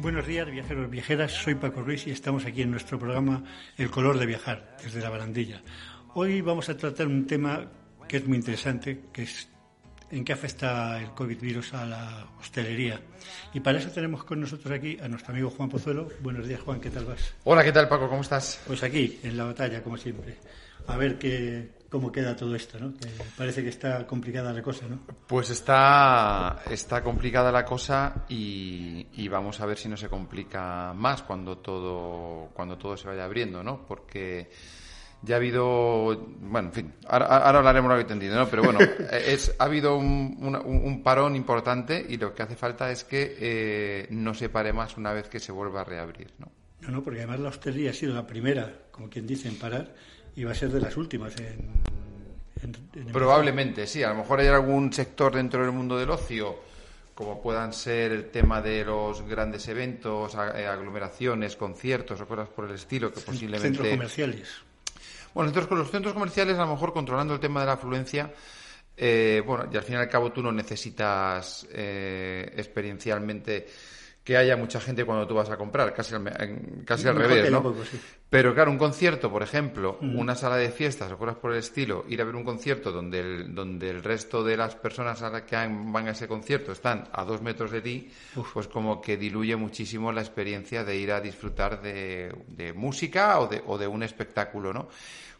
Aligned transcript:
Buenos 0.00 0.26
días, 0.26 0.50
viajeros, 0.50 0.88
viajeras. 0.88 1.30
Soy 1.30 1.56
Paco 1.56 1.82
Ruiz 1.82 2.06
y 2.06 2.10
estamos 2.10 2.46
aquí 2.46 2.62
en 2.62 2.70
nuestro 2.70 2.98
programa 2.98 3.44
El 3.76 3.90
color 3.90 4.18
de 4.18 4.24
viajar, 4.24 4.78
desde 4.82 4.98
la 5.02 5.10
barandilla. 5.10 5.60
Hoy 6.14 6.40
vamos 6.40 6.70
a 6.70 6.76
tratar 6.76 7.06
un 7.06 7.26
tema 7.26 7.70
que 8.08 8.16
es 8.16 8.26
muy 8.26 8.38
interesante, 8.38 9.02
que 9.12 9.24
es 9.24 9.50
en 10.10 10.24
qué 10.24 10.32
afecta 10.32 10.98
el 10.98 11.10
COVID 11.10 11.38
virus 11.38 11.74
a 11.74 11.84
la 11.84 12.26
hostelería. 12.40 12.98
Y 13.52 13.60
para 13.60 13.78
eso 13.78 13.90
tenemos 13.90 14.24
con 14.24 14.40
nosotros 14.40 14.72
aquí 14.72 14.96
a 15.02 15.06
nuestro 15.06 15.34
amigo 15.34 15.50
Juan 15.50 15.68
Pozuelo. 15.68 16.08
Buenos 16.22 16.48
días, 16.48 16.62
Juan, 16.62 16.80
¿qué 16.80 16.88
tal 16.88 17.04
vas? 17.04 17.34
Hola, 17.44 17.62
¿qué 17.62 17.72
tal, 17.72 17.86
Paco? 17.86 18.08
¿Cómo 18.08 18.22
estás? 18.22 18.58
Pues 18.66 18.82
aquí, 18.82 19.20
en 19.22 19.36
la 19.36 19.44
batalla, 19.44 19.82
como 19.82 19.98
siempre. 19.98 20.38
A 20.86 20.96
ver 20.96 21.18
qué, 21.18 21.72
cómo 21.90 22.12
queda 22.12 22.36
todo 22.36 22.54
esto, 22.54 22.78
¿no? 22.78 22.94
Que 22.94 23.08
parece 23.36 23.62
que 23.62 23.68
está 23.68 24.06
complicada 24.06 24.52
la 24.52 24.62
cosa, 24.62 24.86
¿no? 24.88 25.00
Pues 25.26 25.50
está, 25.50 26.62
está 26.70 27.02
complicada 27.02 27.50
la 27.50 27.64
cosa 27.64 28.24
y, 28.28 29.08
y, 29.12 29.28
vamos 29.28 29.60
a 29.60 29.66
ver 29.66 29.76
si 29.76 29.88
no 29.88 29.96
se 29.96 30.08
complica 30.08 30.92
más 30.94 31.22
cuando 31.22 31.58
todo, 31.58 32.50
cuando 32.54 32.78
todo 32.78 32.96
se 32.96 33.08
vaya 33.08 33.24
abriendo, 33.24 33.64
¿no? 33.64 33.84
Porque 33.86 34.48
ya 35.22 35.34
ha 35.34 35.38
habido, 35.38 36.16
bueno, 36.40 36.68
en 36.68 36.72
fin, 36.72 36.94
ahora, 37.08 37.26
ahora 37.26 37.58
hablaremos 37.58 37.90
lo 37.90 37.96
que 37.96 38.02
entendido, 38.02 38.36
¿no? 38.36 38.48
Pero 38.48 38.62
bueno, 38.62 38.78
es, 39.12 39.54
ha 39.58 39.64
habido 39.64 39.96
un, 39.96 40.38
un, 40.40 40.54
un, 40.54 41.02
parón 41.02 41.34
importante 41.34 42.06
y 42.08 42.16
lo 42.16 42.32
que 42.34 42.44
hace 42.44 42.54
falta 42.54 42.90
es 42.92 43.02
que 43.02 43.36
eh, 43.38 44.06
no 44.10 44.32
se 44.32 44.48
pare 44.48 44.72
más 44.72 44.96
una 44.96 45.12
vez 45.12 45.28
que 45.28 45.40
se 45.40 45.50
vuelva 45.50 45.80
a 45.80 45.84
reabrir, 45.84 46.32
¿no? 46.38 46.52
No, 46.82 46.88
no, 46.88 47.02
porque 47.02 47.18
además 47.18 47.40
la 47.40 47.48
hostelería 47.50 47.90
ha 47.90 47.94
sido 47.94 48.14
la 48.14 48.26
primera, 48.26 48.86
como 48.90 49.10
quien 49.10 49.26
dice, 49.26 49.48
en 49.48 49.56
parar 49.56 49.94
y 50.36 50.44
va 50.44 50.52
a 50.52 50.54
ser 50.54 50.70
de 50.70 50.80
las 50.80 50.96
últimas 50.96 51.36
en, 51.36 51.82
en, 52.62 52.76
en 52.94 53.06
Probablemente, 53.06 53.86
sí. 53.86 54.02
A 54.02 54.10
lo 54.10 54.16
mejor 54.16 54.40
hay 54.40 54.48
algún 54.48 54.92
sector 54.92 55.34
dentro 55.34 55.62
del 55.62 55.72
mundo 55.72 55.98
del 55.98 56.10
ocio 56.10 56.70
como 57.20 57.42
puedan 57.42 57.74
ser 57.74 58.12
el 58.12 58.30
tema 58.30 58.62
de 58.62 58.82
los 58.82 59.20
grandes 59.28 59.68
eventos, 59.68 60.34
aglomeraciones, 60.36 61.54
conciertos 61.54 62.18
o 62.18 62.26
cosas 62.26 62.48
por 62.48 62.64
el 62.64 62.76
estilo, 62.76 63.12
que 63.12 63.20
posiblemente... 63.20 63.76
Centros 63.76 63.88
comerciales. 63.90 64.48
Bueno, 65.34 65.52
con 65.68 65.78
los 65.78 65.90
centros 65.90 66.14
comerciales, 66.14 66.56
a 66.56 66.62
lo 66.62 66.68
mejor 66.68 66.94
controlando 66.94 67.34
el 67.34 67.40
tema 67.40 67.60
de 67.60 67.66
la 67.66 67.72
afluencia, 67.72 68.32
eh, 68.96 69.42
bueno, 69.44 69.68
y 69.70 69.76
al 69.76 69.82
fin 69.82 69.96
y 69.96 69.98
al 69.98 70.08
cabo 70.08 70.32
tú 70.32 70.42
no 70.42 70.50
necesitas 70.50 71.66
eh, 71.70 72.54
experiencialmente 72.56 73.68
que 74.30 74.36
haya 74.36 74.56
mucha 74.56 74.80
gente 74.80 75.04
cuando 75.04 75.26
tú 75.26 75.34
vas 75.34 75.50
a 75.50 75.56
comprar, 75.56 75.92
casi 75.92 76.14
al, 76.14 76.22
casi 76.84 77.08
al 77.08 77.16
revés, 77.16 77.50
¿no? 77.50 77.64
Poco, 77.64 77.84
sí. 77.84 78.00
Pero 78.30 78.54
claro, 78.54 78.70
un 78.70 78.78
concierto, 78.78 79.28
por 79.28 79.42
ejemplo, 79.42 79.98
mm. 80.00 80.16
una 80.16 80.36
sala 80.36 80.54
de 80.54 80.70
fiestas 80.70 81.10
o 81.10 81.18
cosas 81.18 81.34
por 81.34 81.50
el 81.50 81.58
estilo, 81.58 82.04
ir 82.08 82.22
a 82.22 82.24
ver 82.24 82.36
un 82.36 82.44
concierto 82.44 82.92
donde 82.92 83.18
el, 83.18 83.52
donde 83.56 83.90
el 83.90 84.04
resto 84.04 84.44
de 84.44 84.56
las 84.56 84.76
personas 84.76 85.20
a 85.22 85.30
las 85.30 85.42
que 85.42 85.56
van 85.56 86.06
a 86.06 86.12
ese 86.12 86.28
concierto 86.28 86.70
están 86.70 87.08
a 87.10 87.24
dos 87.24 87.42
metros 87.42 87.72
de 87.72 87.80
ti, 87.80 88.08
Uf. 88.36 88.52
pues 88.54 88.68
como 88.68 89.00
que 89.00 89.16
diluye 89.16 89.56
muchísimo 89.56 90.12
la 90.12 90.20
experiencia 90.20 90.84
de 90.84 90.96
ir 90.96 91.10
a 91.10 91.20
disfrutar 91.20 91.82
de, 91.82 92.32
de 92.46 92.72
música 92.72 93.40
o 93.40 93.48
de, 93.48 93.60
o 93.66 93.78
de 93.78 93.88
un 93.88 94.04
espectáculo, 94.04 94.72
¿no? 94.72 94.90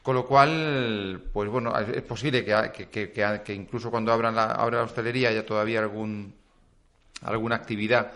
Con 0.02 0.16
lo 0.16 0.26
cual, 0.26 1.22
pues 1.32 1.48
bueno, 1.48 1.78
es 1.78 2.02
posible 2.02 2.44
que, 2.44 2.88
que, 2.90 3.12
que, 3.12 3.40
que 3.44 3.54
incluso 3.54 3.88
cuando 3.88 4.12
abran 4.12 4.34
la, 4.34 4.46
abra 4.46 4.78
la 4.78 4.84
hostelería 4.86 5.28
haya 5.28 5.46
todavía 5.46 5.78
algún, 5.78 6.34
alguna 7.22 7.54
actividad 7.54 8.10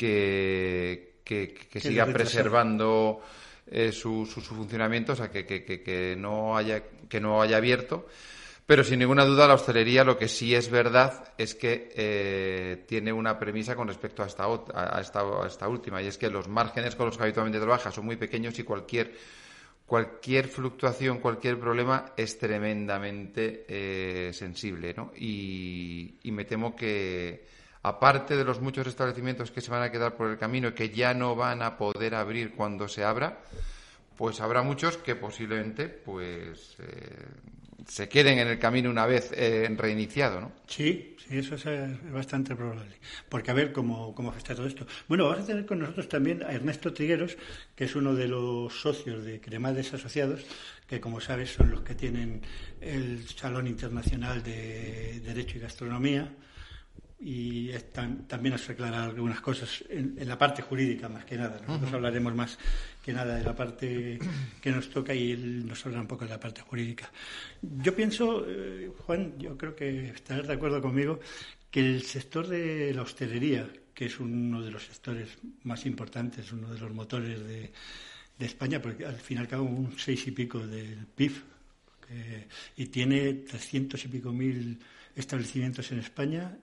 que, 0.00 1.20
que, 1.22 1.52
que 1.52 1.78
siga 1.78 2.06
preservando 2.06 3.20
eh, 3.66 3.92
su, 3.92 4.24
su, 4.24 4.40
su, 4.40 4.54
funcionamiento, 4.54 5.12
o 5.12 5.16
sea, 5.16 5.30
que, 5.30 5.44
que, 5.44 6.16
no 6.16 6.56
haya, 6.56 6.82
que 7.06 7.20
no 7.20 7.42
haya 7.42 7.58
abierto. 7.58 8.06
Pero 8.64 8.82
sin 8.82 9.00
ninguna 9.00 9.26
duda 9.26 9.46
la 9.46 9.54
hostelería 9.54 10.02
lo 10.04 10.16
que 10.16 10.28
sí 10.28 10.54
es 10.54 10.70
verdad 10.70 11.34
es 11.36 11.54
que 11.54 11.92
eh, 11.94 12.84
tiene 12.86 13.12
una 13.12 13.38
premisa 13.38 13.74
con 13.74 13.88
respecto 13.88 14.22
a 14.22 14.26
esta, 14.26 14.44
a, 14.46 15.00
esta, 15.00 15.20
a 15.20 15.46
esta 15.46 15.68
última, 15.68 16.00
y 16.00 16.06
es 16.06 16.16
que 16.16 16.30
los 16.30 16.48
márgenes 16.48 16.94
con 16.94 17.06
los 17.06 17.18
que 17.18 17.24
habitualmente 17.24 17.58
trabaja 17.58 17.90
son 17.90 18.06
muy 18.06 18.16
pequeños 18.16 18.58
y 18.58 18.62
cualquier 18.62 19.12
cualquier 19.84 20.46
fluctuación, 20.46 21.18
cualquier 21.18 21.58
problema 21.58 22.12
es 22.16 22.38
tremendamente 22.38 23.66
eh, 23.68 24.30
sensible, 24.32 24.94
¿no? 24.96 25.10
Y, 25.16 26.14
y, 26.22 26.30
me 26.30 26.44
temo 26.44 26.76
que, 26.76 27.44
aparte 27.82 28.36
de 28.36 28.44
los 28.44 28.60
muchos 28.60 28.86
establecimientos 28.86 29.50
que 29.50 29.60
se 29.60 29.70
van 29.70 29.82
a 29.82 29.90
quedar 29.90 30.16
por 30.16 30.30
el 30.30 30.38
camino 30.38 30.68
y 30.68 30.72
que 30.72 30.90
ya 30.90 31.14
no 31.14 31.34
van 31.34 31.62
a 31.62 31.76
poder 31.76 32.14
abrir 32.14 32.52
cuando 32.54 32.88
se 32.88 33.04
abra, 33.04 33.40
pues 34.16 34.40
habrá 34.40 34.62
muchos 34.62 34.98
que 34.98 35.16
posiblemente, 35.16 35.88
pues, 35.88 36.76
eh, 36.78 37.24
se 37.88 38.08
queden 38.08 38.38
en 38.38 38.48
el 38.48 38.58
camino 38.58 38.90
una 38.90 39.06
vez 39.06 39.32
eh, 39.34 39.66
reiniciado, 39.76 40.40
¿no? 40.40 40.52
Sí, 40.66 41.16
sí, 41.18 41.38
eso 41.38 41.54
es 41.54 42.12
bastante 42.12 42.54
probable. 42.54 42.96
Porque 43.28 43.50
a 43.50 43.54
ver 43.54 43.72
cómo, 43.72 44.14
cómo 44.14 44.28
afecta 44.28 44.54
todo 44.54 44.66
esto. 44.66 44.86
Bueno, 45.08 45.24
vamos 45.24 45.44
a 45.44 45.46
tener 45.46 45.64
con 45.64 45.78
nosotros 45.78 46.08
también 46.08 46.42
a 46.42 46.52
Ernesto 46.52 46.92
Trigueros, 46.92 47.38
que 47.74 47.84
es 47.84 47.96
uno 47.96 48.14
de 48.14 48.28
los 48.28 48.78
socios 48.78 49.24
de 49.24 49.40
Cremades 49.40 49.94
Asociados, 49.94 50.44
que 50.86 51.00
como 51.00 51.20
sabes 51.20 51.54
son 51.54 51.70
los 51.70 51.80
que 51.80 51.94
tienen 51.94 52.42
el 52.80 53.26
Salón 53.26 53.66
Internacional 53.66 54.42
de 54.42 55.20
Derecho 55.24 55.56
y 55.56 55.60
Gastronomía 55.60 56.30
y 57.22 57.68
están, 57.68 58.26
también 58.26 58.54
nos 58.54 58.68
aclarar 58.70 59.10
algunas 59.10 59.42
cosas 59.42 59.84
en, 59.90 60.16
en, 60.18 60.26
la 60.26 60.38
parte 60.38 60.62
jurídica 60.62 61.06
más 61.08 61.26
que 61.26 61.36
nada. 61.36 61.60
Nosotros 61.60 61.90
uh 61.90 61.92
-huh. 61.92 61.96
hablaremos 61.96 62.34
más 62.34 62.58
que 63.02 63.12
nada 63.12 63.36
de 63.36 63.44
la 63.44 63.54
parte 63.54 64.18
que 64.60 64.70
nos 64.70 64.88
toca 64.88 65.14
y 65.14 65.32
él 65.32 65.66
nos 65.66 65.84
habla 65.84 66.00
un 66.00 66.06
poco 66.06 66.24
de 66.24 66.30
la 66.30 66.40
parte 66.40 66.62
jurídica. 66.62 67.10
Yo 67.60 67.94
pienso, 67.94 68.46
eh, 68.48 68.90
Juan, 69.04 69.38
yo 69.38 69.56
creo 69.58 69.76
que 69.76 70.08
estarás 70.08 70.46
de 70.46 70.54
acuerdo 70.54 70.80
conmigo, 70.80 71.20
que 71.70 71.80
el 71.80 72.02
sector 72.04 72.46
de 72.46 72.94
la 72.94 73.02
hostelería, 73.02 73.68
que 73.92 74.06
es 74.06 74.18
uno 74.18 74.62
de 74.62 74.70
los 74.70 74.84
sectores 74.84 75.28
más 75.64 75.84
importantes, 75.84 76.50
uno 76.52 76.72
de 76.72 76.80
los 76.80 76.90
motores 76.90 77.38
de, 77.46 77.70
de 78.38 78.46
España, 78.46 78.80
porque 78.80 79.04
al 79.04 79.16
fin 79.16 79.36
y 79.36 79.40
al 79.40 79.48
cabo 79.48 79.64
un 79.64 79.92
seis 79.98 80.26
y 80.26 80.30
pico 80.30 80.66
del 80.66 81.06
PIB, 81.06 81.32
que, 82.08 82.48
y 82.76 82.86
tiene 82.86 83.34
trescientos 83.34 84.02
y 84.06 84.08
pico 84.08 84.32
mil 84.32 84.78
establecimientos 85.14 85.92
en 85.92 85.98
España 85.98 86.56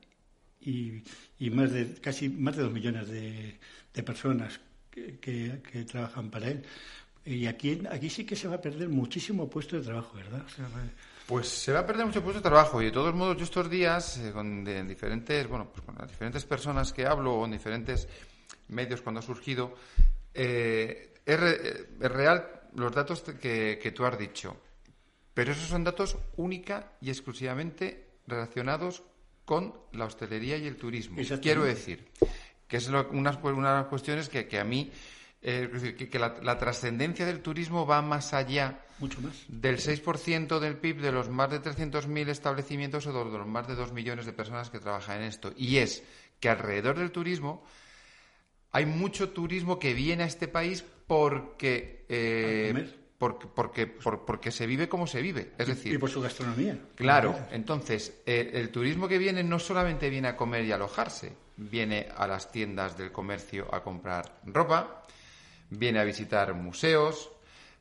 y, 0.68 1.02
y, 1.40 1.50
más 1.50 1.72
de 1.72 1.94
casi 1.96 2.28
más 2.28 2.58
de 2.58 2.64
dos 2.64 2.74
millones 2.74 3.08
de, 3.08 3.58
de 3.94 4.04
personas 4.04 4.60
que, 4.92 5.86
trabajan 5.90 6.30
para 6.30 6.50
él. 6.50 6.64
Y 7.26 7.46
aquí, 7.46 7.82
aquí 7.90 8.10
sí 8.10 8.26
que 8.26 8.36
se 8.36 8.48
va 8.48 8.56
a 8.56 8.62
perder 8.62 8.90
muchísimo 8.90 9.50
puesto 9.50 9.78
de 9.78 9.84
trabajo, 9.84 10.16
¿verdad? 10.16 10.44
Pues 11.26 11.48
se 11.48 11.72
va 11.72 11.80
a 11.80 11.86
perder 11.86 12.06
mucho 12.06 12.22
puesto 12.22 12.40
de 12.40 12.50
trabajo 12.50 12.82
y 12.82 12.86
de 12.86 12.92
todos 12.92 13.14
modos 13.14 13.38
yo 13.38 13.44
estos 13.44 13.70
días 13.70 14.18
eh, 14.18 14.32
con 14.32 14.64
diferentes, 14.64 15.48
bueno, 15.48 15.70
pues 15.72 15.86
con 15.86 15.96
las 15.96 16.10
diferentes 16.10 16.46
personas 16.46 16.92
que 16.94 17.06
hablo 17.06 17.36
o 17.36 17.46
en 17.46 17.52
diferentes 17.52 18.08
medios 18.70 19.02
cuando 19.02 19.20
ha 19.20 19.24
surgido, 19.24 19.76
eh, 20.34 21.14
es, 21.26 21.40
re, 21.40 21.88
es, 22.00 22.12
real 22.12 22.62
los 22.76 22.94
datos 22.94 23.22
que, 23.22 23.80
que 23.82 23.92
tú 23.92 24.06
has 24.06 24.18
dicho, 24.18 24.56
pero 25.34 25.52
esos 25.52 25.68
son 25.68 25.84
datos 25.84 26.18
única 26.38 26.94
y 27.02 27.10
exclusivamente 27.10 28.08
relacionados 28.26 29.04
con 29.48 29.74
la 29.94 30.04
hostelería 30.04 30.58
y 30.58 30.68
el 30.68 30.76
turismo. 30.76 31.16
Quiero 31.42 31.64
decir, 31.64 32.06
que 32.68 32.76
es 32.76 32.90
lo, 32.90 33.08
una, 33.12 33.32
una, 33.42 33.70
de 33.70 33.78
las 33.78 33.86
cuestiones 33.88 34.28
que, 34.28 34.46
que 34.46 34.60
a 34.60 34.66
mí, 34.66 34.92
eh, 35.42 35.96
que, 35.98 36.10
que 36.10 36.20
la, 36.20 36.36
la 36.44 36.58
trascendencia 36.58 37.26
del 37.26 37.40
turismo 37.40 37.88
va 37.88 38.02
más 38.02 38.34
allá 38.34 38.84
Mucho 39.00 39.22
más. 39.22 39.46
del 39.48 39.78
6% 39.78 40.60
del 40.60 40.76
PIB 40.76 41.00
de 41.00 41.14
los 41.14 41.30
más 41.30 41.50
de 41.50 41.62
300.000 41.62 42.28
establecimientos 42.28 43.08
o 43.08 43.14
de 43.14 43.38
los 43.38 43.48
más 43.48 43.70
de 43.70 43.76
2 43.76 43.94
millones 43.94 44.26
de 44.26 44.34
personas 44.34 44.70
que 44.70 44.80
trabajan 44.80 45.22
en 45.22 45.30
esto. 45.30 45.54
Y 45.56 45.78
es 45.78 46.04
que 46.42 46.50
alrededor 46.50 47.00
del 47.00 47.12
turismo 47.12 47.64
hay 48.74 48.86
mucho 48.86 49.30
turismo 49.30 49.80
que 49.80 49.94
viene 49.94 50.24
a 50.24 50.28
este 50.28 50.50
país 50.50 50.84
porque... 51.08 52.06
Eh, 52.10 52.74
porque, 53.18 53.48
porque, 53.48 53.88
por, 53.88 54.26
porque 54.26 54.52
se 54.52 54.68
vive 54.68 54.88
como 54.88 55.08
se 55.08 55.22
vive. 55.22 55.54
Es 55.58 55.68
decir, 55.68 55.94
y 55.94 55.98
por 55.98 56.10
su 56.10 56.22
gastronomía. 56.22 56.78
Claro, 56.96 57.38
entonces, 57.52 58.22
el, 58.26 58.56
el, 58.56 58.70
turismo 58.70 59.08
que 59.08 59.18
viene 59.18 59.44
no 59.44 59.60
solamente 59.60 60.10
viene 60.10 60.28
a 60.28 60.36
comer 60.36 60.66
y 60.66 60.72
alojarse, 60.72 61.34
viene 61.58 62.08
a 62.16 62.28
las 62.28 62.52
tiendas 62.52 62.98
del 62.98 63.12
comercio 63.12 63.74
a 63.74 63.82
comprar 63.82 64.40
ropa, 64.46 65.04
viene 65.70 66.00
a 66.00 66.04
visitar 66.04 66.54
museos, 66.54 67.32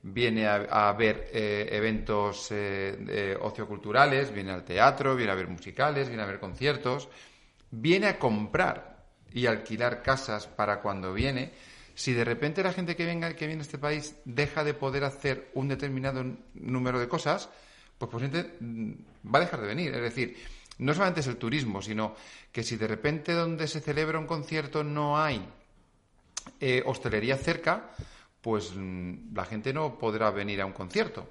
viene 0.03 0.47
a, 0.47 0.88
a 0.88 0.93
ver 0.93 1.29
eh, 1.33 1.69
eventos 1.73 2.49
eh, 2.50 3.37
ocioculturales, 3.41 4.32
viene 4.32 4.53
al 4.53 4.65
teatro, 4.65 5.17
viene 5.17 5.32
a 5.32 5.35
ver 5.35 5.49
musicales, 5.49 6.09
viene 6.09 6.23
a 6.23 6.27
ver 6.27 6.39
conciertos, 6.39 7.09
viene 7.71 8.06
a 8.06 8.19
comprar 8.19 9.05
y 9.32 9.47
alquilar 9.47 10.03
casas 10.03 10.47
para 10.47 10.81
cuando 10.81 11.12
viene 11.12 11.53
si 11.96 12.12
de 12.12 12.25
repente 12.25 12.62
la 12.62 12.75
gente 12.75 12.94
que 12.94 13.06
venga 13.06 13.34
que 13.34 13.46
viene 13.46 13.62
a 13.62 13.64
este 13.64 13.78
país 13.78 14.14
deja 14.26 14.62
de 14.62 14.75
poder 14.75 15.02
hacer 15.02 15.50
un 15.54 15.66
determinado 15.66 16.22
número 16.52 17.00
de 17.00 17.08
cosas, 17.08 17.48
pues 17.96 18.10
posiblemente 18.10 18.52
va 19.25 19.38
a 19.38 19.40
dejar 19.40 19.62
de 19.62 19.66
venir. 19.66 19.94
Es 19.94 20.02
decir, 20.02 20.37
no 20.76 20.93
solamente 20.93 21.20
es 21.20 21.26
el 21.26 21.38
turismo, 21.38 21.81
sino 21.81 22.14
que 22.52 22.62
si 22.62 22.76
de 22.76 22.87
repente 22.87 23.32
donde 23.32 23.66
se 23.66 23.81
celebra 23.81 24.19
un 24.19 24.26
concierto 24.26 24.84
no 24.84 25.19
hay 25.19 25.43
eh, 26.60 26.82
hostelería 26.84 27.38
cerca, 27.38 27.90
pues 28.43 28.75
la 28.76 29.46
gente 29.46 29.72
no 29.72 29.98
podrá 29.98 30.31
venir 30.31 30.60
a 30.60 30.66
un 30.66 30.72
concierto. 30.72 31.26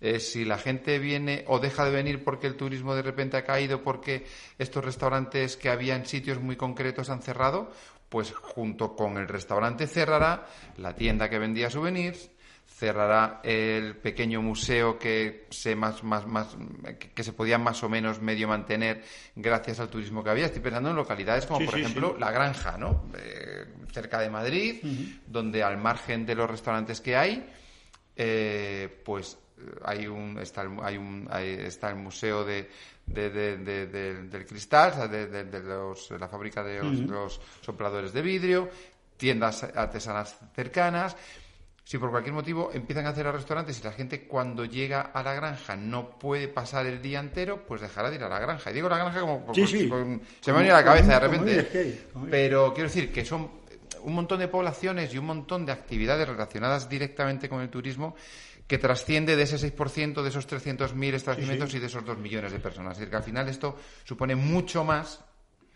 Eh, 0.00 0.18
si 0.18 0.44
la 0.44 0.58
gente 0.58 0.98
viene 0.98 1.44
o 1.46 1.60
deja 1.60 1.84
de 1.84 1.92
venir 1.92 2.24
porque 2.24 2.48
el 2.48 2.56
turismo 2.56 2.96
de 2.96 3.02
repente 3.02 3.36
ha 3.36 3.44
caído, 3.44 3.84
porque 3.84 4.26
estos 4.58 4.84
restaurantes 4.84 5.56
que 5.56 5.68
había 5.68 5.94
en 5.94 6.04
sitios 6.04 6.40
muy 6.40 6.56
concretos 6.56 7.10
han 7.10 7.22
cerrado, 7.22 7.70
pues 8.10 8.32
junto 8.32 8.94
con 8.94 9.16
el 9.16 9.28
restaurante 9.28 9.86
cerrará 9.86 10.46
la 10.76 10.94
tienda 10.94 11.30
que 11.30 11.38
vendía 11.38 11.70
souvenirs, 11.70 12.28
cerrará 12.66 13.40
el 13.44 13.96
pequeño 13.96 14.42
museo 14.42 14.98
que 14.98 15.46
se 15.50 15.76
más, 15.76 16.02
más, 16.02 16.26
más 16.26 16.56
que 17.14 17.22
se 17.22 17.32
podía 17.32 17.56
más 17.56 17.82
o 17.84 17.88
menos 17.88 18.20
medio 18.20 18.48
mantener 18.48 19.04
gracias 19.36 19.78
al 19.80 19.88
turismo 19.88 20.24
que 20.24 20.30
había. 20.30 20.46
Estoy 20.46 20.60
pensando 20.60 20.90
en 20.90 20.96
localidades 20.96 21.46
como 21.46 21.64
por 21.64 21.78
ejemplo 21.78 22.16
La 22.18 22.32
Granja, 22.32 22.76
¿no? 22.76 23.04
Eh, 23.16 23.64
cerca 23.92 24.18
de 24.18 24.28
Madrid, 24.28 24.82
donde 25.26 25.62
al 25.62 25.78
margen 25.78 26.26
de 26.26 26.34
los 26.34 26.50
restaurantes 26.50 27.00
que 27.00 27.16
hay, 27.16 27.48
eh, 28.16 29.02
pues 29.04 29.38
hay 29.84 30.06
un 30.06 30.38
está 30.38 30.62
el, 30.62 30.70
hay 30.82 30.96
un 30.96 31.28
está 31.32 31.90
el 31.90 31.96
museo 31.96 32.44
de, 32.44 32.70
del 33.12 34.46
cristal, 34.46 35.10
de, 35.10 35.62
los, 35.62 36.10
la 36.12 36.28
fábrica 36.28 36.62
de 36.62 36.82
los 37.06 37.40
sopladores 37.60 38.12
de 38.12 38.22
vidrio, 38.22 38.68
tiendas 39.16 39.64
artesanas 39.64 40.38
cercanas 40.54 41.16
si 41.90 41.98
por 41.98 42.12
cualquier 42.12 42.34
motivo 42.34 42.70
empiezan 42.72 43.06
a 43.06 43.08
hacer 43.08 43.24
los 43.24 43.34
restaurantes 43.34 43.80
y 43.80 43.82
la 43.82 43.90
gente 43.90 44.22
cuando 44.28 44.64
llega 44.64 45.00
a 45.00 45.24
la 45.24 45.34
granja 45.34 45.74
no 45.74 46.10
puede 46.20 46.46
pasar 46.46 46.86
el 46.86 47.02
día 47.02 47.18
entero, 47.18 47.66
pues 47.66 47.80
dejará 47.80 48.10
de 48.10 48.14
ir 48.14 48.22
a 48.22 48.28
la 48.28 48.38
granja. 48.38 48.70
Y 48.70 48.74
digo 48.74 48.88
la 48.88 48.98
granja 48.98 49.20
como, 49.20 49.52
se 49.52 49.88
me 49.88 50.20
ha 50.46 50.52
venido 50.52 50.76
a 50.76 50.78
la 50.78 50.84
cabeza 50.84 51.14
de 51.14 51.18
repente. 51.18 52.00
Pero 52.30 52.72
quiero 52.72 52.88
decir 52.88 53.10
que 53.10 53.24
son 53.24 53.50
un 54.02 54.14
montón 54.14 54.38
de 54.38 54.46
poblaciones 54.46 55.12
y 55.12 55.18
un 55.18 55.26
montón 55.26 55.66
de 55.66 55.72
actividades 55.72 56.28
relacionadas 56.28 56.88
directamente 56.88 57.48
con 57.48 57.60
el 57.60 57.70
turismo 57.70 58.14
que 58.70 58.78
trasciende 58.78 59.34
de 59.34 59.42
ese 59.42 59.56
6%, 59.56 60.22
de 60.22 60.28
esos 60.28 60.46
300.000 60.46 61.14
establecimientos 61.14 61.74
y 61.74 61.80
de 61.80 61.86
esos 61.86 62.04
2 62.04 62.18
millones 62.18 62.52
de 62.52 62.60
personas. 62.60 62.92
Es 62.92 62.98
decir, 62.98 63.10
que 63.10 63.16
al 63.16 63.24
final 63.24 63.48
esto 63.48 63.76
supone 64.04 64.36
mucho 64.36 64.84
más 64.84 65.24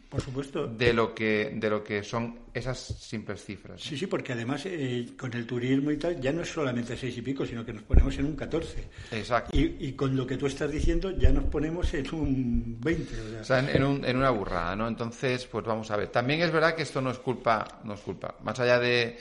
por 0.09 0.21
supuesto. 0.21 0.69
De 0.69 0.93
lo 0.93 1.13
que, 1.13 1.51
de 1.57 1.69
lo 1.69 1.83
que 1.83 2.05
son 2.05 2.39
esas 2.55 2.79
simples 2.79 3.45
cifras. 3.45 3.81
Sí, 3.81 3.99
sí, 3.99 4.07
porque 4.07 4.33
además 4.33 4.63
eh, 4.67 5.09
con 5.19 5.33
el 5.33 5.45
turismo 5.45 5.91
y 5.91 5.97
tal 5.97 6.21
ya 6.21 6.33
no 6.33 6.43
es 6.43 6.53
solamente 6.53 6.97
seis 6.97 7.19
y 7.19 7.23
pico, 7.23 7.45
sino 7.45 7.67
que 7.67 7.73
nos 7.73 7.83
ponemos 7.83 8.17
en 8.19 8.27
un 8.27 8.37
14. 8.37 8.89
Exacto. 9.11 9.59
Y, 9.59 9.91
con 9.95 10.15
lo 10.15 10.25
que 10.25 10.37
tú 10.37 10.47
estás 10.47 10.71
diciendo 10.71 11.11
ya 11.11 11.33
nos 11.33 11.47
ponemos 11.47 11.93
en 11.95 12.15
un 12.15 12.77
20. 12.81 13.41
O 13.41 13.45
sea, 13.45 13.59
en, 13.59 13.83
un, 13.83 14.05
en, 14.05 14.17
una 14.17 14.31
burrada, 14.31 14.77
¿no? 14.77 14.87
Entonces, 14.87 15.47
pues 15.47 15.65
vamos 15.65 15.91
a 15.91 15.97
ver. 15.97 16.11
También 16.11 16.43
es 16.43 16.53
verdad 16.53 16.77
que 16.77 16.85
esto 16.85 17.01
no 17.01 17.11
es 17.11 17.19
culpa, 17.19 17.81
no 17.83 17.95
es 17.95 18.01
culpa. 18.01 18.37
Más 18.45 18.61
allá 18.61 18.79
de 18.79 19.19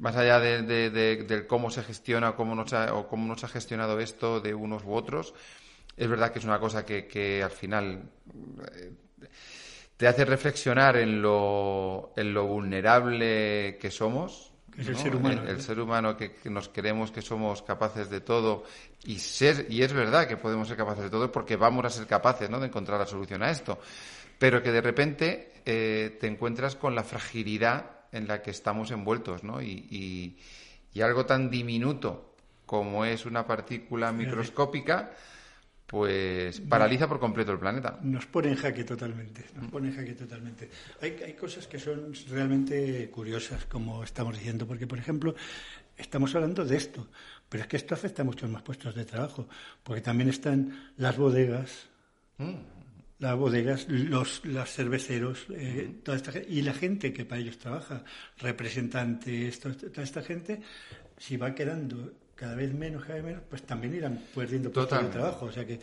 más 0.00 0.16
allá 0.16 0.40
de, 0.40 1.44
cómo 1.46 1.70
se 1.70 1.82
gestiona 1.82 2.32
cómo 2.32 2.54
nos 2.54 2.72
ha, 2.72 2.94
o 2.94 3.06
cómo 3.06 3.26
nos 3.26 3.44
ha 3.44 3.48
gestionado 3.48 4.00
esto 4.00 4.40
de 4.40 4.54
unos 4.54 4.82
u 4.84 4.94
otros, 4.94 5.34
es 5.96 6.08
verdad 6.08 6.32
que 6.32 6.38
es 6.38 6.44
una 6.46 6.58
cosa 6.58 6.84
que, 6.84 7.06
que 7.06 7.42
al 7.42 7.50
final 7.50 8.10
eh, 8.74 8.92
te 9.98 10.08
hace 10.08 10.24
reflexionar 10.24 10.96
en 10.96 11.20
lo, 11.20 12.14
en 12.16 12.32
lo 12.32 12.46
vulnerable 12.46 13.76
que 13.78 13.90
somos. 13.90 14.52
Es 14.78 14.88
el 14.88 14.96
ser 14.96 15.14
humano. 15.14 15.42
El, 15.46 15.60
ser 15.60 15.78
humano 15.78 16.16
que, 16.16 16.34
nos 16.44 16.70
creemos 16.70 17.10
que 17.10 17.20
somos 17.20 17.60
capaces 17.60 18.08
de 18.08 18.22
todo 18.22 18.64
y 19.04 19.18
ser 19.18 19.66
y 19.68 19.82
es 19.82 19.92
verdad 19.92 20.26
que 20.26 20.38
podemos 20.38 20.68
ser 20.68 20.78
capaces 20.78 21.04
de 21.04 21.10
todo 21.10 21.30
porque 21.30 21.56
vamos 21.56 21.84
a 21.84 21.90
ser 21.90 22.06
capaces 22.06 22.48
¿no? 22.48 22.58
de 22.58 22.68
encontrar 22.68 22.98
la 22.98 23.06
solución 23.06 23.42
a 23.42 23.50
esto. 23.50 23.78
Pero 24.38 24.62
que 24.62 24.72
de 24.72 24.80
repente 24.80 25.52
eh, 25.66 26.16
te 26.18 26.26
encuentras 26.28 26.76
con 26.76 26.94
la 26.94 27.02
fragilidad 27.02 27.99
en 28.12 28.28
la 28.28 28.42
que 28.42 28.50
estamos 28.50 28.90
envueltos, 28.90 29.44
¿no? 29.44 29.62
Y, 29.62 30.36
y 30.92 31.00
algo 31.00 31.26
tan 31.26 31.50
diminuto 31.50 32.34
como 32.66 33.04
es 33.04 33.26
una 33.26 33.46
partícula 33.46 34.12
microscópica 34.12 35.12
pues 35.90 36.60
paraliza 36.60 37.08
por 37.08 37.18
completo 37.18 37.50
el 37.50 37.58
planeta. 37.58 37.98
Nos 38.00 38.26
pone 38.26 38.50
en 38.50 38.54
jaque 38.54 38.84
totalmente, 38.84 39.44
nos 39.56 39.68
pone 39.72 39.88
en 39.88 39.96
jaque 39.96 40.12
totalmente. 40.12 40.70
Hay, 41.02 41.18
hay 41.26 41.32
cosas 41.32 41.66
que 41.66 41.80
son 41.80 42.12
realmente 42.30 43.10
curiosas, 43.10 43.64
como 43.66 44.04
estamos 44.04 44.38
diciendo, 44.38 44.68
porque, 44.68 44.86
por 44.86 44.98
ejemplo, 44.98 45.34
estamos 45.96 46.32
hablando 46.36 46.64
de 46.64 46.76
esto, 46.76 47.08
pero 47.48 47.64
es 47.64 47.68
que 47.68 47.76
esto 47.76 47.94
afecta 47.94 48.22
a 48.22 48.24
muchos 48.24 48.48
más 48.48 48.62
puestos 48.62 48.94
de 48.94 49.04
trabajo, 49.04 49.48
porque 49.82 50.00
también 50.00 50.30
están 50.30 50.92
las 50.96 51.16
bodegas, 51.16 51.88
mm. 52.38 52.54
Las 53.20 53.36
bodegas, 53.36 53.86
los, 53.88 54.44
los 54.44 54.70
cerveceros, 54.70 55.46
eh, 55.50 56.00
toda 56.02 56.16
esta 56.16 56.32
y 56.48 56.62
la 56.62 56.72
gente 56.72 57.12
que 57.12 57.24
para 57.24 57.40
ellos 57.40 57.58
trabaja, 57.58 58.02
representantes, 58.38 59.60
toda 59.60 60.02
esta 60.02 60.22
gente, 60.22 60.60
si 61.18 61.36
va 61.36 61.54
quedando 61.54 62.12
cada 62.34 62.54
vez 62.54 62.72
menos, 62.72 63.02
cada 63.02 63.16
vez 63.16 63.24
menos, 63.24 63.42
pues 63.50 63.62
también 63.64 63.94
irán 63.94 64.24
perdiendo 64.34 64.72
puestos 64.72 65.02
de 65.02 65.08
trabajo. 65.10 65.44
O 65.44 65.52
sea 65.52 65.66
que, 65.66 65.78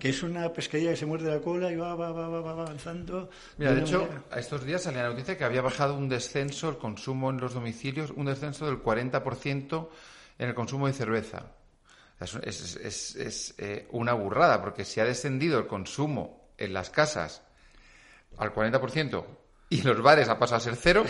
que 0.00 0.08
es 0.08 0.22
una 0.24 0.52
pescadilla 0.52 0.90
que 0.90 0.96
se 0.96 1.06
muerde 1.06 1.30
la 1.30 1.40
cola 1.40 1.70
y 1.70 1.76
va, 1.76 1.94
va, 1.94 2.10
va, 2.10 2.28
va, 2.28 2.50
avanzando. 2.50 3.30
Mira, 3.56 3.72
de, 3.72 3.82
hecho, 3.82 4.08
a 4.28 4.40
estos 4.40 4.64
días 4.64 4.82
salía 4.82 5.04
la 5.04 5.10
noticia 5.10 5.38
que 5.38 5.44
había 5.44 5.62
bajado 5.62 5.94
un 5.94 6.08
descenso 6.08 6.68
el 6.68 6.78
consumo 6.78 7.30
en 7.30 7.38
los 7.38 7.54
domicilios, 7.54 8.10
un 8.10 8.26
descenso 8.26 8.66
del 8.66 8.82
40% 8.82 9.88
en 10.38 10.48
el 10.48 10.54
consumo 10.56 10.88
de 10.88 10.92
cerveza. 10.92 11.52
Es, 12.18 12.74
es, 12.74 13.14
es, 13.14 13.54
eh, 13.58 13.86
una 13.92 14.12
burrada, 14.12 14.60
porque 14.60 14.84
si 14.84 14.98
ha 14.98 15.04
descendido 15.04 15.60
el 15.60 15.68
consumo 15.68 16.39
en 16.60 16.72
las 16.72 16.90
casas 16.90 17.42
al 18.38 18.54
40% 18.54 19.24
y 19.70 19.82
los 19.82 20.02
bares 20.02 20.28
ha 20.28 20.38
pasado 20.38 20.58
a 20.58 20.60
ser 20.60 20.76
cero, 20.76 21.04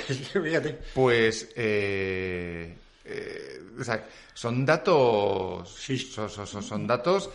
pues 0.95 1.51
eh, 1.57 2.75
eh, 3.05 3.63
o 3.79 3.83
sea, 3.83 4.07
son 4.35 4.67
datos, 4.67 5.69
son, 6.47 6.87
datos 6.87 7.31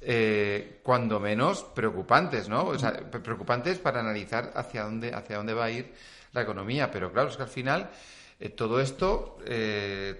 eh, 0.00 0.78
cuando 0.82 1.18
menos 1.18 1.64
preocupantes, 1.74 2.48
¿no? 2.48 2.66
O 2.66 2.78
sea, 2.78 2.92
preocupantes 2.92 3.78
para 3.78 4.00
analizar 4.00 4.52
hacia 4.54 4.84
dónde, 4.84 5.12
hacia 5.12 5.36
dónde 5.36 5.54
va 5.54 5.64
a 5.64 5.70
ir 5.70 5.92
la 6.32 6.42
economía. 6.42 6.90
Pero 6.90 7.12
claro, 7.12 7.28
es 7.28 7.36
que 7.36 7.42
al 7.42 7.48
final 7.48 7.90
eh, 8.38 8.48
todo 8.50 8.80
esto 8.80 9.38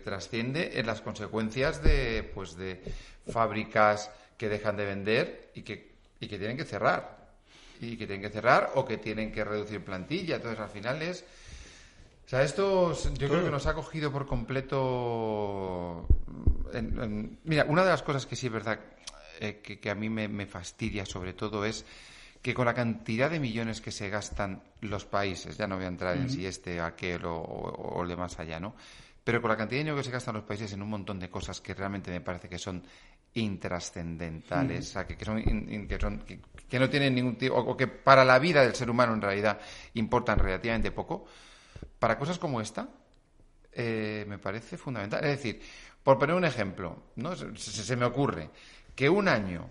trasciende 0.04 0.78
en 0.80 0.86
las 0.86 1.00
consecuencias 1.00 1.82
de, 1.82 2.28
pues, 2.34 2.56
de 2.56 2.82
fábricas 3.30 4.10
que 4.36 4.48
dejan 4.48 4.76
de 4.76 4.84
vender 4.84 5.50
y 5.54 5.62
que, 5.62 5.92
y 6.18 6.26
que 6.26 6.38
tienen 6.38 6.56
que 6.56 6.64
cerrar. 6.64 7.19
Y 7.80 7.96
que 7.96 8.06
tienen 8.06 8.22
que 8.22 8.30
cerrar 8.30 8.72
o 8.74 8.84
que 8.84 8.98
tienen 8.98 9.32
que 9.32 9.42
reducir 9.44 9.84
plantilla. 9.84 10.36
Entonces, 10.36 10.60
al 10.60 10.68
final 10.68 11.00
es 11.02 11.24
o 12.26 12.28
sea, 12.30 12.44
esto 12.44 12.92
yo 13.14 13.28
creo 13.28 13.42
que 13.42 13.50
nos 13.50 13.66
ha 13.66 13.74
cogido 13.74 14.12
por 14.12 14.24
completo. 14.24 16.06
Mira, 17.42 17.64
una 17.64 17.82
de 17.82 17.90
las 17.90 18.04
cosas 18.04 18.24
que 18.24 18.36
sí 18.36 18.46
es 18.46 18.52
verdad 18.52 18.78
eh, 19.40 19.60
que, 19.60 19.90
a 19.90 19.96
mí 19.96 20.08
me, 20.08 20.46
fastidia 20.46 21.04
sobre 21.04 21.32
todo 21.32 21.64
es 21.64 21.84
que 22.40 22.54
con 22.54 22.66
la 22.66 22.74
cantidad 22.74 23.28
de 23.28 23.40
millones 23.40 23.80
que 23.80 23.90
se 23.90 24.10
gastan 24.10 24.62
los 24.80 25.06
países, 25.06 25.56
ya 25.58 25.66
no 25.66 25.74
voy 25.74 25.86
a 25.86 25.88
entrar 25.88 26.16
en 26.16 26.30
si 26.30 26.46
este, 26.46 26.80
aquel 26.80 27.24
o, 27.24 27.34
o, 27.34 28.00
el 28.04 28.08
de 28.08 28.16
más 28.16 28.38
allá, 28.38 28.60
¿no? 28.60 28.76
Pero 29.24 29.42
con 29.42 29.50
la 29.50 29.56
cantidad 29.56 29.78
de 29.78 29.84
dinero 29.84 29.96
que 29.96 30.04
se 30.04 30.12
gastan 30.12 30.36
los 30.36 30.44
países 30.44 30.72
en 30.72 30.82
un 30.82 30.88
montón 30.88 31.18
de 31.18 31.28
cosas 31.28 31.60
que 31.60 31.74
realmente 31.74 32.12
me 32.12 32.20
parece 32.20 32.48
que 32.48 32.60
son 32.60 32.84
intrascendentales, 33.34 34.88
o 34.88 34.92
sea, 34.92 35.04
que, 35.04 35.24
son, 35.24 35.42
que, 35.42 36.40
no 36.78 36.88
tienen 36.88 37.14
ningún 37.14 37.36
tipo, 37.36 37.56
o 37.56 37.76
que 37.76 37.86
para 37.86 38.24
la 38.24 38.38
vida 38.38 38.62
del 38.62 38.74
ser 38.74 38.90
humano 38.90 39.14
en 39.14 39.22
realidad 39.22 39.58
importan 39.94 40.38
relativamente 40.38 40.92
poco 40.92 41.26
para 41.98 42.18
cosas 42.18 42.38
como 42.38 42.60
esta, 42.60 42.88
eh, 43.72 44.24
me 44.28 44.38
parece 44.38 44.76
fundamental. 44.76 45.24
Es 45.24 45.30
decir, 45.36 45.60
por 46.02 46.18
poner 46.18 46.34
un 46.34 46.44
ejemplo, 46.44 47.04
¿no? 47.16 47.34
Se, 47.36 47.96
me 47.96 48.04
ocurre 48.04 48.50
que 48.94 49.08
un 49.08 49.28
año, 49.28 49.68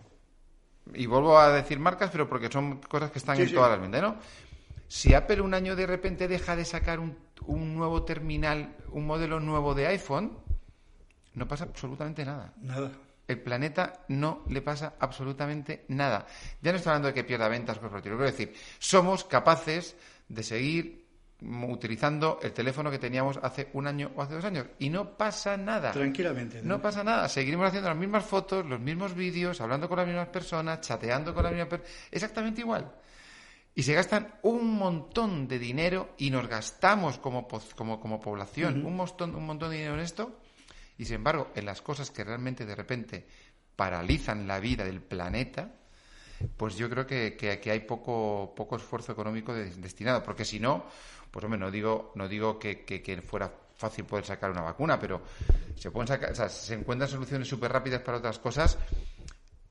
y 0.93 1.05
vuelvo 1.05 1.37
a 1.37 1.51
decir 1.51 1.79
marcas, 1.79 2.09
pero 2.11 2.27
porque 2.29 2.49
son 2.51 2.79
cosas 2.81 3.11
que 3.11 3.19
están 3.19 3.39
en 3.39 3.53
todas 3.53 3.71
las 3.71 3.81
ventas, 3.81 4.01
¿no? 4.01 4.17
Si 4.87 5.13
Apple 5.13 5.41
un 5.41 5.53
año 5.53 5.75
de 5.75 5.85
repente 5.85 6.27
deja 6.27 6.55
de 6.55 6.65
sacar 6.65 6.99
un, 6.99 7.15
un 7.45 7.75
nuevo 7.75 8.03
terminal, 8.03 8.75
un 8.91 9.05
modelo 9.05 9.39
nuevo 9.39 9.75
de 9.75 9.87
iPhone, 9.87 10.37
no 11.35 11.47
pasa 11.47 11.65
absolutamente 11.65 12.25
nada. 12.25 12.53
Nada. 12.57 12.91
El 13.29 13.39
planeta 13.39 14.05
no 14.07 14.43
le 14.49 14.63
pasa 14.63 14.95
absolutamente 14.99 15.85
nada. 15.89 16.25
Ya 16.63 16.71
no 16.71 16.77
estoy 16.77 16.89
hablando 16.89 17.09
de 17.09 17.13
que 17.13 17.23
pierda 17.23 17.47
ventas 17.47 17.77
o 17.77 17.81
cosas 17.81 18.01
Quiero 18.01 18.17
decir, 18.17 18.55
somos 18.79 19.23
capaces 19.23 19.95
de 20.27 20.41
seguir 20.41 21.05
utilizando 21.41 22.39
el 22.41 22.51
teléfono 22.51 22.89
que 22.89 22.97
teníamos 22.97 23.39
hace 23.43 23.69
un 23.73 23.85
año 23.85 24.11
o 24.15 24.23
hace 24.23 24.33
dos 24.33 24.45
años 24.45 24.65
y 24.79 24.89
no 24.89 25.15
pasa 25.15 25.57
nada. 25.57 25.91
Tranquilamente. 25.91 26.63
No, 26.63 26.81
pasa 26.81 27.03
nada. 27.03 27.29
Seguiremos 27.29 27.67
haciendo 27.67 27.89
las 27.89 27.97
mismas 27.99 28.25
fotos, 28.25 28.65
los 28.65 28.79
mismos 28.79 29.13
vídeos, 29.13 29.61
hablando 29.61 29.87
con 29.87 29.99
las 29.99 30.07
mismas 30.07 30.29
personas, 30.29 30.81
chateando 30.81 31.31
con 31.31 31.43
las 31.43 31.51
mismas 31.51 31.69
personas. 31.69 31.93
Exactamente 32.09 32.61
igual. 32.61 32.91
Y 33.75 33.83
se 33.83 33.93
gastan 33.93 34.39
un 34.41 34.75
montón 34.75 35.47
de 35.47 35.59
dinero 35.59 36.15
y 36.17 36.31
nos 36.31 36.47
gastamos 36.47 37.19
como, 37.19 37.47
como, 37.75 37.99
como 37.99 38.19
población 38.19 38.83
un, 38.83 38.95
montón, 38.95 39.35
un 39.35 39.45
montón 39.45 39.69
de 39.69 39.77
dinero 39.77 39.93
en 39.93 40.01
esto. 40.01 40.39
Y 40.99 41.05
sin 41.05 41.15
embargo, 41.15 41.51
en 41.55 41.65
las 41.65 41.81
cosas 41.81 42.11
que 42.11 42.25
realmente 42.25 42.65
de 42.65 42.75
repente 42.75 43.25
paralizan 43.75 44.45
la 44.45 44.59
vida 44.59 44.83
del 44.83 45.01
planeta, 45.01 45.71
pues 46.57 46.75
yo 46.75 46.89
creo 46.89 47.07
que, 47.07 47.37
que, 47.37 47.71
hay 47.71 47.79
poco, 47.79 48.53
poco 48.53 48.75
esfuerzo 48.75 49.13
económico 49.13 49.53
destinado. 49.53 50.21
Porque 50.21 50.43
si 50.43 50.59
no, 50.59 50.85
pues 51.31 51.43
hombre, 51.45 51.57
no 51.57 51.71
digo, 51.71 52.11
no 52.15 52.27
digo 52.27 52.59
que, 52.59 52.83
que, 52.83 53.21
fuera 53.21 53.49
fácil 53.75 54.03
poder 54.03 54.25
sacar 54.25 54.51
una 54.51 54.61
vacuna, 54.61 54.99
pero 54.99 55.21
se 55.77 55.89
pueden 55.89 56.09
sacar, 56.09 56.33
o 56.33 56.35
sea, 56.35 56.49
se 56.49 56.73
encuentran 56.73 57.09
soluciones 57.09 57.47
súper 57.47 57.71
rápidas 57.71 58.01
para 58.01 58.17
otras 58.17 58.37
cosas. 58.37 58.77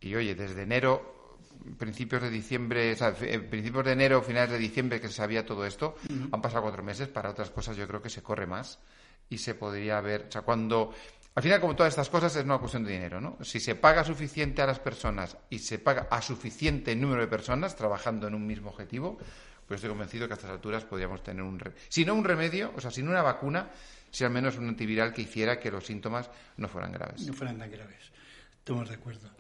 Y 0.01 0.15
oye, 0.15 0.35
desde 0.35 0.63
enero 0.63 1.37
principios 1.77 2.23
de 2.23 2.31
diciembre, 2.31 2.93
o 2.93 2.97
sea, 2.97 3.13
principios 3.13 3.85
de 3.85 3.93
enero, 3.93 4.23
finales 4.23 4.53
de 4.53 4.59
diciembre 4.59 4.99
que 4.99 5.09
se 5.09 5.15
sabía 5.15 5.45
todo 5.45 5.67
esto, 5.67 5.97
han 6.33 6.41
pasado 6.41 6.63
cuatro 6.63 6.83
meses, 6.83 7.09
para 7.09 7.29
otras 7.29 7.51
cosas 7.51 7.77
yo 7.77 7.87
creo 7.87 8.01
que 8.01 8.09
se 8.09 8.23
corre 8.23 8.47
más 8.47 8.79
y 9.29 9.39
se 9.39 9.55
podría 9.55 10.01
ver, 10.01 10.27
o 10.29 10.33
sea, 10.33 10.43
cuando 10.43 10.95
al 11.39 11.43
final, 11.43 11.61
como 11.61 11.77
todas 11.77 11.93
estas 11.93 12.09
cosas, 12.09 12.35
es 12.35 12.45
una 12.45 12.59
cuestión 12.59 12.83
de 12.83 12.91
dinero, 12.91 13.21
¿no? 13.21 13.39
Si 13.43 13.61
se 13.61 13.77
paga 13.77 14.03
suficiente 14.03 14.61
a 14.61 14.67
las 14.67 14.81
personas 14.81 15.37
y 15.49 15.61
se 15.61 15.79
paga 15.79 16.09
a 16.11 16.21
suficiente 16.21 16.97
número 16.97 17.21
de 17.21 17.29
personas 17.29 17.77
trabajando 17.77 18.27
en 18.27 18.35
un 18.35 18.45
mismo 18.45 18.71
objetivo, 18.71 19.17
pues 19.65 19.79
estoy 19.79 19.91
convencido 19.91 20.27
que 20.27 20.33
a 20.33 20.35
estas 20.35 20.51
alturas 20.51 20.85
podríamos 20.85 21.23
tener 21.23 21.45
un, 21.45 21.63
si 21.89 22.05
no 22.05 22.15
un 22.15 22.25
remedio, 22.25 22.73
o 22.75 22.81
sea, 22.81 22.91
si 22.91 23.05
no 23.05 23.13
una 23.13 23.23
vacuna, 23.23 23.71
si 24.11 24.25
al 24.25 24.33
menos 24.33 24.59
un 24.59 24.67
antiviral 24.67 25.15
que 25.15 25.23
hiciera 25.23 25.61
que 25.61 25.71
los 25.71 25.87
síntomas 25.87 26.29
no 26.57 26.67
fueran 26.67 26.91
graves. 26.91 27.25
No 27.25 27.33
fueran 27.33 27.57
tan 27.57 27.71
graves. 27.71 28.11
Estamos 28.59 28.89
de 28.89 28.97
acuerdo. 28.97 29.31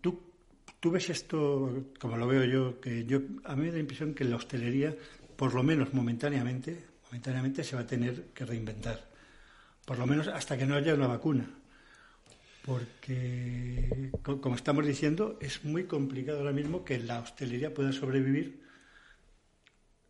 ¿Tú, 0.00 0.32
tú 0.80 0.90
ves 0.90 1.10
esto, 1.10 1.88
como 2.00 2.16
lo 2.16 2.26
veo 2.26 2.44
yo, 2.44 2.80
que 2.80 3.04
yo 3.04 3.18
a 3.44 3.54
mí 3.54 3.64
me 3.64 3.66
da 3.66 3.74
la 3.74 3.80
impresión 3.80 4.14
que 4.14 4.24
la 4.24 4.36
hostelería, 4.36 4.96
por 5.36 5.52
lo 5.52 5.62
menos 5.62 5.92
momentáneamente, 5.92 6.86
momentáneamente 7.04 7.62
se 7.64 7.76
va 7.76 7.82
a 7.82 7.86
tener 7.86 8.28
que 8.32 8.46
reinventar 8.46 9.17
por 9.88 9.98
lo 9.98 10.06
menos 10.06 10.28
hasta 10.28 10.58
que 10.58 10.66
no 10.66 10.74
haya 10.74 10.92
una 10.92 11.06
vacuna. 11.06 11.48
Porque, 12.66 14.10
como 14.22 14.54
estamos 14.54 14.86
diciendo, 14.86 15.38
es 15.40 15.64
muy 15.64 15.84
complicado 15.84 16.40
ahora 16.40 16.52
mismo 16.52 16.84
que 16.84 16.98
la 16.98 17.20
hostelería 17.20 17.72
pueda 17.72 17.90
sobrevivir 17.90 18.62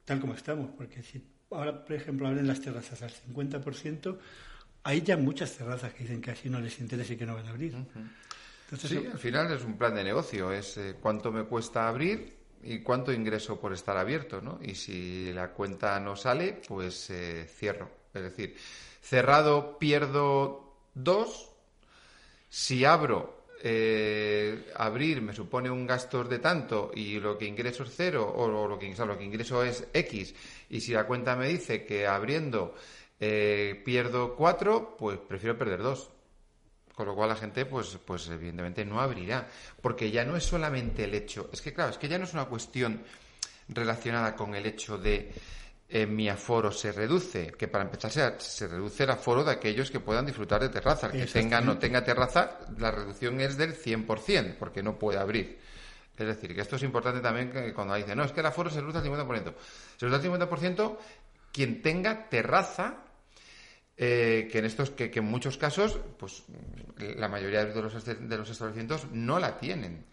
tal 0.05 0.21
como 0.21 0.35
estamos. 0.35 0.71
Porque 0.77 1.05
si 1.05 1.23
ahora, 1.53 1.85
por 1.85 1.95
ejemplo, 1.95 2.27
abren 2.27 2.49
las 2.49 2.61
terrazas 2.61 3.03
al 3.03 3.13
50%, 3.13 4.19
hay 4.83 5.03
ya 5.03 5.17
muchas 5.17 5.57
terrazas 5.57 5.93
que 5.93 6.03
dicen 6.03 6.21
que 6.21 6.33
así 6.33 6.51
no 6.51 6.59
les 6.59 6.81
interesa 6.81 7.13
y 7.13 7.17
que 7.17 7.27
no 7.27 7.37
van 7.37 7.47
a 7.47 7.51
abrir. 7.51 7.77
sí, 8.77 9.07
al 9.13 9.19
final 9.19 9.53
es 9.53 9.63
un 9.63 9.79
plan 9.79 9.95
de 9.95 10.03
negocio, 10.03 10.51
es 10.51 10.77
eh, 10.77 10.97
cuánto 11.01 11.31
me 11.31 11.45
cuesta 11.45 11.87
abrir 11.87 12.37
y 12.65 12.81
cuánto 12.81 13.13
ingreso 13.13 13.61
por 13.61 13.73
estar 13.73 13.97
abierto, 13.97 14.41
¿no? 14.41 14.59
Y 14.61 14.75
si 14.75 15.33
la 15.33 15.53
cuenta 15.53 16.01
no 16.01 16.17
sale, 16.17 16.61
pues 16.67 17.11
eh, 17.11 17.47
cierro. 17.49 17.89
Es 18.13 18.23
decir, 18.23 18.57
cerrado 19.00 19.78
pierdo 19.78 20.75
dos. 20.95 21.50
Si 22.49 22.85
abro, 22.85 23.38
eh, 23.61 24.71
abrir 24.76 25.21
me 25.21 25.35
supone 25.35 25.69
un 25.69 25.87
gasto 25.87 26.23
de 26.23 26.38
tanto 26.38 26.93
y 26.95 27.19
lo 27.19 27.37
que 27.37 27.47
ingreso 27.47 27.83
es 27.83 27.93
cero 27.97 28.33
o, 28.37 28.47
lo, 28.47 28.78
que, 28.78 28.87
ingreso 28.87 29.64
es 29.64 29.87
X. 29.93 30.35
Y 30.71 30.81
si 30.81 30.93
la 30.93 31.07
cuenta 31.07 31.35
me 31.37 31.49
dice 31.49 31.85
que 31.85 32.07
abriendo 32.07 32.75
eh, 33.19 33.83
pierdo 33.85 34.37
cuatro, 34.37 34.97
pues 34.97 35.19
prefiero 35.19 35.59
perder 35.59 35.83
dos. 35.83 36.11
Con 36.95 37.07
lo 37.07 37.14
cual 37.14 37.28
la 37.28 37.37
gente, 37.37 37.64
pues, 37.64 37.97
pues 38.05 38.28
evidentemente 38.28 38.85
no 38.85 39.00
abrirá. 39.00 39.49
Porque 39.81 40.11
ya 40.11 40.25
no 40.25 40.37
es 40.37 40.45
solamente 40.45 41.05
el 41.05 41.14
hecho. 41.14 41.49
Es 41.52 41.62
que 41.62 41.73
claro, 41.73 41.90
es 41.90 41.99
que 41.99 42.09
ya 42.09 42.19
no 42.19 42.25
es 42.25 42.35
una 42.35 42.47
cuestión 42.47 43.02
relacionada 43.69 44.35
con 44.35 44.55
el 44.55 44.67
hecho 44.67 44.99
de 44.99 45.33
mi 46.07 46.28
aforo 46.28 46.71
se 46.71 46.92
reduce, 46.92 47.52
que 47.52 47.66
para 47.66 47.85
empezar 47.85 48.38
se, 48.38 48.68
reduce 48.68 49.04
el 49.04 49.11
aforo 49.11 49.42
de 49.42 49.52
aquellos 49.52 49.90
que 49.90 50.00
puedan 50.00 50.26
disfrutar 50.26 50.61
de 50.61 50.68
terraza. 50.68 51.07
El 51.07 51.25
que 51.25 51.33
tenga 51.33 51.62
no 51.62 51.78
tenga 51.78 52.04
terraza, 52.04 52.59
la 52.76 52.90
reducción 52.90 53.40
es 53.40 53.57
del 53.57 53.75
100%, 53.75 54.57
porque 54.59 54.83
no 54.83 54.99
puede 54.99 55.18
abrir. 55.18 55.59
Es 56.18 56.26
decir, 56.26 56.54
que 56.54 56.61
esto 56.61 56.76
es 56.76 56.83
importante 56.83 57.21
también 57.21 57.50
que 57.50 57.73
cuando 57.73 57.95
dice, 57.95 58.14
no, 58.14 58.25
es 58.25 58.33
que 58.33 58.40
el 58.40 58.47
aforo 58.47 58.68
se 58.68 58.80
reduce 58.80 58.99
al 58.99 59.04
50%. 59.04 59.54
Se 59.97 60.07
reduce 60.07 60.28
al 60.28 60.49
50% 60.49 60.99
quien 61.52 61.80
tenga 61.80 62.28
terraza, 62.28 63.04
eh, 63.97 64.49
que 64.50 64.59
en 64.59 64.64
estos, 64.66 64.90
que, 64.90 65.11
que, 65.11 65.21
en 65.21 65.25
muchos 65.25 65.57
casos, 65.57 65.99
pues 66.18 66.45
la 67.16 67.28
mayoría 67.28 67.64
de 67.64 67.83
los, 67.83 68.04
de 68.04 68.37
los 68.37 68.50
establecimientos 68.50 69.07
no 69.12 69.38
la 69.38 69.57
tienen. 69.57 70.04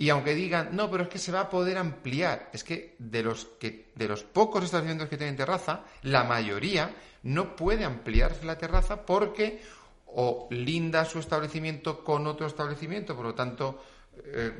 Y 0.00 0.08
aunque 0.08 0.34
digan, 0.34 0.70
no, 0.72 0.90
pero 0.90 1.02
es 1.02 1.08
que 1.10 1.18
se 1.18 1.30
va 1.30 1.40
a 1.40 1.50
poder 1.50 1.76
ampliar, 1.76 2.48
es 2.54 2.64
que 2.64 2.96
de 2.98 3.22
los, 3.22 3.44
que, 3.60 3.90
de 3.94 4.08
los 4.08 4.22
pocos 4.22 4.64
establecimientos 4.64 5.10
que 5.10 5.18
tienen 5.18 5.36
terraza, 5.36 5.84
la 6.04 6.24
mayoría 6.24 6.90
no 7.24 7.54
puede 7.54 7.84
ampliarse 7.84 8.46
la 8.46 8.56
terraza 8.56 9.04
porque 9.04 9.60
o 10.06 10.48
linda 10.52 11.04
su 11.04 11.18
establecimiento 11.18 12.02
con 12.02 12.26
otro 12.26 12.46
establecimiento, 12.46 13.14
por 13.14 13.26
lo 13.26 13.34
tanto 13.34 13.84
eh, 14.24 14.50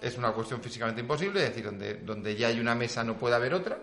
es 0.00 0.16
una 0.16 0.30
cuestión 0.30 0.62
físicamente 0.62 1.00
imposible, 1.00 1.42
es 1.42 1.48
decir, 1.48 1.64
donde, 1.64 1.94
donde 1.94 2.36
ya 2.36 2.46
hay 2.46 2.60
una 2.60 2.76
mesa 2.76 3.02
no 3.02 3.18
puede 3.18 3.34
haber 3.34 3.54
otra, 3.54 3.76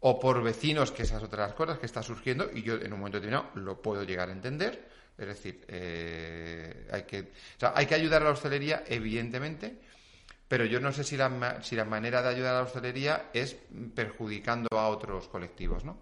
o 0.00 0.18
por 0.18 0.42
vecinos, 0.42 0.90
que 0.90 1.04
esas 1.04 1.22
otras 1.22 1.52
cosas 1.52 1.78
que 1.78 1.86
está 1.86 2.02
surgiendo, 2.02 2.50
y 2.52 2.64
yo 2.64 2.74
en 2.74 2.92
un 2.92 2.98
momento 2.98 3.20
determinado 3.20 3.50
lo 3.54 3.80
puedo 3.80 4.02
llegar 4.02 4.28
a 4.28 4.32
entender, 4.32 4.88
es 5.18 5.26
decir, 5.26 5.64
eh, 5.66 6.88
hay, 6.92 7.02
que, 7.02 7.32
hay 7.74 7.86
que 7.86 7.94
ayudar 7.94 8.22
a 8.22 8.26
la 8.26 8.30
hostelería, 8.30 8.84
evidentemente, 8.86 9.76
pero 10.46 10.64
yo 10.64 10.80
no 10.80 10.92
sé 10.92 11.02
si 11.02 11.16
la, 11.16 11.60
si 11.62 11.74
la 11.74 11.84
manera 11.84 12.22
de 12.22 12.28
ayudar 12.28 12.54
a 12.54 12.58
la 12.58 12.64
hostelería 12.64 13.30
es 13.32 13.56
perjudicando 13.94 14.68
a 14.78 14.88
otros 14.88 15.28
colectivos, 15.28 15.84
¿no? 15.84 15.98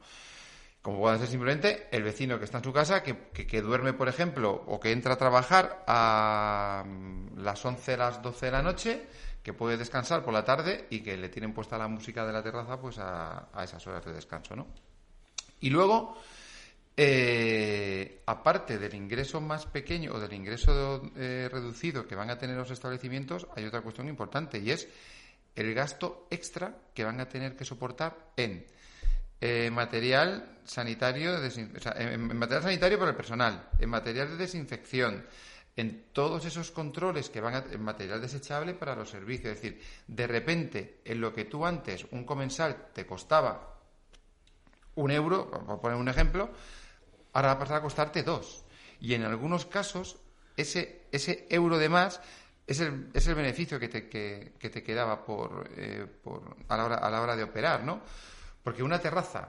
Como 0.82 1.00
puede 1.00 1.18
ser 1.18 1.26
simplemente 1.26 1.88
el 1.90 2.04
vecino 2.04 2.38
que 2.38 2.44
está 2.44 2.58
en 2.58 2.64
su 2.64 2.72
casa, 2.72 3.02
que, 3.02 3.30
que, 3.32 3.60
duerme, 3.60 3.92
por 3.92 4.08
ejemplo, 4.08 4.52
o 4.68 4.78
que 4.78 4.92
entra 4.92 5.14
a 5.14 5.18
trabajar 5.18 5.82
a 5.88 6.84
mm, 6.86 7.38
las 7.38 7.64
11, 7.64 7.96
las 7.96 8.22
12 8.22 8.46
de 8.46 8.52
la 8.52 8.62
noche, 8.62 9.06
que 9.42 9.52
puede 9.52 9.78
descansar 9.78 10.22
por 10.22 10.32
la 10.32 10.44
tarde 10.44 10.86
y 10.90 11.00
que 11.00 11.16
le 11.16 11.28
tienen 11.28 11.54
puesta 11.54 11.76
la 11.76 11.88
música 11.88 12.24
de 12.24 12.32
la 12.32 12.42
terraza 12.42 12.80
pues 12.80 12.98
a, 12.98 13.48
a 13.52 13.64
esas 13.64 13.84
horas 13.86 14.04
de 14.04 14.12
descanso, 14.12 14.54
¿no? 14.54 14.68
Y 15.58 15.70
luego, 15.70 16.16
eh, 16.96 18.22
aparte 18.24 18.78
del 18.78 18.94
ingreso 18.94 19.40
más 19.40 19.66
pequeño 19.66 20.14
o 20.14 20.20
del 20.20 20.32
ingreso 20.32 21.02
eh, 21.16 21.48
reducido 21.52 22.06
que 22.06 22.14
van 22.14 22.30
a 22.30 22.38
tener 22.38 22.56
los 22.56 22.70
establecimientos, 22.70 23.46
hay 23.54 23.66
otra 23.66 23.82
cuestión 23.82 24.08
importante 24.08 24.58
y 24.58 24.70
es 24.70 24.88
el 25.54 25.74
gasto 25.74 26.26
extra 26.30 26.74
que 26.94 27.04
van 27.04 27.20
a 27.20 27.28
tener 27.28 27.54
que 27.54 27.64
soportar 27.64 28.32
en 28.36 28.64
eh, 29.40 29.70
material 29.70 30.60
sanitario, 30.64 31.36
en, 31.44 32.38
material 32.38 32.62
sanitario 32.62 32.98
para 32.98 33.10
el 33.10 33.16
personal, 33.16 33.68
en 33.78 33.90
material 33.90 34.30
de 34.30 34.36
desinfección, 34.36 35.26
en 35.76 36.06
todos 36.12 36.46
esos 36.46 36.70
controles 36.70 37.28
que 37.28 37.42
van 37.42 37.54
a, 37.54 37.64
en 37.70 37.82
material 37.82 38.22
desechable 38.22 38.72
para 38.72 38.96
los 38.96 39.10
servicios. 39.10 39.52
Es 39.52 39.60
decir, 39.60 39.82
de 40.06 40.26
repente, 40.26 41.00
en 41.04 41.20
lo 41.20 41.34
que 41.34 41.44
tú 41.44 41.66
antes, 41.66 42.06
un 42.12 42.24
comensal, 42.24 42.88
te 42.94 43.04
costaba 43.04 43.76
un 44.94 45.10
euro, 45.10 45.50
por 45.50 45.80
poner 45.80 45.98
un 45.98 46.08
ejemplo, 46.08 46.50
ahora 47.36 47.48
va 47.48 47.54
a 47.54 47.58
pasar 47.58 47.76
a 47.76 47.82
costarte 47.82 48.22
dos. 48.22 48.64
Y 48.98 49.12
en 49.12 49.22
algunos 49.22 49.66
casos, 49.66 50.16
ese, 50.56 51.02
ese 51.12 51.46
euro 51.50 51.76
de 51.76 51.90
más 51.90 52.20
es 52.66 52.80
el, 52.80 53.10
es 53.12 53.26
el 53.26 53.34
beneficio 53.34 53.78
que 53.78 53.88
te, 53.88 54.08
que, 54.08 54.70
te 54.70 54.82
quedaba 54.82 55.22
por, 55.22 55.68
eh, 55.76 56.06
por, 56.22 56.56
a, 56.66 56.76
la 56.78 56.84
hora, 56.86 56.96
a 56.96 57.10
la 57.10 57.20
hora 57.20 57.36
de 57.36 57.42
operar, 57.42 57.84
¿no? 57.84 58.00
Porque 58.62 58.82
una 58.82 58.98
terraza, 58.98 59.48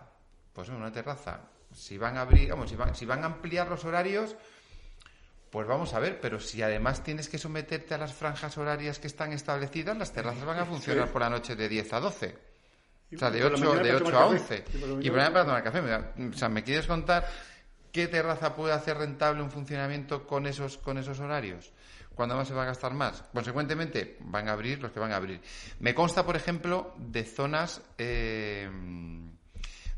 pues 0.51 0.67
una 0.67 0.91
terraza, 0.91 1.39
si 1.73 1.97
van 1.97 2.17
a 2.17 2.21
abrir, 2.21 2.49
vamos, 2.49 2.69
si 2.69 2.75
van, 2.75 2.93
si 2.93 3.05
van 3.05 3.23
a 3.23 3.27
ampliar 3.27 3.69
los 3.69 3.85
horarios, 3.85 4.35
pues 5.49 5.65
vamos 5.65 5.93
a 5.93 5.99
ver, 5.99 6.19
pero 6.19 6.41
si 6.41 6.61
además 6.61 7.03
tienes 7.03 7.29
que 7.29 7.37
someterte 7.37 7.93
a 7.93 7.97
las 7.97 8.13
franjas 8.13 8.57
horarias 8.57 8.99
que 8.99 9.07
están 9.07 9.31
establecidas, 9.31 9.97
las 9.97 10.11
terrazas 10.11 10.43
van 10.43 10.59
a 10.59 10.65
funcionar 10.65 11.09
por 11.09 11.21
la 11.21 11.29
noche 11.29 11.55
de 11.55 11.69
10 11.69 11.93
a 11.93 11.99
12. 12.01 12.35
O 13.15 13.17
sea, 13.17 13.31
de 13.31 13.45
8, 13.45 13.75
de 13.75 13.95
8 13.95 14.17
a 14.19 14.27
11. 14.27 14.65
Y 14.99 15.09
por 15.09 15.19
para 15.19 15.45
tomar 15.45 15.63
café. 15.63 15.79
O 15.79 16.33
sea, 16.33 16.49
¿me 16.49 16.61
quieres 16.61 16.85
contar 16.85 17.25
¿Qué 17.91 18.07
terraza 18.07 18.55
puede 18.55 18.73
hacer 18.73 18.97
rentable 18.97 19.41
un 19.41 19.51
funcionamiento 19.51 20.25
con 20.25 20.47
esos, 20.47 20.77
con 20.77 20.97
esos 20.97 21.19
horarios? 21.19 21.71
¿Cuándo 22.13 22.35
más 22.35 22.47
se 22.47 22.53
va 22.53 22.63
a 22.63 22.65
gastar 22.65 22.93
más? 22.93 23.23
Consecuentemente, 23.31 24.17
van 24.21 24.49
a 24.49 24.53
abrir 24.53 24.81
los 24.81 24.91
que 24.91 24.99
van 24.99 25.11
a 25.11 25.17
abrir. 25.17 25.39
Me 25.79 25.93
consta, 25.93 26.25
por 26.25 26.35
ejemplo, 26.35 26.95
de 26.97 27.23
zonas, 27.23 27.81
eh, 27.97 28.69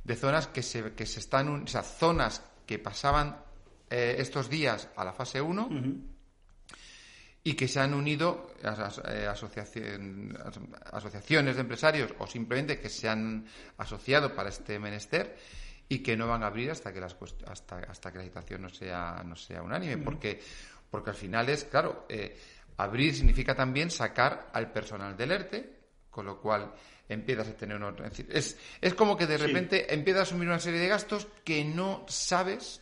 de 0.04 0.16
zonas 0.16 0.48
que 0.48 0.62
se, 0.62 0.94
que 0.94 1.06
se 1.06 1.22
están, 1.22 1.64
o 1.64 1.68
sea, 1.68 1.82
zonas 1.82 2.44
que 2.66 2.78
pasaban 2.78 3.38
eh, 3.90 4.18
estos 4.20 4.50
días 4.50 4.90
a 4.96 5.04
la 5.04 5.14
fase 5.14 5.42
1 5.42 5.70
y 7.44 7.54
que 7.54 7.68
se 7.68 7.80
han 7.80 7.94
unido 7.94 8.52
a, 8.64 8.92
eh, 9.08 9.28
asociaciones 9.28 11.56
de 11.56 11.62
empresarios 11.62 12.14
o 12.20 12.28
simplemente 12.28 12.80
que 12.80 12.90
se 12.90 13.10
han 13.10 13.48
asociado 13.78 14.36
para 14.36 14.50
este 14.50 14.78
menester 14.78 15.38
y 15.90 16.00
que 16.00 16.16
no 16.16 16.28
van 16.28 16.44
a 16.44 16.48
abrir 16.48 16.70
hasta 16.70 16.94
que, 16.94 17.02
las, 17.02 17.18
hasta, 17.48 17.80
hasta 17.80 18.12
que 18.12 18.20
la 18.20 18.24
situación 18.24 18.62
no 18.62 18.70
sea, 18.70 19.24
no 19.26 19.36
sea 19.36 19.64
unánime, 19.64 19.98
porque, 19.98 20.40
porque 20.90 21.10
al 21.10 21.16
final 21.16 21.50
es, 21.50 21.66
claro, 21.66 22.06
eh, 22.08 22.38
abrir 22.78 23.16
significa 23.16 23.56
también 23.56 23.90
sacar 23.90 24.52
al 24.54 24.72
personal 24.72 25.18
del 25.18 25.32
ERTE, 25.32 25.80
con 26.12 26.28
lo 26.28 26.40
cual 26.40 26.72
empiezas 27.10 27.50
a 27.50 27.58
tener 27.58 27.82
un... 27.82 28.06
Es, 28.06 28.20
es, 28.30 28.58
es 28.80 28.94
como 28.94 29.18
que 29.18 29.26
de 29.26 29.38
repente 29.38 29.92
empiezas 29.92 30.22
a 30.22 30.24
asumir 30.24 30.48
una 30.48 30.60
serie 30.60 30.80
de 30.80 30.88
gastos 30.88 31.28
que 31.44 31.66
no 31.66 32.06
sabes 32.08 32.82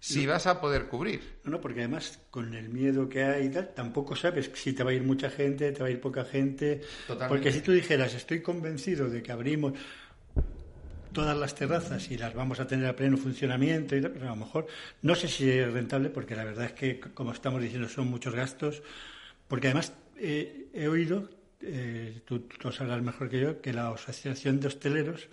si 0.00 0.26
vas 0.26 0.46
a 0.46 0.60
poder 0.60 0.88
cubrir. 0.88 1.38
No, 1.44 1.52
no, 1.52 1.60
porque 1.60 1.80
además 1.80 2.18
con 2.30 2.54
el 2.54 2.70
miedo 2.70 3.08
que 3.08 3.22
hay 3.22 3.46
y 3.46 3.50
tal, 3.50 3.72
tampoco 3.74 4.16
sabes 4.16 4.50
si 4.54 4.72
te 4.72 4.82
va 4.82 4.90
a 4.90 4.94
ir 4.94 5.02
mucha 5.02 5.30
gente, 5.30 5.70
te 5.72 5.80
va 5.80 5.88
a 5.88 5.90
ir 5.90 6.00
poca 6.00 6.24
gente. 6.24 6.80
Porque 7.28 7.52
si 7.52 7.60
tú 7.60 7.72
dijeras, 7.72 8.14
estoy 8.14 8.40
convencido 8.40 9.08
de 9.08 9.22
que 9.22 9.30
abrimos, 9.30 9.74
todas 11.12 11.36
las 11.36 11.54
terrazas 11.54 12.10
y 12.10 12.16
las 12.16 12.34
vamos 12.34 12.60
a 12.60 12.66
tener 12.66 12.86
a 12.86 12.96
pleno 12.96 13.16
funcionamiento, 13.16 13.96
y 13.96 14.00
pero 14.00 14.26
a 14.26 14.30
lo 14.30 14.36
mejor 14.36 14.66
no 15.02 15.14
sé 15.14 15.28
si 15.28 15.50
es 15.50 15.72
rentable 15.72 16.10
porque 16.10 16.36
la 16.36 16.44
verdad 16.44 16.66
es 16.66 16.72
que, 16.72 17.00
como 17.00 17.32
estamos 17.32 17.60
diciendo, 17.62 17.88
son 17.88 18.08
muchos 18.08 18.34
gastos, 18.34 18.82
porque 19.48 19.68
además 19.68 19.92
eh, 20.16 20.68
he 20.72 20.88
oído, 20.88 21.28
eh, 21.60 22.20
tú 22.24 22.46
lo 22.62 22.72
sabrás 22.72 23.02
mejor 23.02 23.28
que 23.28 23.40
yo, 23.40 23.60
que 23.60 23.72
la 23.72 23.88
Asociación 23.90 24.60
de 24.60 24.68
Hosteleros 24.68 25.28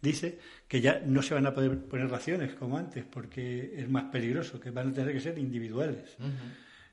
dice 0.00 0.38
que 0.66 0.80
ya 0.80 1.02
no 1.04 1.22
se 1.22 1.34
van 1.34 1.46
a 1.46 1.52
poder 1.52 1.78
poner 1.78 2.08
raciones 2.08 2.54
como 2.54 2.78
antes 2.78 3.04
porque 3.04 3.74
es 3.76 3.88
más 3.88 4.04
peligroso, 4.04 4.60
que 4.60 4.70
van 4.70 4.90
a 4.90 4.92
tener 4.92 5.12
que 5.12 5.20
ser 5.20 5.38
individuales. 5.38 6.16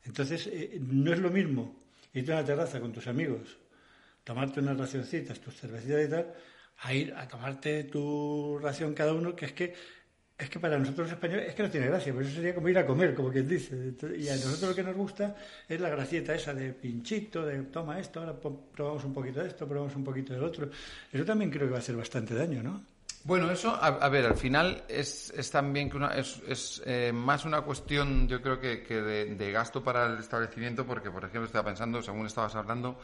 Entonces, 0.03 0.47
eh, 0.47 0.79
no 0.81 1.13
es 1.13 1.19
lo 1.19 1.29
mismo 1.29 1.75
irte 2.13 2.31
a 2.31 2.37
una 2.37 2.45
terraza 2.45 2.79
con 2.79 2.91
tus 2.91 3.07
amigos, 3.07 3.57
tomarte 4.23 4.59
unas 4.59 4.77
racioncitas, 4.77 5.39
tus 5.39 5.55
cervecitas 5.55 6.05
y 6.05 6.09
tal, 6.09 6.33
a 6.79 6.93
ir 6.93 7.13
a 7.13 7.27
tomarte 7.27 7.85
tu 7.85 8.59
ración 8.61 8.93
cada 8.93 9.13
uno, 9.13 9.35
que 9.35 9.45
es 9.45 9.53
que 9.53 9.73
es 10.37 10.51
que 10.51 10.59
para 10.59 10.77
nosotros 10.77 11.09
españoles 11.09 11.49
es 11.49 11.55
que 11.55 11.63
no 11.63 11.69
tiene 11.71 11.87
gracia, 11.87 12.13
pero 12.13 12.23
eso 12.23 12.35
sería 12.35 12.53
como 12.53 12.69
ir 12.69 12.77
a 12.77 12.85
comer, 12.85 13.15
como 13.15 13.31
quien 13.31 13.47
dice. 13.47 13.95
Y 14.19 14.29
a 14.29 14.35
nosotros 14.35 14.69
lo 14.69 14.75
que 14.75 14.83
nos 14.83 14.95
gusta 14.95 15.35
es 15.67 15.81
la 15.81 15.89
gracieta 15.89 16.35
esa 16.35 16.53
de 16.53 16.73
pinchito, 16.73 17.43
de 17.43 17.57
toma 17.63 17.99
esto, 17.99 18.19
ahora 18.19 18.35
probamos 18.39 19.03
un 19.03 19.13
poquito 19.15 19.41
de 19.41 19.47
esto, 19.47 19.67
probamos 19.67 19.95
un 19.95 20.03
poquito 20.03 20.33
del 20.33 20.43
otro. 20.43 20.69
Eso 21.11 21.25
también 21.25 21.49
creo 21.49 21.65
que 21.65 21.71
va 21.71 21.77
a 21.77 21.79
hacer 21.79 21.95
bastante 21.95 22.35
daño, 22.35 22.61
¿no? 22.61 22.83
Bueno, 23.23 23.51
eso, 23.51 23.75
a, 23.75 24.07
ver, 24.09 24.25
al 24.25 24.37
final 24.37 24.83
es, 24.87 25.33
es 25.35 25.51
también 25.51 25.89
que 25.89 25.97
una, 25.97 26.15
es, 26.15 26.41
es 26.47 26.81
eh, 26.85 27.11
más 27.11 27.43
una 27.43 27.61
cuestión, 27.61 28.27
yo 28.27 28.41
creo 28.41 28.57
que, 28.57 28.83
que 28.83 29.01
de, 29.01 29.51
gasto 29.51 29.83
para 29.83 30.05
el 30.05 30.19
establecimiento, 30.19 30.85
porque, 30.85 31.11
por 31.11 31.25
ejemplo, 31.25 31.45
estaba 31.45 31.65
pensando, 31.65 32.01
según 32.01 32.25
estabas 32.25 32.55
hablando, 32.55 32.97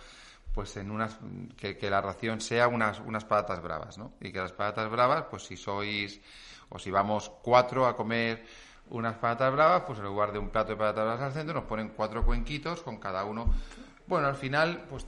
pues 0.54 0.78
en 0.78 0.92
unas, 0.92 1.18
que, 1.58 1.78
que 1.78 1.90
la 1.90 2.02
ración 2.02 2.40
sea 2.40 2.68
unas, 2.68 3.00
unas 3.00 3.26
patatas 3.26 3.62
bravas, 3.62 3.98
¿no? 3.98 4.14
Y 4.22 4.32
que 4.32 4.40
las 4.40 4.52
patatas 4.52 4.90
bravas, 4.90 5.26
pues 5.30 5.44
si 5.44 5.58
sois 5.58 6.22
o 6.70 6.80
si 6.80 6.92
vamos 6.92 7.32
cuatro 7.42 7.86
a 7.86 7.96
comer 7.96 8.46
unas 8.90 9.16
patatas 9.16 9.54
bravas, 9.54 9.84
pues 9.88 10.00
en 10.00 10.06
lugar 10.06 10.32
de 10.32 10.40
un 10.40 10.50
plato 10.50 10.72
de 10.72 10.78
patatas 10.78 11.06
bravas 11.06 11.22
al 11.22 11.34
centro 11.34 11.56
nos 11.56 11.66
ponen 11.66 11.90
cuatro 11.90 12.24
cuenquitos 12.24 12.82
con 12.82 12.98
cada 12.98 13.26
uno. 13.26 13.52
Bueno, 14.06 14.28
al 14.28 14.36
final, 14.36 14.86
pues 14.90 15.08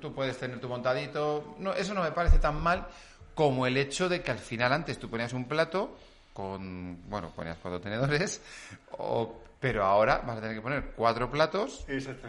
tú 0.00 0.14
puedes 0.14 0.36
tener 0.38 0.60
tu 0.60 0.68
montadito. 0.68 1.54
No, 1.58 1.72
eso 1.74 1.94
no 1.94 2.02
me 2.02 2.10
parece 2.10 2.38
tan 2.38 2.60
mal 2.60 2.86
como 3.34 3.66
el 3.66 3.76
hecho 3.76 4.08
de 4.08 4.22
que 4.22 4.32
al 4.32 4.38
final 4.38 4.72
antes 4.72 4.98
tú 4.98 5.08
ponías 5.08 5.32
un 5.32 5.46
plato 5.46 5.96
con, 6.38 7.10
bueno, 7.10 7.32
ponías 7.34 7.58
cuatro 7.60 7.80
tenedores, 7.80 8.40
pero 9.58 9.84
ahora 9.84 10.18
vas 10.18 10.38
a 10.38 10.40
tener 10.40 10.54
que 10.54 10.62
poner 10.62 10.92
cuatro 10.94 11.28
platos 11.28 11.84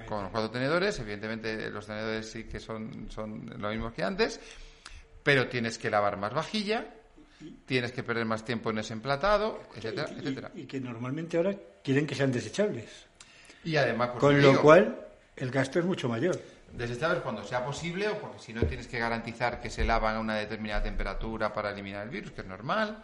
con 0.07 0.31
cuatro 0.31 0.49
tenedores. 0.49 0.97
Evidentemente 0.97 1.69
los 1.69 1.85
tenedores 1.85 2.31
sí 2.31 2.45
que 2.45 2.59
son, 2.59 3.05
son 3.11 3.53
lo 3.61 3.69
mismo 3.69 3.93
que 3.93 4.03
antes, 4.03 4.39
pero 5.21 5.47
tienes 5.47 5.77
que 5.77 5.91
lavar 5.91 6.17
más 6.17 6.33
vajilla 6.33 6.87
tienes 7.65 7.91
que 7.91 8.03
perder 8.03 8.25
más 8.25 8.43
tiempo 8.43 8.71
en 8.71 8.79
ese 8.79 8.93
emplatado, 8.93 9.61
etcétera, 9.75 10.09
y, 10.13 10.19
etcétera. 10.19 10.51
Y 10.55 10.65
que 10.65 10.81
normalmente 10.81 11.37
ahora 11.37 11.55
quieren 11.83 12.05
que 12.05 12.15
sean 12.15 12.31
desechables. 12.31 13.05
Y 13.63 13.77
además, 13.77 14.09
con 14.17 14.41
lo 14.41 14.59
cual 14.59 15.07
el 15.37 15.51
gasto 15.51 15.79
es 15.79 15.85
mucho 15.85 16.09
mayor. 16.09 16.37
Desechables 16.73 17.21
cuando 17.21 17.45
sea 17.45 17.63
posible 17.63 18.09
o 18.09 18.17
porque 18.17 18.39
si 18.39 18.53
no 18.53 18.63
tienes 18.63 18.87
que 18.87 18.99
garantizar 18.99 19.61
que 19.61 19.69
se 19.69 19.85
lavan 19.85 20.17
a 20.17 20.19
una 20.19 20.35
determinada 20.35 20.83
temperatura 20.83 21.53
para 21.53 21.71
eliminar 21.71 22.03
el 22.03 22.09
virus, 22.09 22.31
que 22.31 22.41
es 22.41 22.47
normal, 22.47 23.03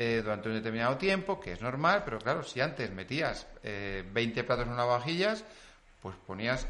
eh, 0.00 0.20
durante 0.22 0.48
un 0.48 0.54
determinado 0.54 0.96
tiempo, 0.96 1.40
que 1.40 1.50
es 1.50 1.60
normal, 1.60 2.02
pero 2.04 2.20
claro, 2.20 2.44
si 2.44 2.60
antes 2.60 2.92
metías 2.92 3.48
eh, 3.64 4.04
20 4.12 4.44
platos 4.44 4.66
en 4.68 4.72
una 4.72 4.84
vajillas, 4.84 5.42
pues 6.00 6.14
ponías 6.24 6.68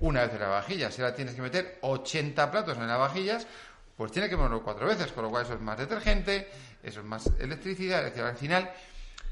una 0.00 0.20
vez 0.20 0.34
en 0.34 0.40
la 0.40 0.48
vajilla. 0.48 0.90
Si 0.90 1.00
ahora 1.00 1.14
tienes 1.14 1.34
que 1.34 1.40
meter 1.40 1.78
80 1.80 2.50
platos 2.50 2.76
en 2.76 2.86
las 2.86 2.98
vajillas, 2.98 3.46
pues 3.96 4.12
tiene 4.12 4.28
que 4.28 4.36
ponerlo 4.36 4.62
cuatro 4.62 4.86
veces, 4.86 5.10
con 5.12 5.24
lo 5.24 5.30
cual 5.30 5.46
eso 5.46 5.54
es 5.54 5.62
más 5.62 5.78
detergente, 5.78 6.46
eso 6.82 7.00
es 7.00 7.06
más 7.06 7.30
electricidad, 7.40 8.00
es 8.00 8.12
decir, 8.12 8.22
al 8.22 8.36
final 8.36 8.70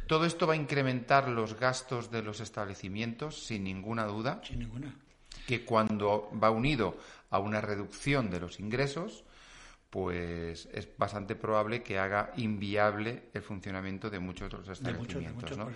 todo 0.07 0.25
esto 0.25 0.47
va 0.47 0.55
a 0.55 0.57
incrementar 0.57 1.29
los 1.29 1.61
gastos 1.61 2.11
de 2.11 2.23
los 2.23 2.41
establecimientos, 2.41 3.45
sin 3.45 3.65
ninguna 3.65 4.07
duda. 4.07 4.41
Sin 4.45 4.61
ninguna. 4.61 4.95
Que 5.47 5.63
cuando 5.63 6.31
va 6.43 6.51
unido 6.51 6.97
a 7.29 7.39
una 7.39 7.61
reducción 7.61 8.31
de 8.31 8.41
los 8.41 8.61
ingresos, 8.61 9.25
pues 9.97 10.69
es 10.75 10.87
bastante 10.99 11.37
probable 11.37 11.83
que 11.83 11.99
haga 11.99 12.31
inviable 12.37 13.31
el 13.33 13.41
funcionamiento 13.41 14.11
de 14.11 14.19
muchos 14.19 14.51
de 14.51 14.59
los 14.59 14.69
establecimientos. 14.69 15.57
¿no? 15.57 15.71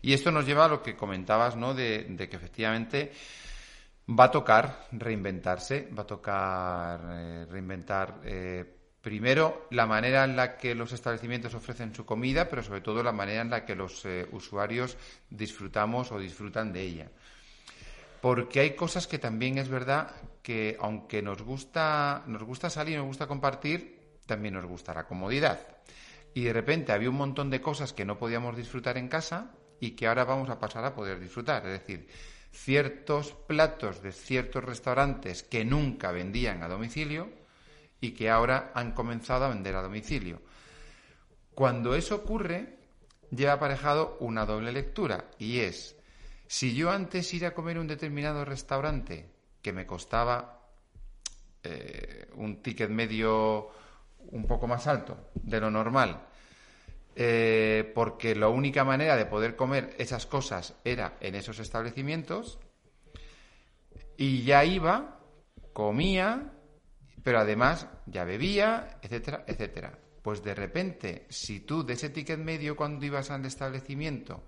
Y 0.00 0.14
esto 0.14 0.30
nos 0.30 0.46
lleva 0.46 0.64
a 0.64 0.68
lo 0.68 0.82
que 0.82 0.96
comentabas, 0.96 1.56
¿no? 1.56 1.74
De, 1.74 2.06
de 2.08 2.26
que 2.26 2.36
efectivamente 2.36 3.12
Va 4.08 4.24
a 4.24 4.30
tocar 4.30 4.86
reinventarse, 4.92 5.90
va 5.92 6.04
a 6.04 6.06
tocar 6.06 7.00
eh, 7.10 7.46
reinventar 7.50 8.20
eh, 8.24 8.64
primero 9.02 9.66
la 9.72 9.84
manera 9.84 10.24
en 10.24 10.36
la 10.36 10.56
que 10.56 10.74
los 10.74 10.92
establecimientos 10.92 11.52
ofrecen 11.54 11.92
su 11.94 12.06
comida, 12.06 12.48
pero 12.48 12.62
sobre 12.62 12.80
todo 12.80 13.02
la 13.02 13.12
manera 13.12 13.42
en 13.42 13.50
la 13.50 13.64
que 13.64 13.74
los 13.74 14.06
eh, 14.06 14.26
usuarios 14.32 14.96
disfrutamos 15.28 16.12
o 16.12 16.18
disfrutan 16.18 16.72
de 16.72 16.82
ella. 16.82 17.10
Porque 18.20 18.60
hay 18.60 18.74
cosas 18.74 19.06
que 19.06 19.18
también 19.18 19.58
es 19.58 19.68
verdad 19.68 20.14
que 20.42 20.76
aunque 20.80 21.22
nos 21.22 21.42
gusta, 21.42 22.22
nos 22.26 22.42
gusta 22.42 22.70
salir, 22.70 22.96
nos 22.96 23.06
gusta 23.06 23.26
compartir, 23.26 24.20
también 24.26 24.54
nos 24.54 24.64
gusta 24.64 24.94
la 24.94 25.06
comodidad. 25.06 25.60
Y 26.34 26.44
de 26.44 26.52
repente 26.52 26.92
había 26.92 27.10
un 27.10 27.16
montón 27.16 27.50
de 27.50 27.60
cosas 27.60 27.92
que 27.92 28.04
no 28.04 28.18
podíamos 28.18 28.56
disfrutar 28.56 28.98
en 28.98 29.08
casa 29.08 29.52
y 29.80 29.92
que 29.92 30.06
ahora 30.06 30.24
vamos 30.24 30.50
a 30.50 30.58
pasar 30.58 30.84
a 30.84 30.94
poder 30.94 31.18
disfrutar. 31.18 31.66
Es 31.66 31.80
decir, 31.80 32.08
ciertos 32.52 33.32
platos 33.32 34.02
de 34.02 34.12
ciertos 34.12 34.64
restaurantes 34.64 35.42
que 35.42 35.64
nunca 35.64 36.12
vendían 36.12 36.62
a 36.62 36.68
domicilio 36.68 37.30
y 38.00 38.12
que 38.12 38.30
ahora 38.30 38.72
han 38.74 38.92
comenzado 38.92 39.44
a 39.44 39.48
vender 39.48 39.76
a 39.76 39.82
domicilio. 39.82 40.40
Cuando 41.54 41.94
eso 41.94 42.16
ocurre, 42.16 42.78
lleva 43.30 43.54
aparejado 43.54 44.16
una 44.20 44.44
doble 44.46 44.72
lectura 44.72 45.30
y 45.38 45.60
es, 45.60 45.95
si 46.46 46.74
yo 46.74 46.90
antes 46.90 47.32
ir 47.34 47.46
a 47.46 47.54
comer 47.54 47.78
un 47.78 47.86
determinado 47.86 48.44
restaurante 48.44 49.28
que 49.62 49.72
me 49.72 49.86
costaba 49.86 50.60
eh, 51.62 52.28
un 52.36 52.62
ticket 52.62 52.90
medio 52.90 53.68
un 54.30 54.46
poco 54.46 54.66
más 54.66 54.86
alto 54.86 55.30
de 55.34 55.60
lo 55.60 55.70
normal, 55.70 56.26
eh, 57.14 57.90
porque 57.94 58.34
la 58.34 58.48
única 58.48 58.84
manera 58.84 59.16
de 59.16 59.26
poder 59.26 59.56
comer 59.56 59.94
esas 59.98 60.26
cosas 60.26 60.74
era 60.84 61.16
en 61.20 61.34
esos 61.34 61.58
establecimientos, 61.58 62.58
y 64.16 64.44
ya 64.44 64.64
iba, 64.64 65.20
comía, 65.72 66.52
pero 67.22 67.40
además 67.40 67.88
ya 68.06 68.24
bebía, 68.24 68.98
etcétera, 69.02 69.44
etcétera. 69.46 69.98
Pues 70.22 70.42
de 70.42 70.54
repente, 70.54 71.26
si 71.28 71.60
tú 71.60 71.84
de 71.84 71.92
ese 71.94 72.10
ticket 72.10 72.38
medio 72.38 72.76
cuando 72.76 73.04
ibas 73.04 73.30
al 73.30 73.44
establecimiento 73.44 74.44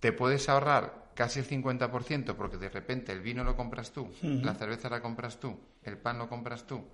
te 0.00 0.12
puedes 0.12 0.48
ahorrar 0.48 1.03
casi 1.14 1.40
el 1.40 1.48
50% 1.48 2.34
porque 2.34 2.56
de 2.56 2.68
repente 2.68 3.12
el 3.12 3.20
vino 3.20 3.44
lo 3.44 3.56
compras 3.56 3.92
tú, 3.92 4.12
la 4.22 4.54
cerveza 4.54 4.88
la 4.88 5.00
compras 5.00 5.38
tú, 5.38 5.58
el 5.82 5.96
pan 5.96 6.18
lo 6.18 6.28
compras 6.28 6.66
tú, 6.66 6.84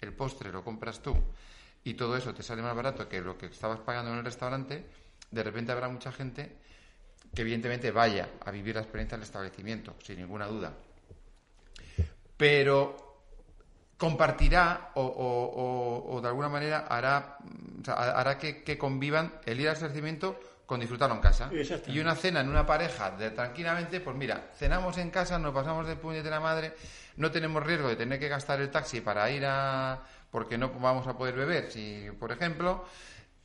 el 0.00 0.12
postre 0.12 0.52
lo 0.52 0.64
compras 0.64 1.00
tú, 1.00 1.16
y 1.84 1.94
todo 1.94 2.16
eso 2.16 2.34
te 2.34 2.42
sale 2.42 2.62
más 2.62 2.74
barato 2.74 3.08
que 3.08 3.20
lo 3.20 3.38
que 3.38 3.46
estabas 3.46 3.80
pagando 3.80 4.12
en 4.12 4.18
el 4.18 4.24
restaurante, 4.24 4.86
de 5.30 5.42
repente 5.42 5.72
habrá 5.72 5.88
mucha 5.88 6.12
gente 6.12 6.56
que 7.34 7.42
evidentemente 7.42 7.90
vaya 7.90 8.30
a 8.44 8.50
vivir 8.50 8.74
la 8.74 8.82
experiencia 8.82 9.16
del 9.16 9.24
establecimiento, 9.24 9.94
sin 10.02 10.18
ninguna 10.18 10.46
duda. 10.46 10.72
Pero 12.36 13.08
compartirá 13.98 14.92
o, 14.94 16.20
de 16.22 16.28
alguna 16.28 16.48
manera 16.48 16.86
hará, 16.88 17.38
hará 17.86 18.38
que, 18.38 18.78
convivan 18.78 19.34
el 19.44 19.60
ir 19.60 19.68
al 19.68 19.74
establecimiento 19.74 20.38
con 20.68 20.80
disfrutarlo 20.80 21.14
en 21.14 21.22
casa. 21.22 21.48
Y 21.86 21.98
una 21.98 22.14
cena 22.14 22.40
en 22.40 22.48
una 22.50 22.66
pareja 22.66 23.10
de 23.12 23.30
tranquilamente, 23.30 24.00
pues 24.00 24.14
mira, 24.14 24.50
cenamos 24.54 24.98
en 24.98 25.10
casa, 25.10 25.38
nos 25.38 25.54
pasamos 25.54 25.86
de 25.86 25.96
de 25.96 26.30
la 26.30 26.40
madre, 26.40 26.74
no 27.16 27.30
tenemos 27.30 27.62
riesgo 27.62 27.88
de 27.88 27.96
tener 27.96 28.20
que 28.20 28.28
gastar 28.28 28.60
el 28.60 28.68
taxi 28.70 29.00
para 29.00 29.30
ir 29.30 29.46
a 29.46 30.02
porque 30.30 30.58
no 30.58 30.68
vamos 30.68 31.06
a 31.06 31.16
poder 31.16 31.36
beber, 31.36 31.72
si, 31.72 32.08
por 32.20 32.32
ejemplo, 32.32 32.84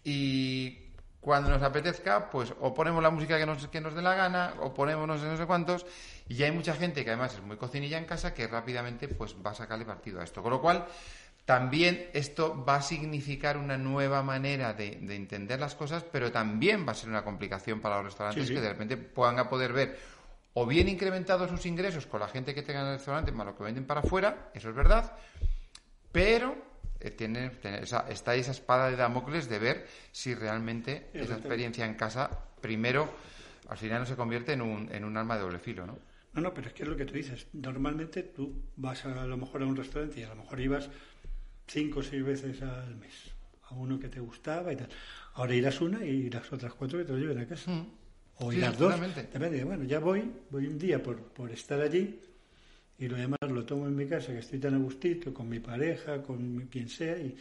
y 0.04 0.92
cuando 1.22 1.50
nos 1.50 1.64
apetezca, 1.64 2.30
pues 2.30 2.54
o 2.60 2.74
ponemos 2.74 3.02
la 3.02 3.10
música 3.10 3.38
que 3.38 3.46
nos, 3.46 3.70
que 3.70 3.80
nos 3.80 3.96
dé 3.96 4.02
la 4.02 4.16
gana, 4.16 4.56
o 4.60 4.74
ponemos 4.74 5.08
no 5.08 5.18
sé, 5.18 5.26
no 5.26 5.38
sé 5.38 5.46
cuántos, 5.46 5.86
y 6.28 6.44
hay 6.44 6.52
mucha 6.52 6.76
gente 6.76 7.06
que 7.06 7.12
además 7.12 7.36
es 7.36 7.42
muy 7.42 7.56
cocinilla 7.56 7.98
en 7.98 8.04
casa 8.04 8.34
que 8.34 8.48
rápidamente 8.48 9.08
pues 9.08 9.34
va 9.34 9.52
a 9.52 9.56
sacarle 9.56 9.86
partido 9.86 10.20
a 10.20 10.26
esto. 10.26 10.44
Con 10.44 10.52
lo 10.52 10.60
cual, 10.60 10.86
también 11.45 12.10
esto 12.13 12.63
va 12.63 12.77
a 12.77 12.82
significar 12.82 13.58
una 13.58 13.77
nueva 13.77 14.23
manera 14.23 14.73
de, 14.73 14.93
entender 14.93 15.60
las 15.60 15.75
cosas, 15.75 16.03
pero 16.10 16.32
también 16.32 16.88
va 16.88 16.93
a 16.93 16.95
ser 16.95 17.10
una 17.10 17.23
complicación 17.23 17.82
para 17.82 17.97
los 17.97 18.06
restaurantes 18.06 18.49
que 18.49 18.62
de 18.62 18.69
repente 18.69 18.97
puedan 18.97 19.39
a 19.39 19.49
poder 19.49 19.73
ver 19.73 19.99
o 20.53 20.65
bien 20.65 20.88
incrementados 20.88 21.49
sus 21.49 21.65
ingresos 21.65 22.06
con 22.06 22.19
la 22.19 22.27
gente 22.27 22.53
que 22.53 22.62
tenga 22.62 22.82
en 22.82 22.88
el 22.88 22.93
restaurante 22.93 23.32
más 23.32 23.45
lo 23.45 23.58
que 23.58 23.63
venden 23.63 23.86
para 23.86 24.01
afuera, 24.01 24.51
eso 24.53 24.69
es 24.69 24.75
verdad, 24.75 25.17
pero 26.12 26.56
eh, 26.99 27.12
tiene, 27.12 27.51
esa, 27.82 28.08
está 28.08 28.36
esa 28.36 28.51
espada 28.51 28.89
de 28.89 28.95
Damocles 28.95 29.49
de 29.49 29.60
ver 29.60 29.88
si 30.12 30.36
realmente 30.36 31.10
esa 31.13 31.34
experiencia 31.34 31.86
en 31.86 31.95
casa, 31.95 32.29
primero, 32.62 33.10
al 33.67 33.77
final 33.77 34.01
no 34.01 34.06
se 34.06 34.15
convierte 34.15 34.53
en 34.53 34.62
un, 34.62 34.89
en 34.93 35.03
un 35.03 35.17
arma 35.17 35.36
de 35.36 35.41
doble 35.41 35.60
filo, 35.60 35.86
¿no? 35.86 35.97
No, 36.34 36.41
no, 36.41 36.53
pero 36.53 36.67
es 36.67 36.73
que 36.73 36.84
es 36.84 36.89
lo 36.89 36.97
que 36.97 37.06
tú 37.06 37.13
dices. 37.13 37.47
Normalmente 37.53 38.23
tú 38.23 38.63
vas 38.75 39.06
a, 39.06 39.25
lo 39.25 39.38
mejor 39.38 39.62
a 39.62 39.65
un 39.65 39.75
restaurante 39.75 40.19
y 40.19 40.23
a 40.23 40.29
lo 40.29 40.36
mejor 40.36 40.60
ibas 40.60 40.89
cinco 41.67 41.99
o 41.99 42.04
seis 42.04 42.23
veces 42.23 42.62
al 42.62 42.95
mes 42.95 43.32
a 43.63 43.73
uno 43.76 43.99
que 43.99 44.10
te 44.10 44.19
gustaba 44.19 44.73
y 44.73 44.76
tal. 44.76 44.89
Ahora 45.36 45.56
irás 45.56 45.82
una 45.82 46.06
y 46.06 46.30
las 46.30 46.52
otras 46.52 46.73
cuatro 46.73 46.99
que 46.99 47.06
te 47.06 47.13
lo 47.13 47.19
lleven 47.19 47.39
a 47.39 47.47
casa. 47.47 47.71
Mm. 47.71 47.88
O 48.39 48.52
irás 48.52 48.78
dos. 48.78 48.93
Depende. 49.15 49.63
Bueno, 49.63 49.84
ya 49.84 49.99
voy, 49.99 50.23
voy 50.49 50.67
un 50.67 50.78
día 50.78 51.02
por, 51.02 51.17
por 51.34 51.52
estar 51.52 51.80
allí 51.80 52.19
y 52.97 53.08
lo 53.08 53.17
demás 53.17 53.39
lo 53.41 53.65
tomo 53.65 53.88
en 53.88 53.95
mi 53.95 54.06
casa, 54.06 54.32
que 54.32 54.39
estoy 54.39 54.60
tan 54.60 54.76
a 54.76 54.78
gustito, 54.78 55.34
con 55.34 55.49
mi 55.49 55.60
pareja, 55.60 56.21
con 56.21 56.67
quien 56.67 56.88
sea, 56.88 57.17
y, 57.17 57.36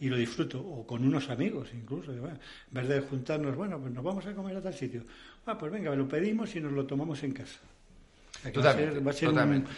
y 0.00 0.08
lo 0.08 0.16
disfruto, 0.16 0.60
o 0.60 0.86
con 0.86 1.04
unos 1.04 1.30
amigos 1.30 1.70
incluso. 1.72 2.12
en 2.12 2.38
vez 2.70 2.88
de 2.88 3.00
juntarnos, 3.00 3.56
bueno, 3.56 3.80
pues 3.80 3.92
nos 3.92 4.04
vamos 4.04 4.26
a 4.26 4.34
comer 4.34 4.56
a 4.56 4.62
tal 4.62 4.74
sitio. 4.74 5.04
Ah, 5.46 5.56
pues 5.56 5.72
venga, 5.72 5.94
lo 5.94 6.08
pedimos 6.08 6.54
y 6.56 6.60
nos 6.60 6.72
lo 6.72 6.86
tomamos 6.86 7.22
en 7.22 7.32
casa. 7.32 7.60
Totalmente. 9.30 9.70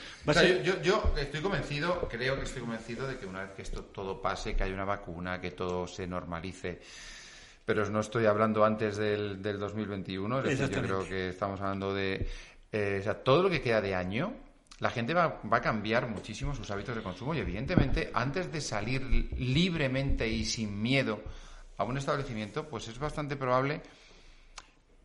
yo, 0.64 0.82
yo, 0.82 1.14
estoy 1.18 1.40
convencido, 1.40 2.08
creo 2.08 2.36
que 2.36 2.42
estoy 2.42 2.62
convencido 2.62 3.06
de 3.06 3.16
que 3.16 3.26
una 3.26 3.42
vez 3.42 3.50
que 3.52 3.62
esto 3.62 3.84
todo 3.84 4.20
pase, 4.20 4.54
que 4.54 4.64
haya 4.64 4.74
una 4.74 4.84
vacuna, 4.84 5.40
que 5.40 5.52
todo 5.52 5.86
se 5.86 6.06
normalice, 6.06 6.80
pero 7.64 7.88
no 7.90 8.00
estoy 8.00 8.26
hablando 8.26 8.64
antes 8.64 8.96
del, 8.96 9.42
del 9.42 9.58
2021, 9.58 10.40
es 10.40 10.58
decir, 10.58 10.74
yo 10.74 10.82
creo 10.82 11.08
que 11.08 11.28
estamos 11.30 11.60
hablando 11.60 11.94
de... 11.94 12.26
Eh, 12.70 12.98
o 13.00 13.02
sea, 13.02 13.14
todo 13.14 13.42
lo 13.42 13.50
que 13.50 13.62
queda 13.62 13.80
de 13.80 13.94
año, 13.94 14.34
la 14.80 14.90
gente 14.90 15.14
va, 15.14 15.40
va, 15.50 15.56
a 15.56 15.62
cambiar 15.62 16.06
muchísimo 16.06 16.54
sus 16.54 16.70
hábitos 16.70 16.94
de 16.94 17.02
consumo 17.02 17.34
y 17.34 17.38
evidentemente 17.38 18.10
antes 18.12 18.52
de 18.52 18.60
salir 18.60 19.02
libremente 19.38 20.28
y 20.28 20.44
sin 20.44 20.80
miedo 20.80 21.22
a 21.78 21.84
un 21.84 21.96
establecimiento, 21.96 22.68
pues 22.68 22.88
es 22.88 22.98
bastante 22.98 23.36
probable 23.36 23.80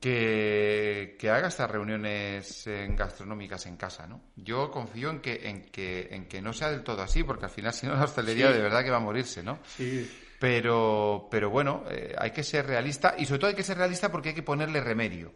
que, 0.03 1.15
que 1.17 1.29
haga 1.29 1.47
estas 1.47 1.71
reuniones 1.71 2.65
gastronómicas 2.89 3.65
en 3.67 3.77
casa, 3.77 4.05
¿no? 4.05 4.19
Yo 4.35 4.69
confío 4.69 5.09
en 5.09 5.21
que, 5.21 5.47
en 5.47 5.61
que, 5.61 6.09
en 6.11 6.27
que 6.27 6.41
no 6.41 6.51
sea 6.51 6.71
del 6.71 6.83
todo 6.83 7.01
así, 7.01 7.23
porque 7.23 7.45
al 7.45 7.51
final 7.51 7.71
si 7.73 7.87
no 7.87 7.95
la 7.95 8.03
hostelería 8.03 8.51
de 8.51 8.61
verdad 8.61 8.83
que 8.83 8.89
va 8.89 8.97
a 8.97 8.99
morirse, 8.99 9.41
¿no? 9.41 9.59
Sí. 9.77 10.11
Pero, 10.41 11.29
pero 11.31 11.49
bueno, 11.49 11.85
eh, 11.89 12.13
hay 12.17 12.31
que 12.31 12.43
ser 12.43 12.67
realista 12.67 13.15
y 13.17 13.25
sobre 13.25 13.39
todo 13.39 13.49
hay 13.51 13.55
que 13.55 13.63
ser 13.63 13.77
realista 13.77 14.11
porque 14.11 14.29
hay 14.29 14.35
que 14.35 14.43
ponerle 14.43 14.81
remedio. 14.81 15.33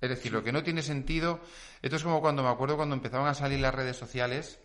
Es 0.00 0.08
decir, 0.08 0.30
lo 0.30 0.44
que 0.44 0.52
no 0.52 0.62
tiene 0.62 0.82
sentido, 0.82 1.40
esto 1.82 1.96
es 1.96 2.04
como 2.04 2.20
cuando 2.20 2.44
me 2.44 2.50
acuerdo 2.50 2.76
cuando 2.76 2.94
empezaban 2.94 3.26
a 3.26 3.34
salir 3.34 3.58
las 3.58 3.74
redes 3.74 3.96
sociales, 3.96 4.60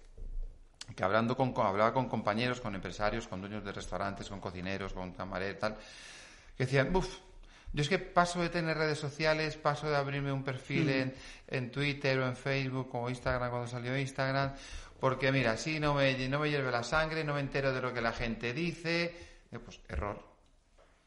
que 0.95 1.03
hablando 1.03 1.35
con, 1.35 1.55
hablaba 1.57 1.91
con 1.91 2.07
compañeros, 2.07 2.61
con 2.61 2.75
empresarios, 2.75 3.27
con 3.27 3.41
dueños 3.41 3.65
de 3.65 3.71
restaurantes, 3.71 4.29
con 4.29 4.39
cocineros, 4.39 4.93
con 4.93 5.11
camareros, 5.13 5.57
tal, 5.57 5.75
que 6.55 6.65
decían, 6.65 6.95
uff, 6.95 7.17
yo 7.71 7.81
es 7.81 7.89
que 7.89 7.99
paso 7.99 8.41
de 8.41 8.49
tener 8.49 8.77
redes 8.77 8.97
sociales, 8.97 9.55
paso 9.57 9.89
de 9.89 9.95
abrirme 9.95 10.31
un 10.31 10.43
perfil 10.43 10.85
mm. 10.85 10.89
en, 10.89 11.13
en, 11.47 11.71
Twitter 11.71 12.19
o 12.19 12.27
en 12.27 12.35
Facebook 12.35 12.89
o 12.93 13.09
Instagram 13.09 13.49
cuando 13.49 13.67
salió 13.67 13.97
Instagram, 13.97 14.53
porque 14.99 15.31
mira, 15.31 15.51
así 15.51 15.79
no 15.79 15.93
me, 15.93 16.27
no 16.27 16.39
me 16.39 16.49
hierve 16.49 16.71
la 16.71 16.83
sangre, 16.83 17.23
no 17.23 17.33
me 17.33 17.39
entero 17.39 17.73
de 17.73 17.81
lo 17.81 17.93
que 17.93 18.01
la 18.01 18.11
gente 18.11 18.53
dice. 18.53 19.15
Eh, 19.51 19.59
pues 19.59 19.79
error. 19.87 20.27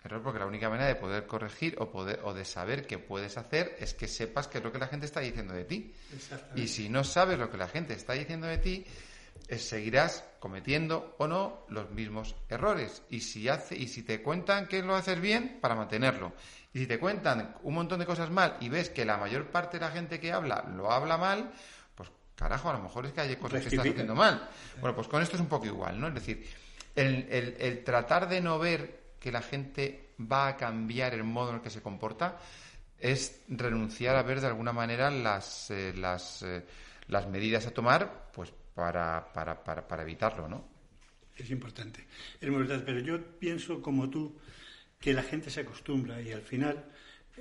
Error 0.05 0.22
porque 0.22 0.38
la 0.38 0.46
única 0.46 0.68
manera 0.68 0.88
de 0.88 0.96
poder 0.96 1.27
corregir 1.27 1.77
o, 1.79 1.90
poder, 1.90 2.20
o 2.25 2.33
de 2.33 2.44
saber 2.44 2.87
qué 2.87 2.98
puedes 2.98 3.37
hacer 3.37 3.77
es 3.79 3.94
que 3.94 4.09
sepas 4.09 4.48
qué 4.48 4.59
es 4.59 4.64
lo 4.64 4.72
que 4.72 4.79
la 4.79 4.88
gente 4.88 5.07
está 5.07 5.20
diciendo 5.20 5.55
de 5.55 5.64
ti. 5.64 5.94
Y 6.57 6.68
si 6.68 6.88
no 6.88 7.05
sabes 7.05 7.38
lo 7.38 7.51
que 7.51 7.57
la 7.57 7.68
gente 7.68 7.94
está 7.94 8.14
diciendo 8.14 8.46
de 8.46 8.59
ti, 8.59 8.87
seguirás 9.49 10.25
cometiendo 10.40 11.14
o 11.18 11.27
no 11.27 11.64
los 11.68 11.90
mismos 11.90 12.35
errores. 12.49 13.03
Y 13.11 13.21
si, 13.21 13.49
hace, 13.49 13.77
y 13.77 13.88
si 13.88 14.03
te 14.03 14.23
cuentan 14.23 14.66
que 14.66 14.83
lo 14.83 14.95
haces 14.95 15.21
bien, 15.21 15.59
para 15.61 15.75
mantenerlo. 15.75 16.33
Y 16.73 16.81
si 16.81 16.87
te 16.87 16.99
cuentan 16.99 17.57
un 17.62 17.75
montón 17.75 18.01
de 18.01 18.07
cosas 18.07 18.31
mal 18.31 18.57
y 18.61 18.68
ves 18.68 18.90
que 18.90 19.05
la 19.05 19.18
mayor 19.18 19.51
parte 19.51 19.79
de 19.79 19.85
la 19.85 19.92
gente 19.92 20.18
que 20.18 20.33
habla 20.33 20.64
lo 20.75 20.90
habla 20.90 21.18
mal, 21.18 21.53
pues 21.95 22.11
carajo, 22.35 22.71
a 22.71 22.75
lo 22.75 22.81
mejor 22.81 23.07
es 23.07 23.12
que 23.12 23.21
hay 23.21 23.37
cosas 23.37 23.61
que 23.61 23.68
estás 23.68 23.87
haciendo 23.87 24.14
mal. 24.14 24.49
Bueno, 24.81 24.95
pues 24.95 25.09
con 25.09 25.23
esto 25.23 25.37
es 25.37 25.42
un 25.42 25.49
poco 25.49 25.66
igual, 25.66 26.01
¿no? 26.01 26.09
Es 26.09 26.14
decir, 26.14 26.47
el, 26.97 27.27
el 27.31 27.85
tratar 27.85 28.29
de 28.29 28.40
no 28.40 28.59
ver 28.59 29.03
que 29.21 29.31
la 29.31 29.42
gente 29.42 30.14
va 30.21 30.49
a 30.49 30.57
cambiar 30.57 31.14
el 31.14 31.25
modo 31.25 31.51
en 31.51 31.57
el 31.57 31.62
que 31.62 31.71
se 31.71 31.83
comporta 31.83 32.38
es 32.99 33.42
renunciar 33.49 34.16
a 34.16 34.23
ver 34.23 34.40
de 34.40 34.47
alguna 34.47 34.73
manera 34.73 35.11
las, 35.11 35.71
eh, 35.71 35.92
las, 35.95 36.42
eh, 36.42 36.64
las 37.09 37.29
medidas 37.29 37.66
a 37.66 37.73
tomar 37.73 38.31
pues 38.33 38.53
para, 38.75 39.33
para, 39.33 39.63
para, 39.63 39.87
para 39.87 40.03
evitarlo, 40.03 40.49
¿no? 40.49 40.69
Es 41.37 41.51
importante, 41.51 42.07
es 42.41 42.49
muy 42.49 42.61
importante, 42.61 42.85
pero 42.85 43.01
yo 43.01 43.39
pienso 43.39 43.81
como 43.81 44.11
tú 44.11 44.37
que 45.01 45.13
la 45.13 45.23
gente 45.23 45.51
se 45.51 45.61
acostumbra 45.61 46.21
y 46.21 46.33
al 46.33 46.43
final 46.43 46.85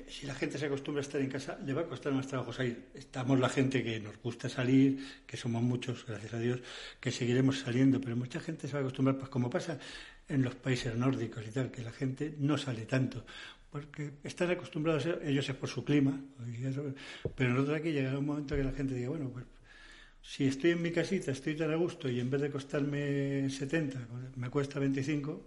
si 0.07 0.25
la 0.25 0.33
gente 0.33 0.57
se 0.57 0.65
acostumbra 0.65 1.01
a 1.01 1.03
estar 1.03 1.19
en 1.19 1.29
casa, 1.29 1.57
le 1.65 1.73
va 1.73 1.81
a 1.81 1.85
costar 1.85 2.13
más 2.13 2.27
trabajo 2.27 2.53
salir. 2.53 2.89
Estamos 2.93 3.39
la 3.39 3.49
gente 3.49 3.83
que 3.83 3.99
nos 3.99 4.17
gusta 4.21 4.47
salir, 4.47 4.99
que 5.25 5.35
somos 5.35 5.61
muchos, 5.61 6.05
gracias 6.05 6.33
a 6.33 6.39
Dios, 6.39 6.61
que 6.99 7.11
seguiremos 7.11 7.59
saliendo, 7.59 7.99
pero 7.99 8.15
mucha 8.15 8.39
gente 8.39 8.67
se 8.67 8.73
va 8.73 8.79
a 8.79 8.81
acostumbrar, 8.83 9.17
pues 9.17 9.29
como 9.29 9.49
pasa 9.49 9.79
en 10.27 10.43
los 10.43 10.55
países 10.55 10.95
nórdicos 10.95 11.45
y 11.45 11.51
tal, 11.51 11.71
que 11.71 11.81
la 11.81 11.91
gente 11.91 12.35
no 12.39 12.57
sale 12.57 12.85
tanto, 12.85 13.25
porque 13.69 14.13
están 14.23 14.49
acostumbrados, 14.51 15.07
ellos 15.23 15.49
es 15.49 15.55
por 15.55 15.67
su 15.67 15.83
clima, 15.83 16.19
pero 17.35 17.49
nosotros 17.51 17.77
aquí 17.77 17.91
llegará 17.91 18.17
un 18.17 18.25
momento 18.25 18.55
que 18.55 18.63
la 18.63 18.71
gente 18.71 18.95
diga, 18.95 19.09
bueno, 19.09 19.29
pues 19.29 19.45
si 20.21 20.47
estoy 20.47 20.71
en 20.71 20.81
mi 20.81 20.91
casita, 20.91 21.31
estoy 21.31 21.55
tan 21.55 21.71
a 21.71 21.75
gusto 21.75 22.09
y 22.09 22.19
en 22.19 22.29
vez 22.29 22.41
de 22.41 22.51
costarme 22.51 23.49
70, 23.49 23.99
me 24.35 24.49
cuesta 24.49 24.79
25, 24.79 25.41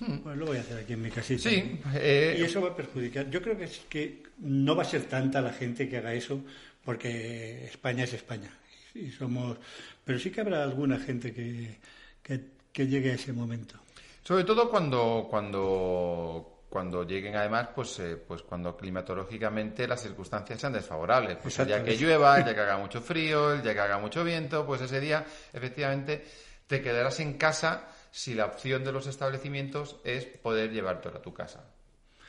hmm. 0.00 0.16
pues 0.18 0.36
lo 0.36 0.46
voy 0.46 0.58
a 0.58 0.60
hacer 0.60 0.78
aquí 0.78 0.92
en 0.92 1.02
mi 1.02 1.10
casita. 1.10 1.48
Sí, 1.48 1.80
eh, 1.94 2.36
Y 2.38 2.42
eso 2.42 2.60
va 2.60 2.70
a 2.70 2.76
perjudicar. 2.76 3.30
Yo 3.30 3.40
creo 3.40 3.56
que, 3.56 3.64
es 3.64 3.80
que 3.88 4.22
no 4.38 4.76
va 4.76 4.82
a 4.82 4.86
ser 4.86 5.04
tanta 5.04 5.40
la 5.40 5.52
gente 5.52 5.88
que 5.88 5.98
haga 5.98 6.12
eso, 6.14 6.40
porque 6.84 7.64
España 7.64 8.04
es 8.04 8.12
España. 8.12 8.50
Y 8.94 9.10
somos... 9.10 9.58
Pero 10.04 10.18
sí 10.18 10.30
que 10.30 10.40
habrá 10.40 10.62
alguna 10.62 10.98
gente 10.98 11.32
que, 11.32 11.78
que 12.22 12.86
llegue 12.86 13.10
a 13.10 13.14
ese 13.14 13.32
momento. 13.32 13.78
Sobre 14.26 14.42
todo 14.42 14.68
cuando, 14.68 15.28
cuando, 15.30 16.55
cuando 16.76 17.04
lleguen 17.04 17.34
además, 17.34 17.68
pues, 17.74 17.98
eh, 18.00 18.16
pues 18.18 18.42
cuando 18.42 18.76
climatológicamente 18.76 19.88
las 19.88 20.02
circunstancias 20.02 20.60
sean 20.60 20.74
desfavorables. 20.74 21.38
Pues 21.38 21.56
ya 21.56 21.82
que 21.82 21.96
llueva, 21.96 22.38
ya 22.44 22.54
que 22.54 22.60
haga 22.60 22.76
mucho 22.76 23.00
frío, 23.00 23.62
ya 23.62 23.72
que 23.72 23.80
haga 23.80 23.96
mucho 23.96 24.22
viento, 24.22 24.66
pues 24.66 24.82
ese 24.82 25.00
día 25.00 25.24
efectivamente 25.54 26.22
te 26.66 26.82
quedarás 26.82 27.18
en 27.20 27.38
casa 27.38 27.88
si 28.10 28.34
la 28.34 28.44
opción 28.44 28.84
de 28.84 28.92
los 28.92 29.06
establecimientos 29.06 29.96
es 30.04 30.26
poder 30.26 30.70
llevártelo 30.70 31.16
a 31.16 31.22
tu 31.22 31.32
casa. 31.32 31.64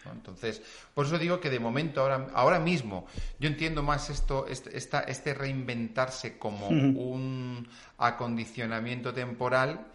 Entonces, 0.10 0.62
por 0.94 1.06
eso 1.06 1.18
digo 1.18 1.42
que 1.42 1.50
de 1.50 1.60
momento, 1.60 2.00
ahora, 2.00 2.30
ahora 2.34 2.60
mismo, 2.62 3.06
yo 3.40 3.50
entiendo 3.50 3.84
más 3.84 4.10
esto, 4.10 4.48
este, 4.48 4.78
este 4.78 5.34
reinventarse 5.34 6.38
como 6.38 6.70
un 6.70 7.68
acondicionamiento 7.98 9.14
temporal 9.14 9.88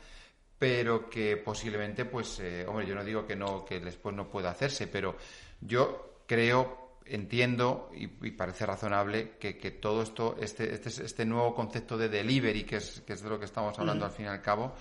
pero 0.62 1.10
que 1.10 1.38
posiblemente, 1.38 2.04
pues, 2.04 2.38
eh, 2.38 2.64
hombre, 2.68 2.86
yo 2.86 2.94
no 2.94 3.02
digo 3.02 3.26
que 3.26 3.34
no, 3.34 3.64
que 3.64 3.80
después 3.80 4.14
no 4.14 4.30
pueda 4.30 4.50
hacerse, 4.50 4.86
pero 4.86 5.16
yo 5.60 6.20
creo, 6.24 7.00
entiendo 7.04 7.90
y, 7.92 8.06
parece 8.06 8.64
razonable 8.64 9.32
que, 9.40 9.54
todo 9.72 10.02
esto, 10.02 10.36
este, 10.38 10.72
este, 10.72 10.88
este, 11.04 11.24
nuevo 11.24 11.52
concepto 11.52 11.98
de 11.98 12.08
delivery, 12.08 12.62
que 12.62 12.76
es, 12.76 13.02
que 13.04 13.14
es 13.14 13.22
de 13.24 13.28
lo 13.28 13.40
que 13.40 13.46
estamos 13.46 13.76
hablando 13.76 14.04
al 14.04 14.12
fin 14.12 14.26
y 14.26 14.28
al 14.28 14.40
cabo, 14.40 14.76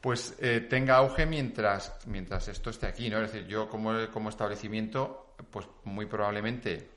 pues 0.00 0.36
eh, 0.38 0.60
tenga 0.70 0.98
auge 0.98 1.26
mientras, 1.26 2.06
mientras 2.06 2.46
esto 2.46 2.70
esté 2.70 2.86
aquí, 2.86 3.10
¿no? 3.10 3.20
Es 3.20 3.32
decir, 3.32 3.48
yo 3.48 3.68
como, 3.68 4.08
como 4.12 4.28
establecimiento, 4.28 5.34
pues 5.50 5.66
muy 5.82 6.06
probablemente 6.06 6.90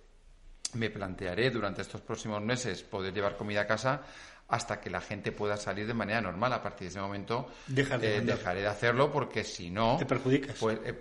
me 0.74 0.92
plantearé 0.92 1.50
durante 1.50 1.82
estos 1.82 2.02
próximos 2.02 2.40
meses 2.44 2.84
poder 2.84 3.16
llevar 3.16 3.36
comida 3.36 3.62
a 3.62 3.66
casa 3.66 4.04
hasta 4.50 4.82
que 4.82 4.90
la 4.90 5.00
gente 5.00 5.32
pueda 5.32 5.58
salir 5.58 5.86
de 5.86 5.94
manera 5.94 6.22
normal. 6.22 6.52
A 6.54 6.62
partir 6.62 6.86
de 6.86 6.90
ese 6.90 7.00
momento 7.00 7.50
eh, 7.76 8.22
dejaré 8.24 8.62
de 8.62 8.68
hacerlo 8.68 9.12
porque 9.12 9.44
si 9.44 9.70
no, 9.70 9.98
te 9.98 10.06
perjudicas. 10.06 10.58
Pues 10.60 10.80
eh, 10.84 10.94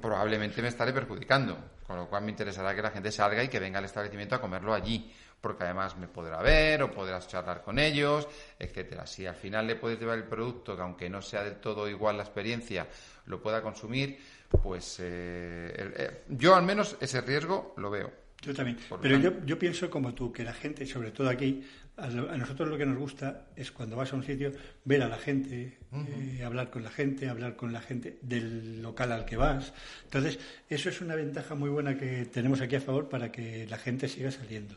probablemente 0.00 0.60
me 0.60 0.68
estaré 0.68 0.92
perjudicando. 0.92 1.56
Con 1.86 1.96
lo 1.96 2.08
cual 2.08 2.24
me 2.24 2.30
interesará 2.30 2.74
que 2.74 2.82
la 2.82 2.90
gente 2.90 3.12
salga 3.12 3.42
y 3.44 3.48
que 3.48 3.60
venga 3.60 3.78
al 3.78 3.84
establecimiento 3.84 4.34
a 4.34 4.40
comerlo 4.40 4.74
allí, 4.74 5.08
porque 5.40 5.62
además 5.62 5.96
me 5.96 6.08
podrá 6.08 6.42
ver 6.42 6.82
o 6.82 6.90
podrás 6.90 7.28
charlar 7.28 7.62
con 7.62 7.78
ellos, 7.78 8.26
etcétera. 8.58 9.06
Si 9.06 9.24
al 9.24 9.36
final 9.36 9.68
le 9.68 9.76
puedes 9.76 10.00
llevar 10.00 10.18
el 10.18 10.24
producto 10.24 10.74
que 10.74 10.82
aunque 10.82 11.08
no 11.08 11.22
sea 11.22 11.44
del 11.44 11.60
todo 11.60 11.88
igual 11.88 12.16
la 12.16 12.24
experiencia, 12.24 12.88
lo 13.26 13.40
pueda 13.40 13.62
consumir, 13.62 14.18
pues 14.60 14.96
eh, 14.98 16.24
yo 16.28 16.56
al 16.56 16.64
menos 16.64 16.96
ese 17.00 17.20
riesgo 17.20 17.74
lo 17.76 17.88
veo. 17.88 18.25
Yo 18.42 18.54
también. 18.54 18.78
Pero 19.02 19.18
yo, 19.18 19.44
yo 19.44 19.58
pienso 19.58 19.90
como 19.90 20.14
tú, 20.14 20.32
que 20.32 20.44
la 20.44 20.52
gente, 20.52 20.86
sobre 20.86 21.10
todo 21.10 21.28
aquí, 21.28 21.62
a, 21.96 22.08
nosotros 22.08 22.68
lo 22.68 22.76
que 22.76 22.84
nos 22.84 22.98
gusta 22.98 23.46
es 23.56 23.72
cuando 23.72 23.96
vas 23.96 24.12
a 24.12 24.16
un 24.16 24.22
sitio, 24.22 24.52
ver 24.84 25.02
a 25.02 25.08
la 25.08 25.18
gente, 25.18 25.78
eh, 25.92 26.42
hablar 26.44 26.70
con 26.70 26.84
la 26.84 26.90
gente, 26.90 27.28
hablar 27.28 27.56
con 27.56 27.72
la 27.72 27.80
gente 27.80 28.18
del 28.20 28.82
local 28.82 29.12
al 29.12 29.24
que 29.24 29.36
vas. 29.36 29.72
Entonces, 30.04 30.38
eso 30.68 30.90
es 30.90 31.00
una 31.00 31.14
ventaja 31.14 31.54
muy 31.54 31.70
buena 31.70 31.96
que 31.96 32.26
tenemos 32.26 32.60
aquí 32.60 32.76
a 32.76 32.80
favor 32.80 33.08
para 33.08 33.32
que 33.32 33.66
la 33.66 33.78
gente 33.78 34.08
siga 34.08 34.30
saliendo. 34.30 34.74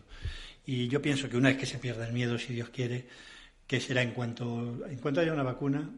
Y 0.65 0.87
yo 0.87 1.01
pienso 1.01 1.29
que 1.29 1.35
una 1.35 1.49
vez 1.49 1.57
que 1.57 1.65
se 1.65 1.77
pierda 1.77 2.07
el 2.07 2.13
miedo, 2.13 2.37
si 2.37 2.53
Dios 2.53 2.69
quiere, 2.69 3.07
que 3.67 3.81
será 3.81 4.01
en 4.01 4.11
cuanto, 4.11 4.87
en 4.87 4.97
cuanto 4.99 5.19
haya 5.19 5.33
una 5.33 5.43
vacuna. 5.43 5.89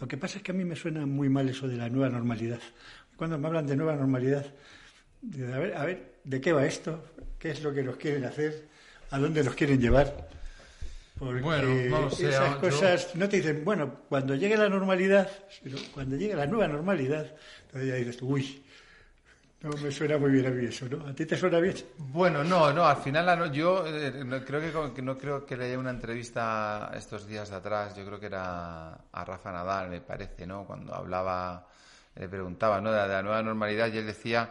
Lo 0.00 0.08
que 0.08 0.16
pasa 0.16 0.38
es 0.38 0.42
que 0.42 0.52
a 0.52 0.54
mí 0.54 0.64
me 0.64 0.76
suena 0.76 1.04
muy 1.04 1.28
mal 1.28 1.48
eso 1.48 1.68
de 1.68 1.76
la 1.76 1.90
nueva 1.90 2.08
normalidad. 2.08 2.60
Cuando 3.16 3.38
me 3.38 3.46
hablan 3.46 3.66
de 3.66 3.76
nueva 3.76 3.96
normalidad, 3.96 4.46
a 5.52 5.58
ver, 5.58 5.76
a 5.76 5.84
ver, 5.84 6.09
¿de 6.24 6.40
qué 6.40 6.52
va 6.52 6.66
esto? 6.66 7.04
¿Qué 7.38 7.50
es 7.50 7.62
lo 7.62 7.72
que 7.72 7.82
nos 7.82 7.96
quieren 7.96 8.24
hacer? 8.24 8.68
¿A 9.10 9.18
dónde 9.18 9.42
nos 9.42 9.54
quieren 9.54 9.80
llevar? 9.80 10.28
Porque 11.18 11.42
bueno, 11.42 12.00
no 12.00 12.10
sé, 12.10 12.30
esas 12.30 12.56
cosas 12.56 13.14
no 13.14 13.28
te 13.28 13.36
dicen, 13.36 13.62
bueno, 13.62 13.92
cuando 14.08 14.34
llegue 14.34 14.56
la 14.56 14.70
normalidad, 14.70 15.30
cuando 15.92 16.16
llegue 16.16 16.34
la 16.34 16.46
nueva 16.46 16.66
normalidad, 16.66 17.26
entonces 17.66 17.90
ya 17.90 17.94
dices, 17.96 18.22
uy, 18.22 18.62
No 19.62 19.70
me 19.76 19.90
suena 19.90 20.16
muy 20.16 20.30
bien 20.30 20.46
a 20.46 20.50
mí 20.50 20.64
eso, 20.64 20.86
¿no? 20.88 21.06
¿A 21.06 21.12
ti 21.12 21.26
te 21.26 21.36
suena 21.36 21.60
bien? 21.60 21.74
Bueno, 21.98 22.42
no, 22.42 22.72
no, 22.72 22.86
al 22.86 22.96
final 22.96 23.52
yo 23.52 23.84
eh, 23.86 24.42
creo 24.46 24.94
que, 24.94 25.02
no 25.02 25.18
creo 25.18 25.44
que 25.44 25.58
leía 25.58 25.78
una 25.78 25.90
entrevista 25.90 26.90
estos 26.96 27.26
días 27.26 27.50
de 27.50 27.56
atrás, 27.56 27.94
yo 27.94 28.06
creo 28.06 28.18
que 28.18 28.26
era 28.26 28.92
a 29.12 29.24
Rafa 29.26 29.52
Nadal, 29.52 29.90
me 29.90 30.00
parece, 30.00 30.46
¿no? 30.46 30.64
Cuando 30.64 30.94
hablaba, 30.94 31.66
le 32.16 32.26
preguntaba, 32.26 32.80
¿no? 32.80 32.90
De, 32.90 33.06
la 33.06 33.22
nueva 33.22 33.42
normalidad 33.42 33.92
y 33.92 33.98
él 33.98 34.06
decía 34.06 34.50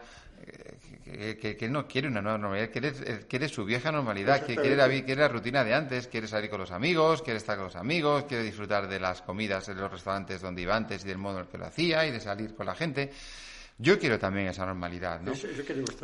eh, 1.12 1.38
que, 1.42 1.58
que, 1.58 1.70
no 1.70 1.88
quiere 1.88 2.08
una 2.08 2.22
nueva 2.22 2.38
normalidad, 2.38 2.72
quiere, 2.72 2.94
eh, 3.06 3.26
quiere 3.28 3.50
su 3.50 3.66
vieja 3.66 3.92
normalidad, 3.92 4.46
que 4.46 4.56
quiere 4.56 4.76
la, 4.76 4.88
quiere 4.88 5.16
la 5.16 5.28
rutina 5.28 5.64
de 5.64 5.74
antes, 5.74 6.08
quiere 6.08 6.28
salir 6.28 6.50
con 6.50 6.60
los 6.60 6.72
amigos, 6.72 7.22
quiere 7.22 7.38
estar 7.38 7.56
con 7.58 7.66
los 7.66 7.76
amigos, 7.76 8.26
quiere 8.26 8.44
disfrutar 8.44 8.88
de 8.88 9.00
las 9.00 9.22
comidas 9.22 9.68
en 9.70 9.78
los 9.78 9.92
restaurantes 9.92 10.42
donde 10.42 10.62
iba 10.62 10.76
antes 10.76 11.04
y 11.04 11.08
del 11.08 11.18
modo 11.18 11.40
en 11.40 11.46
el 11.46 11.48
que 11.50 11.58
lo 11.58 11.66
hacía 11.66 12.06
y 12.06 12.12
de 12.12 12.20
salir 12.20 12.54
con 12.54 12.66
la 12.68 12.76
gente. 12.76 13.12
Yo 13.78 13.98
quiero 13.98 14.20
también 14.20 14.48
esa 14.48 14.66
normalidad, 14.66 15.22
¿no? 15.22 15.32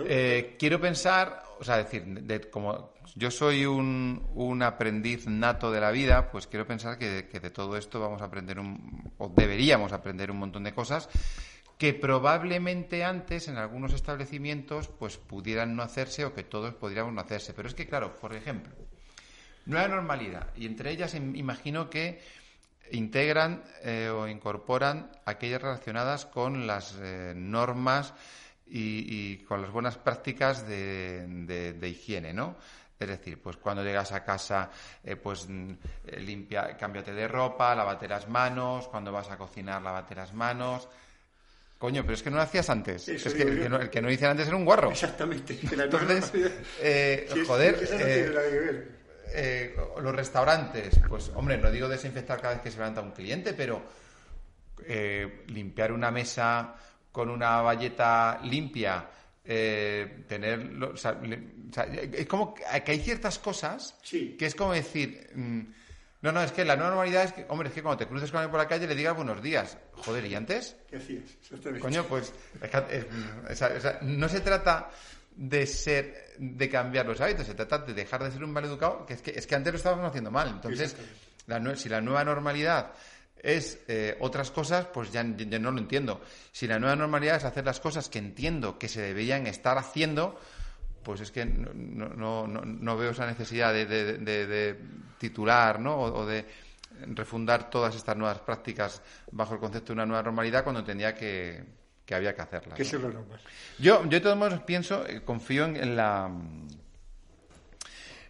Eh, 0.08 0.56
quiero 0.58 0.80
pensar, 0.80 1.44
o 1.60 1.64
sea, 1.64 1.78
decir, 1.78 2.50
como 2.50 2.94
yo 3.16 3.30
soy 3.30 3.66
un, 3.66 4.28
un, 4.34 4.64
aprendiz 4.64 5.28
nato 5.28 5.72
de 5.72 5.82
la 5.82 5.92
vida, 5.92 6.32
pues 6.32 6.48
quiero 6.48 6.66
pensar 6.66 6.98
que, 6.98 7.28
que, 7.30 7.40
de 7.40 7.50
todo 7.50 7.76
esto 7.76 8.00
vamos 8.00 8.22
a 8.22 8.26
aprender 8.26 8.60
un, 8.60 9.14
o 9.18 9.28
deberíamos 9.28 9.92
aprender 9.92 10.32
un 10.32 10.38
montón 10.38 10.64
de 10.64 10.74
cosas 10.74 11.10
que 11.78 11.94
probablemente 11.94 13.04
antes 13.04 13.48
en 13.48 13.58
algunos 13.58 13.94
establecimientos 13.94 14.88
pues 14.88 15.18
pudieran 15.18 15.76
no 15.76 15.84
hacerse 15.84 16.26
o 16.26 16.34
que 16.34 16.44
todos 16.44 16.74
podríamos 16.74 17.14
no 17.14 17.22
hacerse. 17.22 17.54
Pero 17.54 17.68
es 17.68 17.76
que, 17.76 17.88
claro, 17.88 18.16
por 18.16 18.34
ejemplo, 18.34 18.74
nueva 19.66 19.88
normalidad, 19.88 20.50
y 20.56 20.66
entre 20.66 20.92
ellas 20.92 21.14
imagino 21.16 21.90
que 21.90 22.22
integran 22.92 23.64
eh, 23.82 24.10
o 24.10 24.28
incorporan 24.28 25.12
aquellas 25.26 25.62
relacionadas 25.62 26.26
con 26.26 26.68
las 26.68 26.96
eh, 27.02 27.34
normas 27.36 28.14
y, 28.68 29.38
con 29.46 29.62
las 29.62 29.72
buenas 29.72 29.98
prácticas 29.98 30.68
de, 30.68 31.78
higiene, 31.84 32.34
¿no? 32.34 32.56
Es 32.98 33.08
decir, 33.08 33.42
pues 33.42 33.58
cuando 33.58 33.84
llegas 33.84 34.12
a 34.14 34.24
casa, 34.24 34.72
eh, 35.04 35.18
pues 35.18 35.48
mm, 35.48 35.72
limpia, 36.20 36.78
cámbiate 36.78 37.14
de 37.14 37.28
ropa, 37.28 37.76
lávate 37.76 38.08
las 38.08 38.28
manos, 38.30 38.88
cuando 38.88 39.12
vas 39.12 39.30
a 39.30 39.38
cocinar, 39.38 39.82
lávate 39.82 40.16
las 40.16 40.34
manos. 40.34 40.88
Coño, 41.86 42.02
pero 42.02 42.16
es 42.16 42.24
que 42.24 42.32
no 42.32 42.38
lo 42.38 42.42
hacías 42.42 42.68
antes. 42.72 43.08
es 43.08 43.32
que 43.32 43.44
el, 43.44 43.62
que 43.62 43.70
no, 43.70 43.80
el 43.80 43.92
que 43.92 44.02
no 44.02 44.10
hice 44.10 44.26
antes 44.26 44.48
era 44.48 44.58
un 44.58 44.66
guarro. 44.66 44.90
Exactamente. 44.90 45.60
Entonces, 45.72 46.32
joder, 47.46 48.96
eh, 49.36 49.76
los 50.02 50.16
restaurantes, 50.16 51.00
pues 51.08 51.32
hombre, 51.36 51.60
no 51.60 51.70
digo 51.70 51.88
desinfectar 51.88 52.42
cada 52.42 52.56
vez 52.56 52.64
que 52.64 52.72
se 52.72 52.78
levanta 52.78 53.02
un 53.02 53.12
cliente, 53.12 53.54
pero 53.54 53.84
eh, 54.88 55.44
limpiar 55.50 55.92
una 55.92 56.10
mesa 56.10 56.74
con 57.12 57.30
una 57.30 57.62
valleta 57.62 58.40
limpia, 58.46 59.08
eh, 59.44 60.24
tener, 60.28 60.72
es 62.14 62.26
como 62.26 62.56
que 62.56 62.92
hay 62.92 63.00
ciertas 63.00 63.38
cosas 63.38 63.96
que 64.10 64.44
es 64.44 64.56
como 64.56 64.74
decir, 64.74 65.30
mm, 65.36 65.62
no, 66.26 66.32
no, 66.32 66.42
es 66.42 66.52
que 66.52 66.66
la 66.66 66.76
nueva 66.76 66.90
normalidad 66.90 67.24
es 67.24 67.34
que, 67.34 67.46
hombre, 67.50 67.70
es 67.70 67.76
que 67.76 67.84
cuando 67.84 68.00
te 68.00 68.08
cruces 68.08 68.32
con 68.32 68.40
alguien 68.40 68.50
por 68.50 68.60
la 68.60 68.68
calle 68.68 68.88
le 68.88 68.96
digas 68.96 69.16
buenos 69.16 69.44
días. 69.44 69.78
Joder, 69.94 70.26
¿y 70.26 70.34
antes? 70.34 70.76
¿Qué 70.90 70.96
hacías? 70.96 71.24
Coño, 71.80 72.04
pues, 72.06 72.34
no 74.02 74.28
se 74.28 74.40
trata 74.40 74.90
de 75.36 75.68
ser, 75.68 76.34
de 76.40 76.68
cambiar 76.68 77.06
los 77.06 77.22
hábitos, 77.22 77.46
se 77.46 77.54
trata 77.54 77.78
de 77.78 77.94
dejar 77.94 78.24
de 78.24 78.32
ser 78.32 78.44
un 78.44 78.52
mal 78.52 78.66
educado, 78.66 79.06
que 79.06 79.14
es 79.14 79.22
que, 79.22 79.32
es 79.38 79.46
que 79.46 79.54
antes 79.54 79.72
lo 79.72 79.78
estábamos 79.78 80.08
haciendo 80.08 80.32
mal. 80.32 80.48
Entonces, 80.48 80.96
si 81.76 81.90
la 81.90 82.02
nueva 82.02 82.26
normalidad 82.26 82.94
es 83.38 83.78
eh, 83.88 84.18
otras 84.20 84.50
cosas, 84.50 84.88
pues 84.88 85.12
ya, 85.12 85.24
no 85.24 85.72
lo 85.72 85.78
entiendo. 85.78 86.22
Si 86.52 86.66
la 86.66 86.80
nueva 86.80 86.96
normalidad 86.96 87.36
es 87.36 87.44
hacer 87.44 87.66
las 87.66 87.80
cosas 87.80 88.10
que 88.10 88.18
entiendo 88.18 88.80
que 88.80 88.88
se 88.88 89.00
deberían 89.00 89.46
estar 89.46 89.78
haciendo, 89.78 90.40
pues 91.06 91.22
es 91.22 91.32
que 91.32 91.46
no, 91.46 92.10
no, 92.10 92.48
no, 92.48 92.98
veo 92.98 93.12
esa 93.12 93.28
necesidad 93.28 93.72
de, 93.72 93.86
de, 93.86 94.80
titular 95.20 95.80
¿no? 95.80 95.98
o, 95.98 96.26
de 96.26 96.46
refundar 97.14 97.70
todas 97.70 97.96
estas 97.96 98.18
nuevas 98.18 98.40
prácticas 98.40 99.02
bajo 99.32 99.54
el 99.54 99.60
concepto 99.60 99.88
de 99.88 99.94
una 99.94 100.06
nueva 100.08 100.24
normalidad 100.24 100.64
cuando 100.64 100.84
tendría 100.84 101.14
que, 101.14 101.64
que 102.04 102.16
había 102.16 102.34
que 102.34 102.42
hacerla. 102.42 102.76
Yo, 103.78 104.04
yo 104.04 104.10
de 104.10 104.20
todos 104.20 104.36
modos 104.36 104.62
pienso, 104.62 105.06
eh, 105.08 105.22
confío 105.24 105.66
en, 105.66 105.96
la 105.96 106.32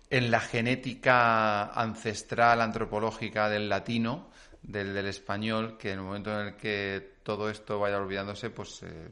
en 0.10 0.32
la 0.32 0.40
genética 0.42 1.68
ancestral 1.68 2.60
antropológica 2.60 3.48
del 3.48 3.70
latino, 3.70 4.32
del, 4.62 4.94
del, 4.94 5.06
español, 5.06 5.78
que 5.78 5.94
en 5.94 6.00
el 6.00 6.06
momento 6.06 6.38
en 6.42 6.48
el 6.48 6.56
que 6.58 7.20
todo 7.24 7.50
esto 7.50 7.80
vaya 7.80 7.98
olvidándose, 7.98 8.50
pues, 8.50 8.84
eh, 8.84 9.10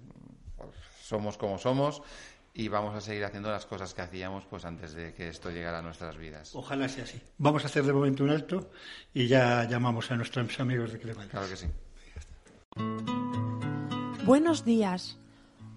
pues, 0.58 0.76
somos 1.02 1.38
como 1.38 1.58
somos 1.58 2.02
y 2.54 2.68
vamos 2.68 2.96
a 2.96 3.02
seguir 3.02 3.26
haciendo 3.26 3.50
las 3.50 3.66
cosas 3.66 3.94
que 3.94 4.02
hacíamos 4.02 4.46
pues 4.46 4.64
antes 4.66 4.94
de 4.94 5.14
que 5.14 5.28
esto 5.28 5.50
llegara 5.50 5.80
a 5.80 5.82
nuestras 5.82 6.18
vidas. 6.18 6.56
Ojalá 6.56 6.88
sea 6.88 7.04
así. 7.04 7.20
Vamos 7.38 7.64
a 7.64 7.68
hacer 7.68 7.84
de 7.84 7.94
momento 7.94 8.24
un 8.24 8.30
alto 8.30 8.70
y 9.14 9.28
ya 9.28 9.68
llamamos 9.68 10.12
a 10.12 10.16
nuestros 10.16 10.60
amigos 10.60 10.92
de 10.92 11.00
Clemente. 11.00 11.32
Claro 11.32 11.48
que 11.50 11.56
sí. 11.56 11.68
Buenos 14.26 14.64
días. 14.64 15.18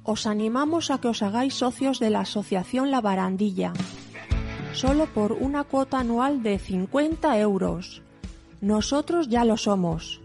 Os 0.02 0.26
animamos 0.26 0.90
a 0.90 1.00
que 1.00 1.08
os 1.08 1.22
hagáis 1.22 1.54
socios 1.54 1.98
de 1.98 2.10
la 2.10 2.20
Asociación 2.20 2.92
La 2.92 3.00
Barandilla, 3.00 3.72
solo 4.72 5.06
por 5.06 5.32
una 5.32 5.64
cuota 5.64 5.98
anual 5.98 6.44
de 6.44 6.58
50 6.58 7.40
euros. 7.40 8.02
Nosotros 8.60 9.28
ya 9.28 9.44
lo 9.44 9.56
somos. 9.56 10.20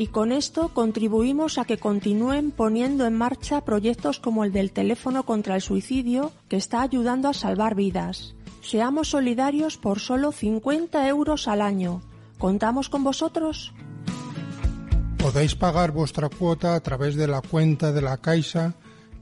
Y 0.00 0.06
con 0.06 0.30
esto 0.30 0.72
contribuimos 0.72 1.58
a 1.58 1.64
que 1.64 1.76
continúen 1.76 2.52
poniendo 2.52 3.04
en 3.04 3.16
marcha 3.16 3.64
proyectos 3.64 4.20
como 4.20 4.44
el 4.44 4.52
del 4.52 4.70
teléfono 4.70 5.24
contra 5.24 5.56
el 5.56 5.60
suicidio, 5.60 6.30
que 6.48 6.56
está 6.56 6.82
ayudando 6.82 7.28
a 7.28 7.34
salvar 7.34 7.74
vidas. 7.74 8.36
Seamos 8.62 9.08
solidarios 9.08 9.76
por 9.76 9.98
solo 9.98 10.30
50 10.30 11.08
euros 11.08 11.48
al 11.48 11.60
año. 11.60 12.00
¿Contamos 12.38 12.88
con 12.88 13.02
vosotros? 13.02 13.72
Podéis 15.18 15.56
pagar 15.56 15.90
vuestra 15.90 16.28
cuota 16.28 16.76
a 16.76 16.80
través 16.80 17.16
de 17.16 17.26
la 17.26 17.40
cuenta 17.40 17.90
de 17.90 18.00
la 18.00 18.18
Caixa 18.18 18.74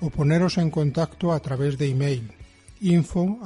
o 0.00 0.10
poneros 0.10 0.58
en 0.58 0.70
contacto 0.70 1.32
a 1.32 1.40
través 1.40 1.78
de 1.78 1.88
email 1.88 2.30
info 2.80 3.38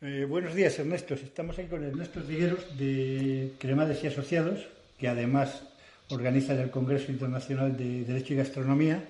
Eh, 0.00 0.26
buenos 0.28 0.54
días, 0.54 0.78
Ernesto. 0.78 1.14
Estamos 1.14 1.58
aquí 1.58 1.66
con 1.68 1.82
Ernesto 1.82 2.22
Trigueros 2.22 2.78
de 2.78 3.54
Cremades 3.58 4.04
y 4.04 4.06
Asociados, 4.06 4.68
que 4.96 5.08
además 5.08 5.64
organiza 6.10 6.52
el 6.52 6.70
Congreso 6.70 7.10
Internacional 7.10 7.76
de 7.76 8.04
Derecho 8.04 8.34
y 8.34 8.36
Gastronomía. 8.36 9.02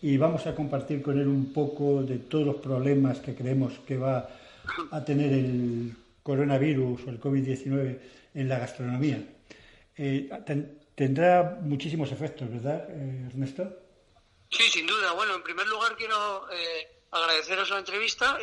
Y 0.00 0.16
vamos 0.16 0.46
a 0.46 0.54
compartir 0.54 1.02
con 1.02 1.18
él 1.18 1.28
un 1.28 1.52
poco 1.52 2.02
de 2.02 2.18
todos 2.18 2.46
los 2.46 2.56
problemas 2.56 3.18
que 3.18 3.34
creemos 3.34 3.74
que 3.86 3.98
va 3.98 4.18
a 4.18 4.28
tener 5.04 5.32
el 5.32 5.94
coronavirus 6.22 7.06
o 7.06 7.10
el 7.10 7.20
COVID-19 7.20 8.00
en 8.34 8.48
la 8.48 8.58
gastronomía. 8.58 9.22
Eh, 9.96 10.28
tendrá 10.94 11.58
muchísimos 11.60 12.10
efectos, 12.12 12.50
¿verdad, 12.50 12.88
eh, 12.90 13.28
Ernesto? 13.28 13.68
Sí, 14.50 14.64
sin 14.70 14.86
duda. 14.86 15.12
Bueno, 15.12 15.34
en 15.34 15.42
primer 15.42 15.66
lugar 15.66 15.96
quiero 15.96 16.46
agradeceros 17.10 17.70
la 17.70 17.78
entrevista 17.78 18.38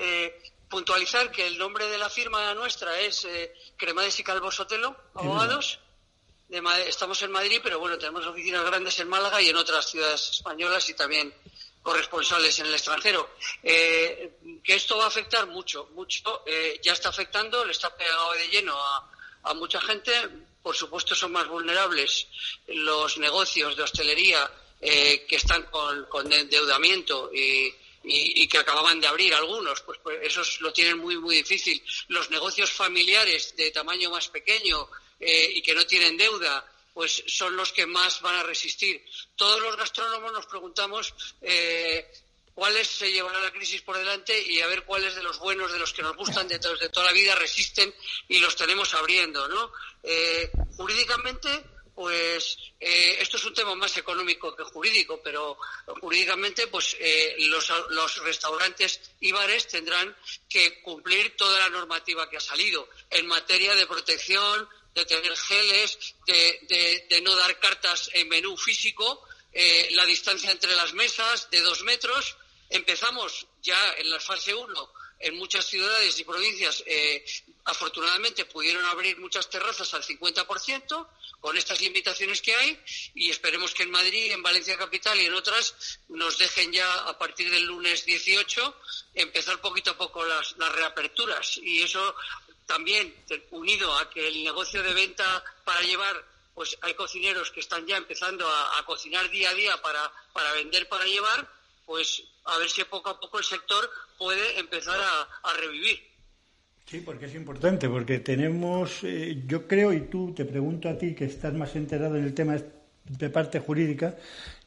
puntualizar 0.72 1.30
que 1.30 1.46
el 1.46 1.58
nombre 1.58 1.86
de 1.88 1.98
la 1.98 2.10
firma 2.10 2.54
nuestra 2.56 2.98
es 3.02 3.26
eh, 3.26 3.54
Cremades 3.78 4.18
y 4.20 4.24
Calvo 4.24 4.50
Sotelo, 4.50 4.96
abogados. 5.14 5.80
estamos 6.88 7.22
en 7.22 7.32
Madrid, 7.32 7.60
pero 7.62 7.78
bueno, 7.78 7.98
tenemos 7.98 8.26
oficinas 8.26 8.66
grandes 8.66 8.98
en 9.02 9.10
Málaga 9.10 9.42
y 9.42 9.50
en 9.50 9.58
otras 9.58 9.92
ciudades 9.92 10.30
españolas 10.32 10.90
y 10.90 10.94
también 10.94 11.34
corresponsales 11.82 12.58
en 12.60 12.68
el 12.68 12.74
extranjero. 12.74 13.36
Eh, 13.64 14.38
que 14.64 14.76
esto 14.76 14.98
va 14.98 15.06
a 15.06 15.08
afectar 15.08 15.48
mucho, 15.48 15.90
mucho. 15.94 16.44
Eh, 16.46 16.80
ya 16.84 16.94
está 16.94 17.10
afectando, 17.10 17.66
le 17.66 17.72
está 17.72 17.96
pegado 17.96 18.34
de 18.34 18.48
lleno 18.48 18.76
a, 18.76 19.54
mucha 19.56 19.82
gente. 19.82 20.12
Por 20.62 20.76
supuesto, 20.76 21.16
son 21.16 21.32
más 21.32 21.48
vulnerables 21.48 22.28
los 22.68 23.18
negocios 23.18 23.76
de 23.76 23.84
hostelería 23.84 24.52
que 24.80 25.36
están 25.36 25.64
con, 25.64 26.06
con 26.06 26.32
endeudamiento 26.32 27.32
y 27.32 27.72
y, 28.04 28.48
que 28.48 28.58
acababan 28.58 29.00
de 29.00 29.08
abrir 29.08 29.34
algunos, 29.34 29.82
pues, 29.82 30.00
pues, 30.02 30.20
esos 30.24 30.62
lo 30.62 30.74
tienen 30.74 30.98
muy, 30.98 31.18
muy 31.18 31.36
difícil. 31.38 31.82
Los 32.08 32.30
negocios 32.30 32.72
familiares 32.72 33.56
de 33.56 33.72
tamaño 33.72 34.10
más 34.10 34.28
pequeño 34.30 34.90
eh, 35.20 35.52
y 35.54 35.62
que 35.62 35.76
no 35.76 35.86
tienen 35.86 36.18
deuda, 36.18 36.66
pues 36.94 37.24
son 37.28 37.56
los 37.56 37.72
que 37.72 37.86
más 37.86 38.22
van 38.22 38.36
a 38.36 38.44
resistir. 38.44 39.04
Todos 39.36 39.62
los 39.62 39.78
gastrónomos 39.78 40.32
nos 40.32 40.46
preguntamos 40.46 41.14
eh, 41.42 42.10
cuáles 42.54 42.88
se 42.88 43.12
llevará 43.12 43.40
la 43.40 43.52
crisis 43.52 43.82
por 43.82 43.98
delante 43.98 44.40
y 44.42 44.62
a 44.62 44.68
ver 44.68 44.84
cuáles 44.84 45.16
de 45.16 45.24
los 45.24 45.40
buenos, 45.40 45.72
de 45.72 45.80
los 45.80 45.94
que 45.94 46.04
nos 46.04 46.16
gustan 46.16 46.48
de, 46.48 46.60
toda 46.60 47.06
la 47.06 47.14
vida, 47.14 47.36
resisten 47.36 47.94
y 48.28 48.40
los 48.40 48.56
tenemos 48.56 48.94
abriendo, 48.94 49.48
¿no? 49.48 49.72
Eh, 50.04 50.52
jurídicamente 50.76 51.64
pues 52.02 52.58
eh, 52.80 53.18
esto 53.20 53.38
es 53.38 53.46
un 53.46 53.54
tema 53.54 53.76
más 53.76 53.96
económico 53.98 54.56
que 54.56 54.64
jurídico, 54.64 55.22
pero 55.24 55.58
jurídicamente 56.00 56.68
pues 56.68 56.96
eh, 57.00 57.36
los, 57.40 58.24
restaurantes 58.24 59.02
y 59.20 59.32
bares 59.32 59.68
tendrán 59.68 60.16
que 60.48 60.82
cumplir 60.82 61.36
toda 61.36 61.60
la 61.60 61.70
normativa 61.70 62.30
que 62.30 62.38
ha 62.38 62.42
salido 62.42 62.88
en 63.10 63.28
materia 63.28 63.76
de 63.76 63.86
protección, 63.86 64.68
de 64.94 65.06
tener 65.06 65.36
geles, 65.38 66.16
de, 66.28 67.22
no 67.24 67.36
dar 67.36 67.60
cartas 67.60 68.10
en 68.14 68.28
menú 68.30 68.58
físico, 68.58 69.26
eh, 69.54 69.90
la 69.92 70.06
distancia 70.06 70.52
entre 70.52 70.76
las 70.76 70.94
mesas 70.94 71.50
de 71.50 71.62
dos 71.62 71.84
metros. 71.84 72.38
Empezamos 72.70 73.48
ya 73.62 73.94
en 73.98 74.10
la 74.10 74.20
fase 74.20 74.54
1 74.54 74.92
en 75.22 75.36
muchas 75.36 75.66
ciudades 75.66 76.20
y 76.20 76.24
provincias, 76.24 76.84
eh, 76.86 77.24
afortunadamente, 77.66 78.46
pudieron 78.46 78.84
abrir 78.86 79.18
muchas 79.20 79.50
terrazas 79.50 79.94
al 79.94 80.04
50% 80.04 81.08
con 81.40 81.58
estas 81.58 81.82
limitaciones 81.82 82.42
que 82.42 82.56
hay 82.56 82.80
y 83.16 83.30
esperemos 83.30 83.74
que 83.74 83.84
en 83.84 83.92
Madrid, 83.92 84.32
en 84.32 84.44
Valencia 84.44 84.78
Capital 84.78 85.20
y 85.20 85.26
en 85.26 85.34
otras 85.34 86.00
nos 86.10 86.38
dejen 86.38 86.72
ya 86.72 86.94
a 87.06 87.18
partir 87.18 87.50
del 87.52 87.66
lunes 87.66 88.06
18 88.06 88.76
empezar 89.16 89.60
poquito 89.60 89.92
a 89.92 89.98
poco 89.98 90.24
las, 90.24 90.56
reaperturas. 90.58 91.58
Y 91.58 91.82
eso 91.82 92.16
también, 92.72 93.14
unido 93.52 93.94
a 93.98 94.10
que 94.10 94.30
el 94.30 94.44
negocio 94.46 94.82
de 94.82 94.94
venta 94.94 95.44
para 95.66 95.82
llevar 95.82 96.16
pues 96.56 96.78
hay 96.82 96.94
cocineros 96.94 97.52
que 97.52 97.60
están 97.60 97.86
ya 97.86 97.98
empezando 97.98 98.46
a, 98.48 98.86
cocinar 98.86 99.30
día 99.30 99.50
a 99.50 99.54
día 99.54 99.72
para, 99.82 100.00
para 100.34 100.54
vender 100.54 100.88
para 100.90 101.06
llevar, 101.06 101.48
pues 101.86 102.24
a 102.46 102.58
ver 102.60 102.70
si 102.70 102.84
poco 102.86 103.10
a 103.10 103.20
poco 103.20 103.40
el 103.40 103.44
sector 103.44 103.90
puede 104.18 104.60
empezar 104.60 105.00
a, 105.00 105.54
revivir. 105.60 106.00
Sí, 106.86 107.00
porque 107.00 107.26
es 107.26 107.36
importante, 107.36 107.88
porque 107.88 108.20
tenemos, 108.20 109.04
eh, 109.04 109.44
yo 109.48 109.68
creo, 109.68 109.94
y 109.94 110.02
tú 110.02 110.34
te 110.34 110.46
pregunto 110.46 110.90
a 110.90 110.98
ti 110.98 111.16
que 111.16 111.26
estás 111.26 111.54
más 111.54 111.76
enterado 111.76 112.18
en 112.18 112.26
el 112.26 112.34
tema 112.34 112.58
de 113.06 113.30
parte 113.30 113.60
jurídica, 113.60 114.18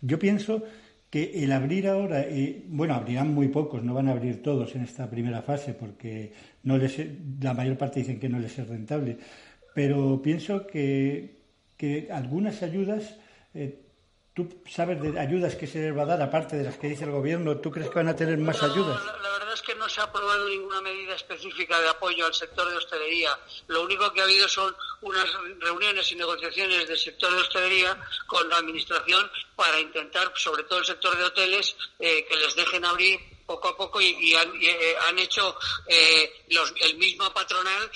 yo 0.00 0.18
pienso 0.18 0.62
que 1.10 1.44
el 1.44 1.52
abrir 1.52 1.86
ahora, 1.86 2.22
eh, 2.22 2.62
bueno, 2.66 2.94
abrirán 2.94 3.28
muy 3.28 3.48
pocos, 3.48 3.82
no 3.82 3.94
van 3.94 4.08
a 4.08 4.12
abrir 4.12 4.42
todos 4.42 4.74
en 4.74 4.82
esta 4.82 5.08
primera 5.08 5.42
fase, 5.42 5.74
porque 5.74 6.32
no 6.64 6.76
les, 6.78 6.96
la 7.40 7.54
mayor 7.54 7.78
parte 7.78 8.00
dicen 8.00 8.18
que 8.18 8.28
no 8.28 8.38
les 8.38 8.58
es 8.58 8.68
rentable, 8.68 9.18
pero 9.74 10.20
pienso 10.22 10.66
que, 10.66 11.38
que 11.76 12.08
algunas 12.10 12.62
ayudas 12.62 13.16
eh, 13.54 13.84
¿Tú 14.34 14.48
sabes 14.68 15.00
de 15.00 15.20
ayudas 15.20 15.54
que 15.54 15.68
se 15.68 15.78
les 15.78 15.96
va 15.96 16.02
a 16.02 16.06
dar, 16.06 16.20
aparte 16.20 16.56
de 16.56 16.64
las 16.64 16.76
que 16.76 16.88
dice 16.88 17.04
el 17.04 17.12
gobierno? 17.12 17.58
¿Tú 17.58 17.70
crees 17.70 17.88
que 17.88 17.94
van 17.94 18.08
a 18.08 18.16
tener 18.16 18.36
más 18.36 18.60
ayudas? 18.64 19.00
La, 19.22 19.30
verdad 19.30 19.54
es 19.54 19.62
que 19.62 19.76
no 19.76 19.88
se 19.88 20.00
ha 20.00 20.04
aprobado 20.04 20.48
ninguna 20.48 20.80
medida 20.80 21.14
específica 21.14 21.80
de 21.80 21.88
apoyo 21.88 22.26
al 22.26 22.34
sector 22.34 22.68
de 22.68 22.76
hostelería. 22.76 23.30
Lo 23.68 23.84
único 23.84 24.12
que 24.12 24.20
ha 24.20 24.24
habido 24.24 24.48
son 24.48 24.74
unas 25.02 25.28
reuniones 25.60 26.10
y 26.10 26.16
negociaciones 26.16 26.88
del 26.88 26.98
sector 26.98 27.32
de 27.32 27.42
hostelería 27.42 27.96
con 28.26 28.48
la 28.48 28.56
Administración 28.56 29.30
para 29.54 29.78
intentar, 29.78 30.32
sobre 30.34 30.64
todo 30.64 30.80
el 30.80 30.84
sector 30.84 31.16
de 31.16 31.22
hoteles, 31.22 31.76
eh, 32.00 32.26
que 32.28 32.36
les 32.36 32.56
dejen 32.56 32.84
abrir 32.84 33.20
poco 33.46 33.68
a 33.68 33.76
poco 33.76 34.00
y, 34.00 34.34
han, 34.34 34.50
eh, 34.60 35.22
hecho 35.22 35.56
eh, 35.86 36.44
el 36.80 36.96
mismo 36.96 37.32
patronal 37.32 37.90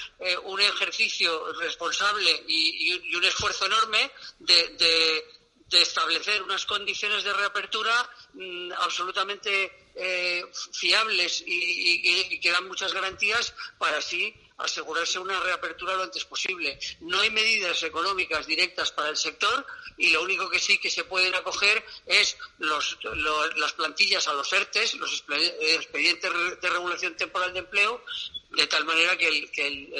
un 0.45 0.61
ejercicio 0.61 1.53
responsable 1.55 2.45
y, 2.47 3.15
un 3.17 3.25
esfuerzo 3.25 3.67
enorme 3.67 4.11
de 4.39 5.25
establecer 5.71 6.43
unas 6.43 6.65
condiciones 6.65 7.25
de 7.25 7.33
reapertura 7.33 8.09
mm, 8.35 8.73
absolutamente 8.73 9.89
eh, 9.95 10.45
fiables 10.73 11.43
y, 11.45 12.39
que 12.41 12.53
dan 12.53 12.69
muchas 12.69 12.95
garantías 12.95 13.53
para 13.79 13.99
así 13.99 14.33
asegurarse 14.59 15.19
una 15.19 15.39
reapertura 15.41 15.95
lo 15.95 16.03
antes 16.03 16.25
posible. 16.25 16.79
No 17.01 17.21
hay 17.21 17.31
medidas 17.31 17.83
económicas 17.83 18.47
directas 18.47 18.93
para 18.93 19.09
el 19.09 19.17
sector 19.17 19.65
y 19.97 20.11
lo 20.11 20.23
único 20.23 20.51
que 20.51 20.59
sí 20.59 20.79
que 20.79 20.91
se 20.91 21.05
pueden 21.05 21.35
acoger 21.35 21.85
es 22.07 22.37
las 22.59 23.73
plantillas 23.73 24.27
a 24.29 24.35
los 24.35 24.53
ERTES, 24.53 24.95
los 24.95 25.25
expedientes 25.61 26.31
de 26.61 26.69
regulación 26.69 27.17
temporal 27.17 27.53
de 27.53 27.61
empleo, 27.61 28.03
de 28.51 28.67
tal 28.67 28.85
manera 28.85 29.17
que, 29.17 29.49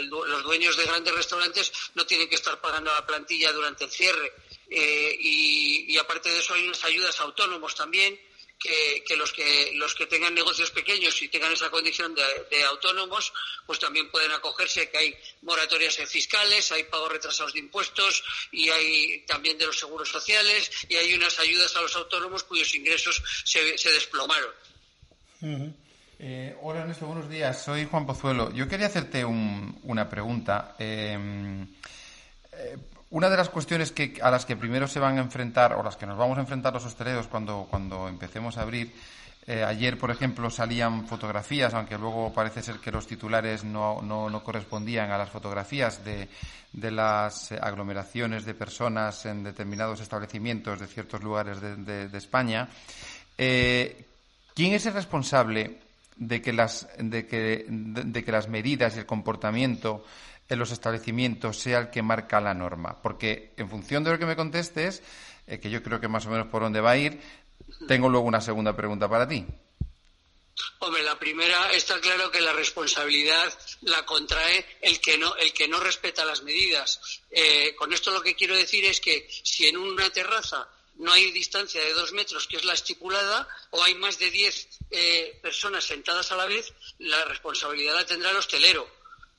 los 0.09 0.43
dueños 0.43 0.77
de 0.77 0.85
grandes 0.85 1.15
restaurantes 1.15 1.73
no 1.95 2.05
tienen 2.07 2.29
que 2.29 2.35
estar 2.35 2.61
pagando 2.61 2.93
la 2.93 3.07
plantilla 3.07 3.53
durante 3.53 3.85
el 3.85 3.91
cierre 3.91 4.33
eh, 4.71 5.17
y, 5.19 5.97
aparte 5.99 6.31
de 6.31 6.39
eso 6.39 6.55
hay 6.55 6.65
unas 6.65 6.83
ayudas 6.85 7.19
a 7.21 7.25
autónomos 7.25 7.75
también 7.75 8.19
que, 8.59 9.17
los 9.17 9.33
que 9.33 9.73
los 9.75 9.95
que 9.95 10.07
tengan 10.07 10.35
negocios 10.35 10.71
pequeños 10.71 11.21
y 11.23 11.29
tengan 11.29 11.53
esa 11.53 11.71
condición 11.71 12.15
de, 12.15 12.65
autónomos 12.65 13.33
pues 13.67 13.79
también 13.79 14.11
pueden 14.11 14.33
acogerse 14.33 14.91
que 14.91 14.99
hay 14.99 15.15
moratorias 15.43 15.97
fiscales 16.07 16.73
hay 16.73 16.85
pagos 16.85 17.13
retrasados 17.13 17.53
de 17.53 17.61
impuestos 17.61 18.25
y 18.51 18.69
hay 18.69 19.25
también 19.27 19.57
de 19.59 19.67
los 19.67 19.79
seguros 19.79 20.09
sociales 20.09 20.71
y 20.89 20.97
hay 20.97 21.15
unas 21.15 21.39
ayudas 21.39 21.75
a 21.77 21.83
los 21.83 21.95
autónomos 21.95 22.43
cuyos 22.43 22.75
ingresos 22.75 23.23
se, 23.45 23.93
desplomaron 23.93 24.53
eh, 26.21 26.57
hola 26.63 26.81
Ernesto, 26.81 27.07
buenos 27.07 27.31
días. 27.31 27.63
Soy 27.63 27.85
Juan 27.85 28.05
Pozuelo. 28.05 28.53
Yo 28.53 28.67
quería 28.67 28.89
hacerte 28.89 29.25
una 29.25 30.09
pregunta. 30.09 30.75
Eh, 30.81 31.17
una 33.11 33.31
de 33.31 33.37
las 33.37 33.49
cuestiones 33.49 33.93
que, 33.93 34.19
a 34.23 34.31
las 34.31 34.45
que 34.45 34.57
primero 34.57 34.87
se 34.87 35.01
van 35.01 35.19
a 35.19 35.23
enfrentar, 35.23 35.75
o 35.75 35.83
las 35.83 35.97
que 35.97 36.07
nos 36.07 36.19
vamos 36.19 36.37
a 36.39 36.43
enfrentar 36.43 36.75
los 36.75 36.85
hosteleros 36.85 37.27
cuando, 37.27 37.67
cuando 37.71 38.09
empecemos 38.09 38.59
a 38.59 38.63
abrir, 38.63 38.93
eh, 39.47 39.65
ayer, 39.65 39.97
por 39.97 40.11
ejemplo, 40.11 40.51
salían 40.51 41.07
fotografías, 41.07 41.73
aunque 41.73 41.97
luego 41.97 42.35
parece 42.35 42.61
ser 42.61 42.81
que 42.81 42.93
los 42.93 43.07
titulares 43.07 43.65
no, 43.65 44.03
no, 44.03 44.45
correspondían 44.45 45.11
a 45.11 45.17
las 45.17 45.31
fotografías 45.31 46.05
de, 46.05 46.29
de, 46.71 46.91
las 46.91 47.53
aglomeraciones 47.53 48.45
de 48.45 48.53
personas 48.53 49.25
en 49.25 49.43
determinados 49.43 50.01
establecimientos 50.01 50.79
de 50.79 50.87
ciertos 50.87 51.23
lugares 51.23 51.63
de, 51.63 52.09
de, 52.09 52.19
España. 52.19 52.69
Eh, 53.39 54.05
¿Quién 54.55 54.75
es 54.75 54.85
el 54.85 54.93
responsable 54.93 55.79
de 56.17 56.43
que 56.43 56.53
las, 56.53 56.87
de 56.99 57.27
que, 57.27 57.65
de 57.69 58.25
que 58.25 58.33
las 58.33 58.49
medidas 58.49 58.97
y 58.97 58.99
el 58.99 59.07
comportamiento 59.07 60.05
en 60.49 60.59
los 60.59 60.71
establecimientos 60.71 61.59
sea 61.59 61.79
el 61.79 61.91
que 61.91 62.03
marca 62.03 62.41
la 62.41 62.55
norma. 62.55 63.01
Porque 63.03 63.53
en 63.57 63.69
función 63.69 64.05
de 64.05 64.13
lo 64.13 64.19
que 64.19 64.27
me 64.27 64.37
contestes, 64.37 65.03
eh, 65.47 65.61
que 65.61 65.71
yo 65.71 65.83
creo 65.83 66.01
que 66.01 66.09
más 66.09 66.27
o 66.27 66.31
menos 66.31 66.47
por 66.49 66.63
dónde 66.63 66.81
va 66.81 66.93
a 66.93 66.97
ir, 66.97 67.21
tengo 67.87 68.09
luego 68.09 68.27
una 68.27 68.41
segunda 68.41 68.75
pregunta 68.75 69.09
para 69.09 69.29
ti. 69.29 69.45
Hombre, 70.81 71.03
la 71.03 71.19
primera 71.19 71.73
está 71.73 72.01
claro 72.01 72.31
que 72.31 72.41
la 72.41 72.53
responsabilidad 72.53 73.53
la 73.83 74.05
contrae 74.05 74.65
el 74.81 75.01
que 75.01 75.19
no, 75.19 75.35
el 75.37 75.53
que 75.53 75.69
no 75.69 75.79
respeta 75.81 76.25
las 76.25 76.43
medidas. 76.43 77.21
Eh, 77.31 77.75
con 77.77 77.93
esto 77.93 78.11
lo 78.11 78.23
que 78.23 78.35
quiero 78.35 78.57
decir 78.57 78.85
es 78.85 79.01
que 79.01 79.29
si 79.31 79.69
en 79.69 79.77
una 79.77 80.11
terraza 80.11 80.69
no 80.97 81.13
hay 81.13 81.31
distancia 81.31 81.83
de 81.83 81.93
dos 81.93 82.13
metros, 82.13 82.49
que 82.49 82.57
es 82.57 82.65
la 82.65 82.75
estipulada, 82.75 83.49
o 83.71 83.83
hay 83.83 83.95
más 83.95 84.19
de 84.19 84.31
diez 84.31 84.69
eh, 84.91 85.39
personas 85.41 85.85
sentadas 85.85 86.33
a 86.33 86.37
la 86.37 86.47
vez, 86.47 86.73
la 86.99 87.25
responsabilidad 87.25 87.95
la 87.95 88.07
tendrá 88.07 88.31
el 88.31 88.37
hostelero. 88.37 88.98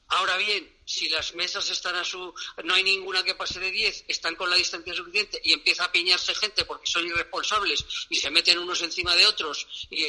Ahora 0.10 0.38
bien, 0.38 0.80
si 0.86 1.08
las 1.08 1.36
mesas 1.36 1.70
están 1.70 1.96
a 1.96 2.04
su, 2.04 2.34
no 2.64 2.74
hay 2.74 2.84
ninguna 2.84 3.24
que 3.24 3.36
pase 3.36 3.60
de 3.60 3.70
10, 3.70 4.06
están 4.08 4.36
con 4.36 4.50
la 4.50 4.56
distancia 4.56 4.92
suficiente 4.94 5.40
y 5.44 5.54
empieza 5.54 5.86
a 5.86 5.92
piñarse 5.92 6.34
gente 6.34 6.66
porque 6.66 6.88
son 6.88 7.06
irresponsables 7.06 7.86
y 8.10 8.16
se 8.16 8.32
meten 8.32 8.58
unos 8.58 8.82
encima 8.82 9.16
de 9.16 9.28
otros 9.28 9.68
y, 9.92 10.04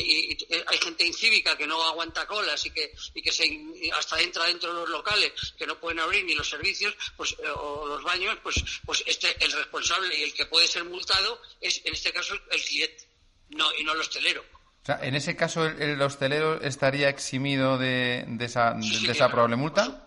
hay 0.67 0.79
gente 0.79 1.05
incívica 1.05 1.57
que 1.57 1.67
no 1.67 1.83
aguanta 1.83 2.27
colas 2.27 2.65
y 2.65 2.71
que, 2.71 2.95
y 3.15 3.21
que 3.21 3.31
se, 3.31 3.45
hasta 3.93 4.19
entra 4.21 4.47
dentro 4.47 4.73
de 4.73 4.81
los 4.81 4.89
locales 4.89 5.33
que 5.59 5.67
no 5.67 5.79
pueden 5.79 6.01
abrir 6.01 6.25
ni 6.25 6.35
los 6.35 6.49
servicios 6.49 6.95
pues, 7.17 7.33
eh, 7.33 7.49
o 7.49 7.87
los 7.87 8.03
baños, 8.03 8.39
pues, 8.43 8.57
pues 8.87 9.03
este, 9.07 9.37
el 9.45 9.53
responsable 9.53 10.17
y 10.17 10.23
el 10.23 10.33
que 10.33 10.47
puede 10.47 10.67
ser 10.67 10.85
multado 10.85 11.43
es 11.61 11.83
en 11.85 11.93
este 11.93 12.11
caso 12.11 12.35
el 12.51 12.63
cliente 12.63 13.07
no, 13.51 13.71
y 13.75 13.85
no 13.85 13.93
el 13.93 14.01
hostelero. 14.01 14.60
O 14.83 14.87
sea, 14.87 14.99
en 15.03 15.15
ese 15.15 15.37
caso, 15.37 15.67
¿el, 15.67 16.01
hostelero 16.01 16.61
estaría 16.61 17.09
eximido 17.09 17.77
de, 17.77 18.27
esa, 18.41 18.73
de, 18.75 19.13
esa 19.13 19.29
probable 19.29 19.57
multa? 19.57 20.07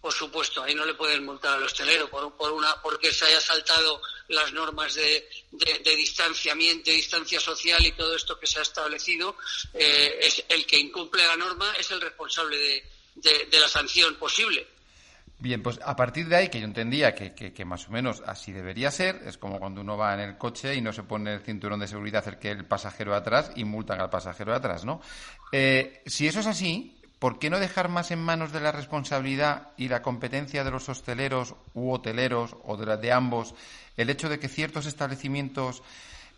Por 0.00 0.12
supuesto, 0.12 0.62
ahí 0.62 0.74
no 0.74 0.84
le 0.84 0.94
pueden 0.94 1.24
multar 1.24 1.54
al 1.54 1.62
hostelero 1.62 2.10
por, 2.10 2.36
por 2.36 2.52
una, 2.52 2.80
porque 2.82 3.12
se 3.12 3.24
haya 3.24 3.40
saltado 3.40 4.00
las 4.28 4.52
normas 4.52 4.94
de, 4.94 5.26
de, 5.50 5.96
distanciamiento, 5.96 6.90
de 6.90 6.96
distancia 6.96 7.40
social 7.40 7.84
y 7.84 7.92
todo 7.92 8.14
esto 8.14 8.38
que 8.38 8.46
se 8.46 8.58
ha 8.58 8.62
establecido. 8.62 9.36
Eh, 9.72 10.18
es 10.20 10.44
el 10.48 10.66
que 10.66 10.78
incumple 10.78 11.26
la 11.26 11.36
norma 11.36 11.72
es 11.78 11.90
el 11.90 12.00
responsable 12.00 12.84
de, 13.14 13.48
la 13.58 13.68
sanción 13.68 14.14
posible. 14.16 14.66
Bien, 15.38 15.62
pues 15.62 15.80
a 15.84 15.96
partir 15.96 16.28
de 16.28 16.36
ahí, 16.36 16.48
que 16.48 16.60
yo 16.60 16.64
entendía 16.64 17.14
que, 17.14 17.34
que, 17.34 17.64
más 17.64 17.88
o 17.88 17.90
menos 17.90 18.22
así 18.26 18.52
debería 18.52 18.90
ser, 18.90 19.22
es 19.26 19.36
como 19.36 19.58
cuando 19.58 19.80
uno 19.80 19.96
va 19.96 20.14
en 20.14 20.20
el 20.20 20.38
coche 20.38 20.74
y 20.74 20.80
no 20.80 20.92
se 20.92 21.02
pone 21.02 21.34
el 21.34 21.40
cinturón 21.40 21.80
de 21.80 21.88
seguridad 21.88 22.24
que 22.38 22.50
el 22.50 22.64
pasajero 22.64 23.14
atrás 23.14 23.50
y 23.56 23.64
multan 23.64 24.00
al 24.00 24.10
pasajero 24.10 24.52
de 24.52 24.58
atrás, 24.58 24.84
¿no? 24.84 25.00
Eh, 25.52 26.02
si 26.06 26.28
eso 26.28 26.40
es 26.40 26.46
así, 26.46 26.96
¿por 27.18 27.38
qué 27.38 27.50
no 27.50 27.58
dejar 27.58 27.88
más 27.88 28.10
en 28.10 28.22
manos 28.22 28.52
de 28.52 28.60
la 28.60 28.72
responsabilidad 28.72 29.72
y 29.76 29.88
la 29.88 30.02
competencia 30.02 30.62
de 30.62 30.70
los 30.70 30.88
hosteleros 30.88 31.54
u 31.74 31.90
hoteleros 31.90 32.56
o 32.64 32.76
de, 32.76 32.96
de 32.96 33.12
ambos 33.12 33.54
el 33.96 34.10
hecho 34.10 34.28
de 34.28 34.38
que 34.38 34.48
ciertos 34.48 34.86
establecimientos 34.86 35.82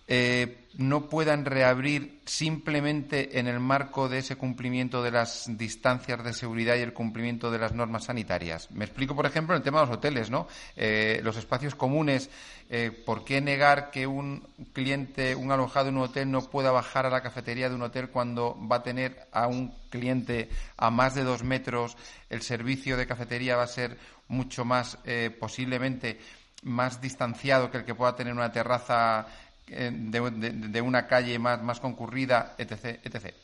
eh, 0.09 0.69
no 0.79 1.09
puedan 1.09 1.47
reabrir 1.47 2.21
simplemente 2.27 3.39
en 3.39 3.49
el 3.49 3.59
marco 3.61 4.09
de 4.09 4.19
ese 4.19 4.37
cumplimiento 4.37 5.03
de 5.03 5.11
las 5.11 5.47
distancias 5.57 6.23
de 6.23 6.35
seguridad 6.35 6.77
y 6.77 6.81
el 6.81 6.93
cumplimiento 6.93 7.51
de 7.51 7.59
las 7.59 7.73
normas 7.73 8.05
sanitarias. 8.05 8.71
Me 8.71 8.85
explico, 8.85 9.17
por 9.17 9.25
ejemplo, 9.25 9.55
en 9.55 9.61
el 9.61 9.65
tema 9.65 9.81
de 9.81 9.87
los 9.87 9.97
hoteles, 9.97 10.31
¿no? 10.31 10.47
Eh, 10.77 11.21
los 11.25 11.39
espacios 11.39 11.75
comunes, 11.75 12.31
eh, 12.69 12.91
¿por 12.91 13.25
qué 13.25 13.41
negar 13.41 13.91
que 13.91 14.07
un 14.07 14.47
cliente, 14.75 15.35
un 15.35 15.51
alojado 15.51 15.89
en 15.89 15.97
un 15.97 16.05
hotel, 16.05 16.31
no 16.31 16.43
pueda 16.43 16.71
bajar 16.71 17.07
a 17.07 17.11
la 17.11 17.23
cafetería 17.23 17.71
de 17.71 17.75
un 17.75 17.83
hotel 17.83 18.11
cuando 18.11 18.57
va 18.71 18.77
a 18.77 18.83
tener 18.83 19.27
a 19.33 19.47
un 19.47 19.75
cliente 19.89 20.51
a 20.77 20.91
más 20.91 21.15
de 21.15 21.25
dos 21.25 21.43
metros? 21.43 21.97
El 22.29 22.43
servicio 22.43 22.99
de 22.99 23.07
cafetería 23.07 23.57
va 23.57 23.63
a 23.63 23.69
ser 23.69 23.97
mucho 24.29 24.65
más, 24.65 24.99
posiblemente, 25.41 26.19
más 26.63 27.01
distanciado 27.01 27.71
que 27.71 27.79
el 27.79 27.85
que 27.85 27.95
pueda 27.95 28.17
tener 28.17 28.33
una 28.33 28.51
terraza 28.53 29.27
eh, 29.69 29.91
de, 29.93 30.81
una 30.81 31.07
calle 31.07 31.39
más, 31.39 31.81
concurrida, 31.81 32.55
etc, 32.59 33.01
etc. 33.05 33.35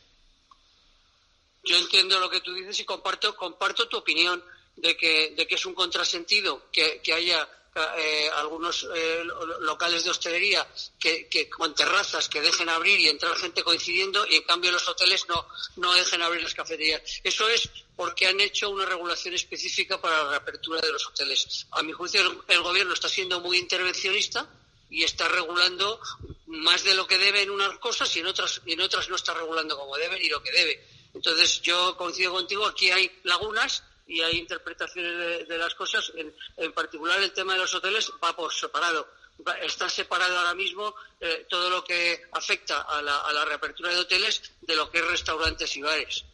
Yo 1.65 1.77
entiendo 1.77 2.19
lo 2.21 2.31
que 2.31 2.41
tú 2.41 2.55
dices 2.55 2.79
y 2.81 2.85
comparto, 2.85 3.35
comparto 3.37 3.89
tu 3.89 3.97
opinión 3.97 4.43
de 4.77 4.97
que, 4.97 5.35
de 5.37 5.47
que 5.47 5.55
es 5.55 5.67
un 5.67 5.75
contrasentido 5.75 6.71
que, 6.73 7.01
que 7.03 7.13
haya 7.13 7.49
eh, 7.75 8.29
algunos 8.37 8.87
eh, 8.95 9.25
locales 9.61 10.05
de 10.05 10.11
hostelería 10.11 10.67
que, 11.01 11.27
que, 11.29 11.49
con 11.49 11.75
terrazas 11.75 12.29
que 12.29 12.43
dejen 12.43 12.69
abrir 12.69 13.01
y 13.01 13.09
entrar 13.09 13.35
gente 13.37 13.63
coincidiendo 13.63 14.27
y 14.29 14.37
en 14.37 14.43
cambio 14.43 14.71
los 14.71 14.87
hoteles 14.87 15.27
no, 15.27 15.47
no 15.77 15.95
dejen 15.95 16.21
abrir 16.21 16.43
las 16.43 16.55
cafeterías. 16.55 17.01
Eso 17.25 17.49
es 17.49 17.71
porque 17.97 18.27
han 18.27 18.39
hecho 18.41 18.69
una 18.69 18.85
regulación 18.85 19.35
específica 19.35 19.99
para 20.01 20.23
la 20.23 20.31
reapertura 20.31 20.83
de 20.83 20.93
los 20.93 21.07
hoteles. 21.07 21.67
A 21.71 21.83
mi 21.83 21.93
juicio 21.93 22.21
el 22.47 22.63
gobierno 22.63 22.93
está 22.93 23.09
siendo 23.09 23.41
muy 23.41 23.57
intervencionista 23.57 24.47
y 24.93 25.05
está 25.05 25.27
regulando 25.27 25.99
más 26.47 26.85
de 26.85 26.95
lo 26.95 27.07
que 27.07 27.17
debe 27.17 27.43
en 27.43 27.51
unas 27.51 27.79
cosas 27.79 28.15
y 28.15 28.21
en 28.21 28.27
otras, 28.27 28.61
y 28.67 28.75
en 28.75 28.81
otras 28.83 29.09
no 29.09 29.17
está 29.17 29.33
regulando 29.33 29.77
como 29.77 29.97
debe 29.97 30.19
ni 30.19 30.29
lo 30.29 30.43
que 30.43 30.53
debe. 30.53 30.85
Entonces 31.15 31.63
yo 31.63 31.97
coincido 31.97 32.33
contigo, 32.33 32.67
aquí 32.67 32.91
hay 32.91 33.11
lagunas 33.25 33.83
y 34.07 34.21
hay 34.21 34.39
interpretaciones 34.39 35.49
de, 35.49 35.59
las 35.59 35.75
cosas. 35.75 36.13
En, 36.59 36.73
particular 36.73 37.21
el 37.23 37.33
tema 37.33 37.55
de 37.55 37.61
los 37.61 37.75
hoteles 37.75 38.13
va 38.23 38.37
por 38.37 38.53
separado. 38.53 39.09
Está 39.63 39.89
separado 39.89 40.39
ahora 40.39 40.55
mismo 40.55 40.95
eh, 41.19 41.47
todo 41.49 41.71
lo 41.71 41.83
que 41.83 42.25
afecta 42.33 42.83
a 42.83 43.01
la, 43.01 43.45
reapertura 43.47 43.91
de 43.91 44.01
hoteles 44.01 44.43
de 44.61 44.77
lo 44.77 44.91
que 44.91 44.99
es 44.99 45.07
restaurantes 45.07 45.75
y 45.77 45.83
bares. 45.83 46.25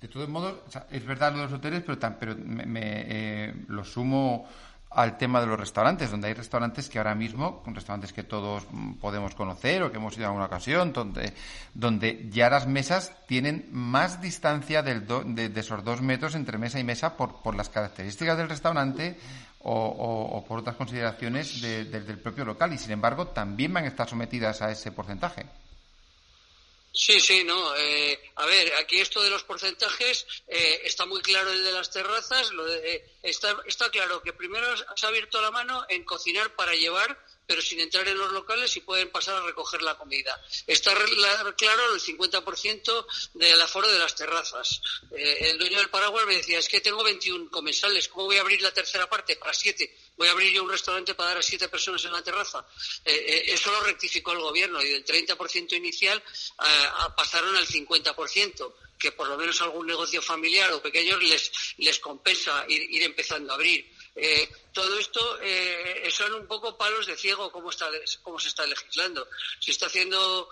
De 0.00 0.06
todos 0.06 0.28
modos, 0.28 0.60
es 0.90 1.04
verdad 1.04 1.32
lo 1.32 1.38
de 1.38 1.44
los 1.46 1.54
hoteles, 1.54 1.82
pero, 1.84 1.98
pero 2.20 2.36
me, 2.36 3.06
eh, 3.08 3.54
lo 3.68 3.84
sumo 3.84 4.48
al 4.94 5.18
tema 5.18 5.40
de 5.40 5.46
los 5.46 5.58
restaurantes, 5.58 6.10
donde 6.10 6.28
hay 6.28 6.34
restaurantes 6.34 6.88
que 6.88 6.98
ahora 6.98 7.14
mismo, 7.14 7.62
restaurantes 7.66 8.12
que 8.12 8.22
todos 8.22 8.66
mm, 8.70 8.94
podemos 8.94 9.34
conocer 9.34 9.82
o 9.82 9.90
que 9.90 9.98
hemos 9.98 10.14
ido 10.14 10.24
en 10.24 10.28
alguna 10.28 10.46
ocasión, 10.46 10.92
donde, 10.92 11.32
donde 11.74 12.28
ya 12.30 12.50
las 12.50 12.66
mesas 12.66 13.12
tienen 13.26 13.68
más 13.72 14.20
distancia 14.20 14.82
del 14.82 15.06
de, 15.06 15.52
esos 15.54 15.84
dos 15.84 16.00
metros 16.00 16.34
entre 16.34 16.58
mesa 16.58 16.78
y 16.78 16.84
mesa 16.84 17.16
por, 17.16 17.42
por 17.42 17.54
las 17.54 17.68
características 17.68 18.38
del 18.38 18.48
restaurante 18.48 19.16
o, 19.64 20.44
por 20.46 20.58
otras 20.58 20.76
consideraciones 20.76 21.60
del 21.62 22.18
propio 22.18 22.44
local 22.44 22.72
y, 22.72 22.78
sin 22.78 22.92
embargo, 22.92 23.28
también 23.28 23.72
van 23.72 23.84
a 23.84 23.88
estar 23.88 24.08
sometidas 24.08 24.60
a 24.62 24.70
ese 24.70 24.92
porcentaje. 24.92 25.46
Sí, 26.96 27.18
sí, 27.18 27.42
no. 27.42 27.74
Eh, 27.76 28.20
a 28.36 28.46
ver, 28.46 28.72
aquí 28.76 29.00
esto 29.00 29.20
de 29.20 29.28
los 29.28 29.42
porcentajes 29.42 30.26
eh, 30.46 30.82
está 30.84 31.04
muy 31.06 31.20
claro 31.22 31.50
el 31.50 31.64
de 31.64 31.72
las 31.72 31.90
terrazas. 31.90 32.52
Lo 32.52 32.72
eh, 32.72 33.04
está, 33.20 33.56
está 33.66 33.90
claro 33.90 34.22
que 34.22 34.32
primero 34.32 34.64
se 34.76 35.04
ha 35.04 35.08
abierto 35.08 35.42
la 35.42 35.50
mano 35.50 35.84
en 35.88 36.04
cocinar 36.04 36.54
para 36.54 36.72
llevar 36.74 37.18
pero 37.46 37.60
sin 37.60 37.80
entrar 37.80 38.06
en 38.08 38.16
los 38.16 38.32
locales 38.32 38.74
y 38.76 38.80
pueden 38.80 39.10
pasar 39.10 39.36
a 39.36 39.46
recoger 39.46 39.82
la 39.82 39.96
comida. 39.96 40.40
Está 40.66 40.94
claro 41.56 41.94
el 41.94 42.00
50% 42.00 43.06
del 43.34 43.60
aforo 43.60 43.90
de 43.90 43.98
las 43.98 44.14
terrazas. 44.14 44.80
Eh, 45.16 45.50
el 45.50 45.58
dueño 45.58 45.78
del 45.78 45.90
paraguas 45.90 46.26
me 46.26 46.36
decía, 46.36 46.58
es 46.58 46.68
que 46.68 46.80
tengo 46.80 47.02
21 47.04 47.50
comensales, 47.50 48.08
¿cómo 48.08 48.26
voy 48.26 48.38
a 48.38 48.40
abrir 48.40 48.62
la 48.62 48.72
tercera 48.72 49.08
parte 49.08 49.36
para 49.36 49.52
siete? 49.52 49.94
¿Voy 50.16 50.28
a 50.28 50.30
abrir 50.30 50.52
yo 50.52 50.62
un 50.62 50.70
restaurante 50.70 51.14
para 51.14 51.30
dar 51.30 51.38
a 51.38 51.42
siete 51.42 51.68
personas 51.68 52.04
en 52.04 52.12
la 52.12 52.22
terraza? 52.22 52.64
Eh, 53.04 53.12
eh, 53.12 53.44
eso 53.48 53.70
lo 53.72 53.80
rectificó 53.82 54.32
el 54.32 54.38
gobierno 54.38 54.82
y 54.82 54.88
del 54.88 55.04
30% 55.04 55.72
inicial 55.76 56.22
pasaron 57.16 57.54
al 57.56 57.66
50% 57.66 58.74
que 58.98 59.12
por 59.12 59.28
lo 59.28 59.36
menos 59.36 59.60
algún 59.60 59.86
negocio 59.86 60.22
familiar 60.22 60.72
o 60.72 60.80
pequeño 60.80 61.18
les, 61.18 61.50
les 61.78 61.98
compensa 61.98 62.64
ir 62.68 63.02
empezando 63.02 63.52
a 63.52 63.56
abrir. 63.56 63.93
Eh, 64.16 64.48
todo 64.72 64.98
esto 64.98 65.40
eh, 65.42 66.08
son 66.10 66.34
un 66.34 66.46
poco 66.46 66.78
palos 66.78 67.06
de 67.06 67.16
ciego 67.16 67.50
cómo, 67.50 67.70
está, 67.70 67.86
cómo 68.22 68.38
se 68.38 68.48
está 68.48 68.64
legislando. 68.66 69.26
Se 69.58 69.72
está 69.72 69.86
haciendo 69.86 70.48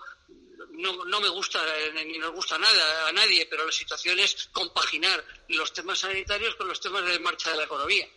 no, 0.73 1.05
no, 1.05 1.21
me 1.21 1.29
gusta 1.29 1.59
eh, 1.77 2.05
ni 2.05 2.17
nos 2.17 2.31
gusta 2.31 2.57
nada 2.57 3.07
a 3.07 3.11
nadie, 3.11 3.45
pero 3.49 3.65
la 3.65 3.71
situación 3.71 4.19
es 4.19 4.49
compaginar 4.51 5.23
los 5.49 5.71
temas 5.71 5.99
sanitarios 5.99 6.55
con 6.55 6.67
los 6.67 6.79
temas 6.79 7.05
de 7.05 7.19
marcha 7.19 7.51
de 7.51 7.57
la 7.57 7.63
economía. 7.63 8.07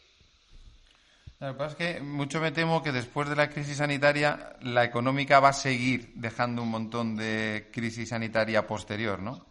Lo 1.39 1.49
que 1.49 1.59
pasa 1.59 1.71
es 1.73 1.77
que 1.77 2.01
mucho 2.01 2.41
me 2.41 2.51
temo 2.51 2.83
que 2.83 2.93
después 2.93 3.29
de 3.29 3.37
la 3.37 3.51
crisis 3.51 3.77
sanitaria 3.77 4.57
la 4.63 4.85
económica 4.85 5.39
va 5.39 5.51
a 5.51 5.53
seguir 5.53 6.13
dejando 6.15 6.63
un 6.63 6.71
montón 6.71 7.15
de 7.15 7.69
crisis 7.73 8.09
sanitaria 8.09 8.67
posterior, 8.67 9.19
¿no? 9.19 9.47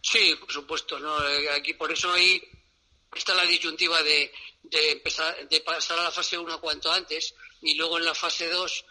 Sí, 0.00 0.36
por 0.38 0.52
supuesto. 0.52 1.00
¿no? 1.00 1.16
Aquí 1.56 1.74
por 1.74 1.90
eso 1.90 2.12
hay 2.12 2.40
está 3.18 3.34
la 3.34 3.44
disyuntiva 3.44 4.00
de, 4.02 4.30
de, 4.62 5.60
pasar 5.64 5.98
a 5.98 6.04
la 6.04 6.10
fase 6.10 6.38
1 6.38 6.60
cuanto 6.60 6.92
antes 6.92 7.34
y 7.62 7.74
luego 7.74 7.98
en 7.98 8.04
la 8.04 8.14
fase 8.14 8.48
2 8.48 8.84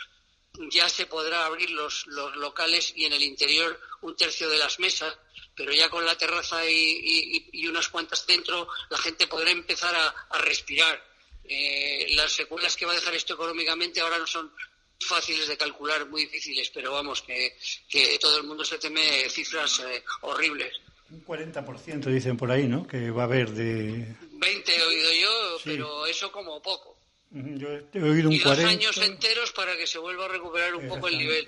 ya 0.71 0.89
se 0.89 1.05
podrá 1.05 1.45
abrir 1.45 1.69
los, 1.71 2.07
los 2.07 2.35
locales 2.35 2.93
y 2.95 3.05
en 3.05 3.13
el 3.13 3.23
interior 3.23 3.79
un 4.01 4.15
tercio 4.15 4.49
de 4.49 4.57
las 4.57 4.79
mesas, 4.79 5.15
pero 5.55 5.71
ya 5.71 5.89
con 5.89 6.05
la 6.05 6.17
terraza 6.17 6.67
y, 6.69 7.47
y, 7.51 7.67
unas 7.67 7.89
cuantas 7.89 8.25
dentro 8.25 8.67
la 8.89 8.97
gente 8.97 9.27
podrá 9.27 9.51
empezar 9.51 9.95
a, 9.95 10.37
respirar. 10.39 11.07
Eh, 11.51 12.07
las 12.11 12.31
secuelas 12.31 12.75
que 12.75 12.85
va 12.85 12.91
a 12.91 12.95
dejar 12.95 13.15
esto 13.15 13.33
económicamente 13.33 14.01
ahora 14.01 14.19
no 14.19 14.27
son 14.27 14.51
fáciles 14.99 15.47
de 15.47 15.57
calcular, 15.57 16.07
muy 16.07 16.23
difíciles, 16.23 16.69
pero 16.69 16.91
vamos, 16.91 17.21
que, 17.21 17.57
que 17.87 18.19
todo 18.19 18.37
el 18.37 18.43
mundo 18.43 18.63
se 18.65 18.77
teme 18.77 19.29
cifras 19.29 19.79
eh, 19.79 20.03
horribles. 20.21 20.73
Un 21.09 21.25
40% 21.25 22.05
dicen 22.05 22.37
por 22.37 22.51
ahí, 22.51 22.67
¿no? 22.67 22.85
Que 22.85 23.09
va 23.09 23.23
a 23.23 23.25
haber 23.25 23.49
de... 23.51 24.15
20 24.39 24.75
he 24.75 24.83
oído 24.83 25.11
yo, 25.13 25.57
pero 25.63 26.05
eso 26.05 26.31
como 26.31 26.61
poco. 26.61 26.97
Yo 27.31 27.67
he 27.93 28.01
oído 28.01 28.29
un 28.29 28.35
y 28.35 28.39
dos 28.39 28.57
años 28.59 28.97
enteros 28.97 29.51
para 29.51 29.77
que 29.77 29.85
se 29.85 29.99
vuelva 29.99 30.25
a 30.25 30.29
recuperar 30.29 30.73
un 30.75 30.87
poco 30.87 31.07
el 31.07 31.17
nivel. 31.17 31.47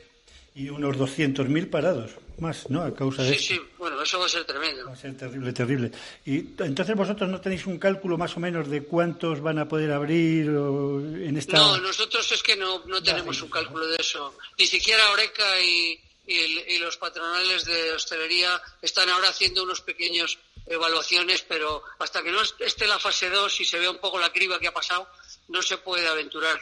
Y 0.54 0.70
unos 0.70 0.98
200.000 0.98 1.70
parados, 1.70 2.12
más, 2.38 2.70
¿no? 2.70 2.82
A 2.82 2.94
causa 2.94 3.24
de 3.24 3.36
Sí, 3.36 3.54
sí, 3.54 3.62
bueno, 3.78 4.02
eso 4.02 4.20
va 4.20 4.26
a 4.26 4.30
ser 4.30 4.44
tremendo. 4.44 4.86
Va 4.86 4.92
a 4.92 4.96
ser 4.98 5.16
terrible, 5.16 5.54
terrible. 5.54 5.92
Y 6.26 6.40
entonces 6.60 6.94
vosotros 6.94 7.30
no 7.30 7.40
tenéis 7.40 7.66
un 7.66 7.80
cálculo 7.80 8.18
más 8.18 8.36
o 8.36 8.42
menos 8.42 8.70
de 8.70 8.84
cuántos 8.84 9.40
van 9.40 9.60
a 9.60 9.68
poder 9.68 9.92
abrir 9.94 10.48
en 10.48 11.38
esta... 11.38 11.58
No, 11.58 11.78
nosotros 11.78 12.30
es 12.34 12.44
que 12.44 12.58
no, 12.58 12.86
no 12.86 13.02
tenemos 13.02 13.42
un 13.42 13.50
cálculo 13.50 13.88
de 13.88 13.96
eso. 13.98 14.36
Ni 14.60 14.68
siquiera 14.68 15.10
Oreca 15.12 15.62
y 15.62 15.98
y, 16.32 16.80
los 16.80 16.98
patronales 16.98 17.66
de 17.66 17.92
hostelería 17.92 18.62
están 18.82 19.10
ahora 19.10 19.30
haciendo 19.30 19.64
unos 19.64 19.82
pequeños 19.82 20.40
evaluaciones, 20.66 21.44
pero 21.48 21.84
hasta 22.00 22.24
que 22.24 22.32
no 22.32 22.40
esté 22.42 22.88
la 22.88 23.00
fase 23.00 23.30
2 23.30 23.62
y 23.62 23.66
se 23.66 23.80
vea 23.80 23.92
un 23.92 24.00
poco 24.00 24.20
la 24.20 24.32
criba 24.32 24.60
que 24.60 24.68
ha 24.68 24.74
pasado, 24.74 25.08
no 25.50 25.62
se 25.62 25.78
puede 25.78 26.08
aventurar. 26.08 26.60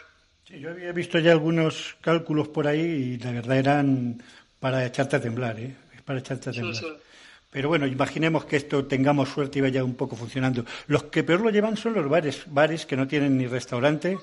Sí, 0.48 0.60
yo 0.60 0.72
había 0.72 0.92
visto 0.92 1.20
ya 1.20 1.32
algunos 1.32 1.96
cálculos 2.02 2.48
por 2.48 2.68
ahí 2.68 2.80
y 2.80 3.18
la 3.18 3.32
verdad 3.32 3.58
eran 3.58 4.24
para 4.60 4.86
echarte 4.86 5.16
a 5.16 5.22
temblar, 5.22 5.60
¿eh? 5.60 5.76
Para 6.06 6.20
echarte 6.20 6.50
a 6.50 6.54
temblar. 6.54 7.00
Pero 7.52 7.70
bueno, 7.70 7.88
imaginemos 7.88 8.46
que 8.46 8.58
esto 8.58 8.86
tengamos 8.86 9.30
suerte 9.30 9.60
y 9.60 9.62
vaya 9.62 9.84
un 9.84 9.96
poco 9.96 10.16
funcionando. 10.16 10.66
Los 10.88 11.04
que 11.06 11.24
peor 11.24 11.42
lo 11.42 11.50
llevan 11.50 11.78
son 11.78 11.94
los 11.94 12.08
bares, 12.08 12.44
bares 12.48 12.86
que 12.86 12.96
no 12.96 13.08
tienen 13.08 13.38
ni 13.38 13.48
restaurante 13.48 14.18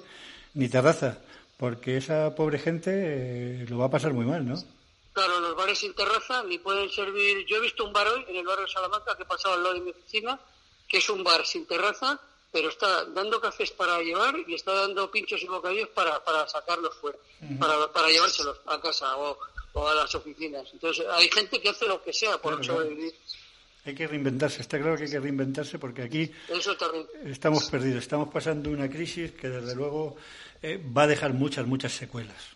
ni 0.54 0.68
terraza, 0.68 1.18
porque 1.56 1.96
esa 1.96 2.34
pobre 2.34 2.58
gente 2.58 2.90
eh, 2.94 3.66
lo 3.68 3.78
va 3.78 3.86
a 3.86 3.90
pasar 3.90 4.12
muy 4.12 4.24
mal, 4.24 4.46
¿no? 4.46 4.56
Claro, 5.16 5.40
los 5.40 5.56
bares 5.56 5.78
sin 5.78 5.94
terraza 5.94 6.42
ni 6.42 6.58
pueden 6.58 6.90
servir. 6.90 7.46
Yo 7.46 7.56
he 7.56 7.60
visto 7.60 7.86
un 7.86 7.90
bar 7.90 8.06
hoy 8.06 8.22
en 8.28 8.36
el 8.36 8.44
barrio 8.44 8.66
de 8.66 8.70
Salamanca 8.70 9.16
que 9.16 9.24
pasaba 9.24 9.54
al 9.54 9.62
lado 9.62 9.74
de 9.76 9.80
mi 9.80 9.90
oficina, 9.90 10.38
que 10.86 10.98
es 10.98 11.08
un 11.08 11.24
bar 11.24 11.46
sin 11.46 11.64
terraza, 11.64 12.20
pero 12.52 12.68
está 12.68 13.06
dando 13.06 13.40
cafés 13.40 13.70
para 13.70 13.98
llevar 14.02 14.34
y 14.46 14.52
está 14.52 14.74
dando 14.74 15.10
pinchos 15.10 15.42
y 15.42 15.46
bocadillos 15.46 15.88
para, 15.88 16.22
para 16.22 16.46
sacarlos 16.46 16.94
fuera, 16.96 17.16
para, 17.58 17.90
para 17.90 18.08
llevárselos 18.10 18.60
a 18.66 18.78
casa 18.78 19.16
o, 19.16 19.88
a 19.88 19.94
las 19.94 20.14
oficinas. 20.14 20.68
Entonces, 20.74 21.06
hay 21.10 21.30
gente 21.30 21.62
que 21.62 21.70
hace 21.70 21.86
lo 21.86 22.02
que 22.02 22.12
sea 22.12 22.36
por 22.36 22.62
sobrevivir. 22.62 23.14
Hay 23.86 23.94
que 23.94 24.06
reinventarse, 24.06 24.60
está 24.60 24.78
claro 24.78 24.98
que 24.98 25.04
hay 25.04 25.10
que 25.10 25.20
reinventarse 25.20 25.78
porque 25.78 26.02
aquí 26.02 26.30
estamos 27.24 27.70
perdidos, 27.70 28.02
estamos 28.02 28.28
pasando 28.28 28.68
una 28.68 28.90
crisis 28.90 29.32
que 29.32 29.48
desde 29.48 29.74
luego 29.74 30.16
eh, 30.60 30.78
va 30.94 31.04
a 31.04 31.06
dejar 31.06 31.32
muchas, 31.32 31.66
muchas 31.66 31.92
secuelas. 31.92 32.55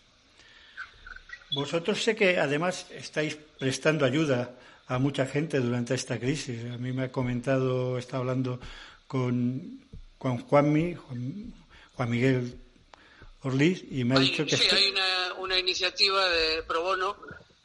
Vosotros 1.53 2.01
sé 2.01 2.15
que 2.15 2.39
además 2.39 2.87
estáis 2.91 3.37
prestando 3.59 4.05
ayuda 4.05 4.55
a 4.87 4.99
mucha 4.99 5.25
gente 5.25 5.59
durante 5.59 5.93
esta 5.95 6.19
crisis. 6.19 6.63
A 6.65 6.77
mí 6.77 6.91
me 6.91 7.03
ha 7.03 7.11
comentado, 7.11 7.97
está 7.97 8.17
hablando 8.17 8.59
con, 9.07 9.85
con 10.17 10.37
Juanmi, 10.37 10.95
Juan, 10.95 12.09
Miguel 12.09 12.57
Orliz 13.43 13.83
y 13.91 14.03
me 14.03 14.15
ha 14.15 14.19
dicho 14.19 14.45
que... 14.45 14.57
Sí, 14.57 14.67
hay 14.71 14.91
una, 14.91 15.33
una, 15.35 15.59
iniciativa 15.59 16.27
de 16.29 16.63
pro 16.63 16.81
bono. 16.81 17.17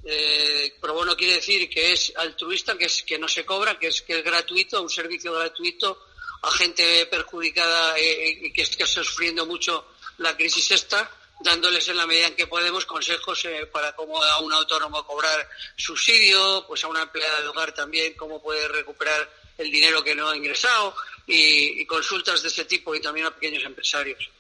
Eh, 0.05 0.75
pro 0.81 0.95
bono 0.95 1.17
quiere 1.17 1.35
decir 1.37 1.69
que 1.71 1.93
es 1.93 2.13
altruista, 2.17 2.77
que 2.77 2.85
es 2.85 3.03
que 3.03 3.19
no 3.19 3.29
se 3.29 3.45
cobra, 3.45 3.79
que 3.79 3.87
es 3.89 4.03
que 4.03 4.19
es 4.19 4.25
gratuito, 4.25 4.83
un 4.83 4.91
servicio 4.91 5.33
gratuito 5.33 5.99
a 6.43 6.51
gente 6.51 7.07
perjudicada 7.07 7.99
eh, 7.99 8.39
y 8.43 8.53
que, 8.53 8.65
que 8.65 8.83
está 8.85 9.03
sufriendo 9.03 9.47
mucho 9.47 9.87
la 10.19 10.37
crisis 10.37 10.71
esta 10.73 11.11
dándoles 11.41 11.87
en 11.89 11.97
la 11.97 12.07
medida 12.07 12.29
en 12.29 12.37
que 12.37 12.47
podemos 12.47 12.87
consejos 12.87 13.45
eh, 13.45 13.67
para 13.67 13.95
cómo 13.95 14.23
a 14.23 14.41
un 14.41 14.53
autónomo 14.53 15.05
cobrar 15.07 15.49
subsidio, 15.77 16.65
pues 16.67 16.83
a 16.85 16.89
una 16.89 17.03
empleada 17.03 17.41
de 17.41 17.49
hogar 17.49 17.73
también 17.73 18.15
cómo 18.15 18.43
puede 18.43 18.69
recuperar 18.69 19.31
el 19.59 19.71
dinero 19.71 20.03
que 20.03 20.15
no 20.15 20.29
ha 20.29 20.37
ingresado 20.37 20.95
y, 21.27 21.85
consultas 21.87 22.43
de 22.43 22.49
ese 22.49 22.65
tipo 22.65 22.95
y 22.95 23.01
también 23.01 23.27
a 23.27 23.31
pequeños 23.31 23.65
empresarios. 23.65 24.31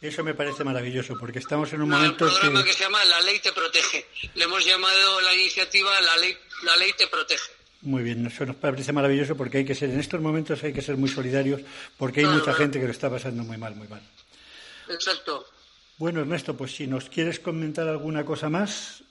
Eso 0.00 0.24
me 0.24 0.34
parece 0.34 0.64
maravilloso 0.64 1.16
porque 1.18 1.38
estamos 1.38 1.72
en 1.72 1.82
un 1.82 1.90
momento. 1.90 2.24
Un 2.24 2.30
programa 2.30 2.64
que... 2.64 2.72
se 2.72 2.84
llama 2.84 3.04
La 3.04 3.20
Ley 3.20 3.38
te 3.38 3.52
protege. 3.52 4.06
Le 4.34 4.44
hemos 4.44 4.64
llamado 4.64 5.20
la 5.20 5.32
iniciativa 5.34 6.00
La 6.00 6.16
Ley, 6.16 6.36
la 6.64 6.76
ley 6.76 6.92
te 6.94 7.06
protege. 7.06 7.50
Muy 7.82 8.02
bien, 8.02 8.26
eso 8.26 8.46
nos 8.46 8.56
parece 8.56 8.92
maravilloso 8.92 9.36
porque 9.36 9.58
hay 9.58 9.64
que 9.64 9.74
ser, 9.74 9.90
en 9.90 10.00
estos 10.00 10.20
momentos 10.20 10.62
hay 10.62 10.72
que 10.72 10.82
ser 10.82 10.96
muy 10.96 11.08
solidarios 11.08 11.60
porque 11.98 12.20
hay 12.20 12.26
mucha 12.26 12.54
gente 12.54 12.78
que 12.78 12.86
lo 12.86 12.92
está 12.92 13.10
pasando 13.10 13.42
muy 13.42 13.56
mal, 13.56 13.74
muy 13.74 13.88
mal. 13.88 14.00
Exacto. 14.88 15.46
Bueno, 16.02 16.22
Ernesto, 16.22 16.56
pues 16.56 16.74
si 16.74 16.88
nos 16.88 17.08
quieres 17.08 17.38
comentar 17.38 17.86
alguna 17.86 18.24
cosa 18.24 18.48
más. 18.48 19.04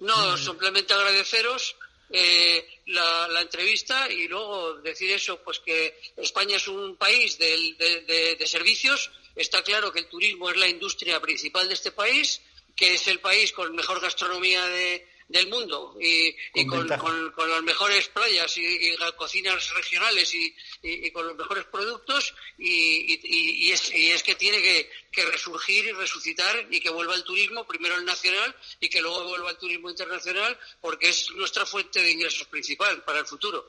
No, 0.00 0.36
simplemente 0.36 0.92
agradeceros 0.92 1.76
eh, 2.10 2.66
la, 2.86 3.40
entrevista 3.40 4.10
y 4.10 4.26
luego 4.26 4.74
decir 4.78 5.08
eso, 5.12 5.38
pues 5.44 5.60
que 5.60 5.96
España 6.16 6.56
es 6.56 6.66
un 6.66 6.96
país 6.96 7.38
de, 7.38 8.36
de, 8.36 8.46
servicios. 8.48 9.12
Está 9.36 9.62
claro 9.62 9.92
que 9.92 10.00
el 10.00 10.08
turismo 10.08 10.50
es 10.50 10.56
la 10.56 10.66
industria 10.66 11.20
principal 11.20 11.68
de 11.68 11.74
este 11.74 11.92
país, 11.92 12.40
que 12.74 12.94
es 12.94 13.06
el 13.06 13.20
país 13.20 13.52
con 13.52 13.76
mejor 13.76 14.00
gastronomía 14.00 14.66
de, 14.66 15.06
del 15.28 15.48
mundo 15.48 15.96
y, 16.00 16.34
con, 16.66 16.86
las 16.88 17.62
mejores 17.62 18.08
playas 18.08 18.56
y, 18.56 18.96
cocinas 19.16 19.72
regionales 19.74 20.34
y, 20.34 21.10
con 21.10 21.26
los 21.26 21.36
mejores 21.36 21.64
productos 21.64 22.34
y, 22.58 23.70
es, 23.70 24.22
que 24.22 24.34
tiene 24.34 24.60
que, 24.60 25.24
resurgir 25.24 25.86
y 25.86 25.92
resucitar 25.92 26.66
y 26.70 26.80
que 26.80 26.90
vuelva 26.90 27.14
el 27.14 27.24
turismo, 27.24 27.66
primero 27.66 27.96
el 27.96 28.04
nacional 28.04 28.54
y 28.80 28.88
que 28.88 29.00
luego 29.00 29.28
vuelva 29.28 29.50
el 29.50 29.58
turismo 29.58 29.90
internacional 29.90 30.58
porque 30.80 31.10
es 31.10 31.30
nuestra 31.36 31.66
fuente 31.66 32.00
de 32.00 32.10
ingresos 32.10 32.46
principal 32.48 33.02
para 33.04 33.20
el 33.20 33.26
futuro. 33.26 33.64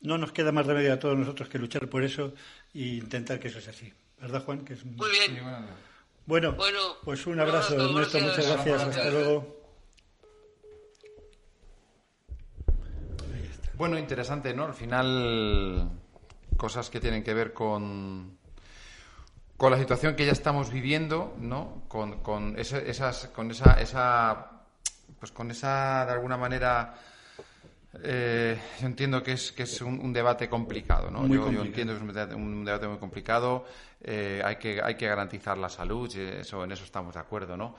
No 0.00 0.16
nos 0.16 0.32
queda 0.32 0.50
más 0.50 0.66
remedio 0.66 0.94
a 0.94 0.98
todos 0.98 1.16
nosotros 1.16 1.48
que 1.48 1.58
luchar 1.58 1.88
por 1.88 2.02
eso 2.02 2.32
e 2.74 2.96
intentar 3.00 3.38
que 3.38 3.48
eso 3.48 3.60
sea 3.60 3.72
así. 3.72 3.92
¿Verdad, 4.18 4.44
Juan? 4.44 4.64
Que 4.64 4.74
es... 4.74 4.84
Muy 4.84 5.10
bien. 5.10 5.40
Bueno, 6.26 6.56
pues 7.04 7.26
un 7.26 7.40
abrazo, 7.40 7.74
Ernesto. 7.74 8.20
Muchas 8.20 8.46
gracias. 8.46 8.82
Hasta 8.82 9.10
luego. 9.10 9.59
Bueno, 13.80 13.96
interesante, 13.96 14.52
¿no? 14.52 14.64
Al 14.64 14.74
final, 14.74 15.88
cosas 16.58 16.90
que 16.90 17.00
tienen 17.00 17.22
que 17.24 17.32
ver 17.32 17.54
con, 17.54 18.36
con 19.56 19.72
la 19.72 19.78
situación 19.78 20.14
que 20.14 20.26
ya 20.26 20.32
estamos 20.32 20.70
viviendo, 20.70 21.34
¿no? 21.38 21.84
Con, 21.88 22.20
con 22.20 22.58
esas, 22.58 23.28
con 23.28 23.50
esa, 23.50 23.80
esa, 23.80 24.64
pues 25.18 25.32
con 25.32 25.50
esa, 25.50 26.04
de 26.04 26.12
alguna 26.12 26.36
manera, 26.36 26.94
eh, 28.02 28.60
yo 28.82 28.86
entiendo 28.86 29.22
que 29.22 29.32
es, 29.32 29.50
que 29.50 29.62
es 29.62 29.80
un, 29.80 30.12
debate 30.12 30.46
complicado, 30.46 31.10
¿no? 31.10 31.26
Yo, 31.26 31.48
entiendo 31.48 31.94
que 31.94 32.00
es 32.00 32.34
un 32.34 32.62
debate, 32.66 32.86
muy 32.86 32.98
complicado. 32.98 33.64
Eh, 34.02 34.42
hay, 34.44 34.56
que, 34.56 34.82
hay 34.82 34.94
que 34.96 35.06
garantizar 35.06 35.56
la 35.56 35.70
salud, 35.70 36.14
eso, 36.14 36.64
en 36.64 36.72
eso 36.72 36.84
estamos 36.84 37.14
de 37.14 37.20
acuerdo, 37.20 37.56
¿no? 37.56 37.74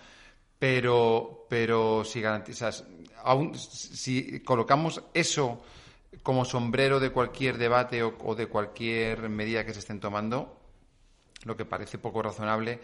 Pero, 0.57 1.45
pero 1.47 2.03
si 2.03 2.21
garantizas, 2.21 2.85
aún, 3.23 3.53
si 3.53 4.39
colocamos 4.39 5.03
eso 5.13 5.61
como 6.23 6.45
sombrero 6.45 6.99
de 6.99 7.11
cualquier 7.11 7.57
debate 7.57 8.03
o, 8.03 8.35
de 8.35 8.47
cualquier 8.47 9.29
medida 9.29 9.65
que 9.65 9.73
se 9.73 9.79
estén 9.79 9.99
tomando, 9.99 10.57
lo 11.45 11.57
que 11.57 11.65
parece 11.65 11.97
poco 11.97 12.21
razonable 12.21 12.79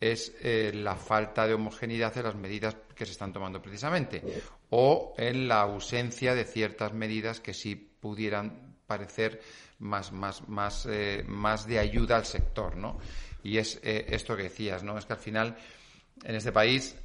es 0.00 0.34
eh, 0.40 0.70
la 0.74 0.94
falta 0.94 1.46
de 1.46 1.54
homogeneidad 1.54 2.14
de 2.14 2.22
las 2.22 2.36
medidas 2.36 2.76
que 2.94 3.04
se 3.04 3.12
están 3.12 3.32
tomando 3.32 3.60
precisamente 3.60 4.22
o 4.70 5.12
en 5.18 5.48
la 5.48 5.62
ausencia 5.62 6.34
de 6.34 6.44
ciertas 6.44 6.92
medidas 6.92 7.40
que 7.40 7.52
sí 7.52 7.74
pudieran 7.74 8.76
parecer 8.86 9.40
más, 9.80 10.12
más, 10.12 10.48
más, 10.48 10.86
eh, 10.86 11.24
más 11.26 11.66
de 11.66 11.80
ayuda 11.80 12.16
al 12.16 12.24
sector, 12.24 12.76
¿no? 12.76 12.98
Y 13.42 13.58
es 13.58 13.80
eh, 13.82 14.06
esto 14.08 14.36
que 14.36 14.44
decías, 14.44 14.82
¿no? 14.82 14.96
Es 14.96 15.04
que 15.04 15.12
al 15.12 15.18
final 15.18 15.56
en 16.24 16.34
este 16.34 16.52
país, 16.52 16.96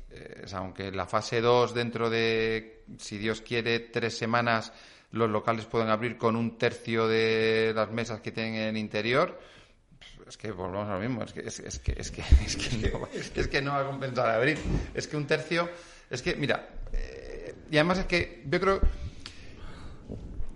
aunque 0.54 0.92
la 0.92 1.06
fase 1.06 1.40
2 1.40 1.74
dentro 1.74 2.10
de, 2.10 2.84
si 2.98 3.18
Dios 3.18 3.42
quiere, 3.42 3.80
tres 3.80 4.18
semanas 4.18 4.74
los 5.14 5.30
locales 5.30 5.66
pueden 5.66 5.90
abrir 5.90 6.18
con 6.18 6.36
un 6.36 6.58
tercio 6.58 7.08
de 7.08 7.72
las 7.76 7.92
mesas 7.92 8.20
que 8.20 8.32
tienen 8.32 8.56
en 8.56 8.68
el 8.70 8.78
interior, 8.78 9.40
es 10.28 10.38
que 10.38 10.52
volvemos 10.52 10.90
a 10.90 10.96
lo 10.96 11.00
mismo, 11.00 11.22
es 11.22 11.34
que, 11.34 11.42
es 11.42 11.80
que, 11.80 11.94
es 11.96 12.12
que, 12.12 12.22
es 12.46 12.56
que, 12.58 12.90
no, 12.90 13.08
es 13.14 13.48
que 13.48 13.62
no 13.62 13.72
va 13.74 13.82
a 13.82 13.86
compensar 13.86 14.30
abrir. 14.32 14.58
Es 14.94 15.08
que 15.08 15.16
un 15.16 15.28
tercio, 15.28 15.70
es 16.10 16.24
que, 16.24 16.36
mira, 16.36 16.68
eh, 16.92 17.54
y 17.70 17.78
además 17.78 18.00
es 18.00 18.06
que 18.06 18.44
yo 18.48 18.60
creo, 18.60 18.82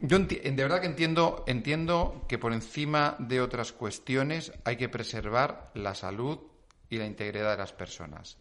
yo 0.01 0.17
de 0.17 0.51
verdad 0.55 0.81
que 0.81 0.87
entiendo, 0.87 1.43
entiendo 1.45 2.25
que 2.27 2.39
por 2.39 2.51
encima 2.51 3.15
de 3.19 3.41
otras 3.41 3.71
cuestiones 3.73 4.53
hay 4.63 4.75
que 4.77 4.89
preservar 4.89 5.69
la 5.75 5.93
salud 5.93 6.39
y 6.89 6.97
la 6.97 7.05
integridad 7.05 7.51
de 7.51 7.57
las 7.57 7.73
personas. 7.73 8.37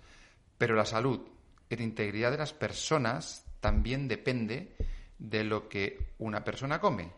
Pero 0.57 0.75
la 0.75 0.87
salud 0.87 1.21
y 1.69 1.77
la 1.77 1.83
integridad 1.83 2.31
de 2.31 2.39
las 2.39 2.55
personas 2.55 3.45
también 3.61 4.09
depende 4.09 4.75
de 5.19 5.45
lo 5.45 5.69
que 5.69 6.13
una 6.19 6.45
persona 6.45 6.81
come. 6.81 7.11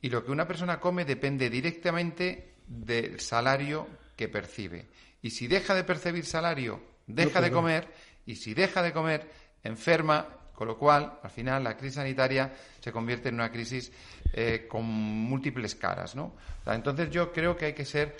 Y 0.00 0.10
lo 0.10 0.24
que 0.24 0.32
una 0.32 0.46
persona 0.46 0.80
come 0.80 1.04
depende 1.04 1.48
directamente 1.48 2.54
del 2.66 3.20
salario 3.20 3.86
que 4.16 4.28
percibe. 4.28 4.86
Y 5.22 5.30
si 5.30 5.46
deja 5.46 5.74
de 5.74 5.84
percibir 5.84 6.24
salario, 6.24 6.82
deja 7.06 7.40
de 7.40 7.50
comer, 7.50 7.88
y 8.26 8.36
si 8.36 8.54
deja 8.54 8.82
de 8.82 8.92
comer, 8.92 9.28
enferma, 9.62 10.26
con 10.54 10.68
lo 10.68 10.76
cual, 10.78 11.18
al 11.22 11.30
final, 11.30 11.64
la 11.64 11.76
crisis 11.76 11.96
sanitaria 11.96 12.52
se 12.80 12.92
convierte 12.92 13.28
en 13.28 13.36
una 13.36 13.50
crisis 13.50 13.92
eh, 14.32 14.66
con 14.68 14.84
múltiples 14.84 15.74
caras, 15.74 16.14
¿no? 16.14 16.34
entonces 16.66 17.10
yo 17.10 17.32
creo 17.32 17.56
que 17.56 17.66
hay 17.66 17.72
que 17.72 17.84
ser, 17.84 18.16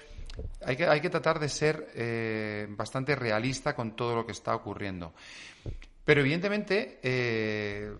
hay 0.65 0.77
que, 0.77 0.87
hay 0.87 1.01
que 1.01 1.11
tratar 1.11 1.39
de 1.39 1.49
ser 1.49 1.89
eh, 1.95 2.67
bastante 2.71 3.15
realista 3.15 3.75
con 3.75 3.95
todo 3.95 4.15
lo 4.15 4.27
que 4.27 4.33
está 4.33 4.55
ocurriendo. 4.55 5.13
Pero 6.05 6.21
evidentemente 6.21 6.99
eh, 7.03 7.93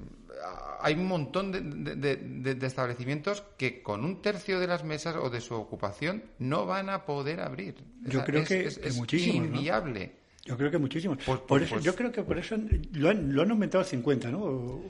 hay 0.81 0.95
un 0.95 1.07
montón 1.07 1.53
de, 1.53 2.59
establecimientos 2.63 3.43
que 3.57 3.83
con 3.83 4.05
un 4.05 4.21
tercio 4.21 4.59
de 4.61 4.67
las 4.67 4.85
mesas 4.85 5.17
o 5.17 5.31
de 5.31 5.41
su 5.41 5.55
ocupación 5.55 6.25
no 6.39 6.67
van 6.67 6.91
a 6.91 7.05
poder 7.05 7.41
abrir. 7.41 7.77
Yo 8.03 8.25
creo 8.25 8.45
que 8.45 8.67
es, 8.67 8.79
inviable. 9.13 10.17
Yo 10.45 10.57
creo 10.57 10.71
que 10.71 10.79
muchísimo. 10.79 11.17
Pues, 11.25 11.41
por 11.41 11.63
eso, 11.63 11.75
pues 11.75 11.85
yo 11.85 11.95
creo 11.95 12.11
que 12.11 12.23
por 12.23 12.39
eso 12.39 12.57
lo 12.93 13.11
han, 13.11 13.33
lo 13.33 13.43
han 13.43 13.51
aumentado 13.53 13.83
a 13.83 13.85
50, 13.85 14.31
¿no? 14.31 14.83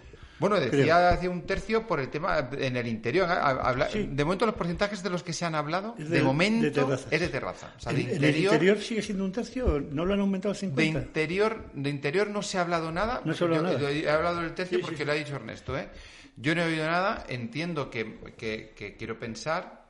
Bueno, 0.43 0.61
decía 0.61 1.11
hace 1.11 1.29
un 1.29 1.43
tercio 1.43 1.87
por 1.87 2.01
el 2.01 2.11
tema 2.11 2.51
en 2.53 2.77
el 2.77 2.89
interior. 2.89 3.29
De 3.29 4.25
momento 4.25 4.45
los 4.45 4.55
porcentajes 4.57 5.03
de 5.03 5.09
los 5.09 5.23
que 5.23 5.33
se 5.33 5.45
han 5.45 5.55
hablado, 5.55 5.95
de, 5.97 6.23
momento 6.23 6.93
es 7.11 7.21
de 7.21 7.29
terraza. 7.29 7.73
¿En, 7.87 7.97
el 7.97 8.37
interior 8.37 8.79
sigue 8.79 9.03
siendo 9.03 9.25
un 9.25 9.33
tercio? 9.33 9.81
¿No 9.81 10.05
lo 10.05 10.15
han 10.15 10.21
aumentado 10.21 10.53
a 10.53 10.57
50? 10.57 10.83
De 10.83 11.07
interior, 11.07 11.71
de 11.73 11.91
interior 11.91 12.29
no 12.29 12.43
se 12.43 12.59
ha 12.59 12.63
hablado 12.63 12.91
nada. 12.91 13.23
No 13.25 13.33
se 13.35 13.45
ha 13.45 13.47
hablado 13.47 13.63
nada. 13.65 13.91
He 13.91 14.11
hablado 14.11 14.41
del 14.41 14.53
tercio 14.53 14.81
porque 14.81 15.05
lo 15.05 15.13
ha 15.13 15.15
dicho 15.15 15.37
Ernesto. 15.37 15.79
¿eh? 15.79 15.89
Yo 16.37 16.55
no 16.55 16.63
he 16.63 16.67
oído 16.67 16.87
nada, 16.87 17.25
entiendo 17.29 17.89
que, 17.89 18.19
que, 18.37 18.97
quiero 18.99 19.19
pensar 19.19 19.81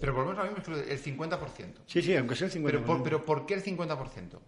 pero 0.00 0.14
volvemos 0.14 0.38
a 0.38 0.44
lo 0.44 0.52
mismo, 0.52 0.76
el 0.76 1.02
50%. 1.02 1.40
Sí, 1.86 2.02
sí, 2.02 2.14
aunque 2.14 2.36
sea 2.36 2.46
el 2.46 2.52
50%. 2.52 2.64
Pero 2.66 2.84
por, 2.84 3.02
pero 3.02 3.24
¿por 3.24 3.46
qué 3.46 3.54
el 3.54 3.64
50%? 3.64 4.38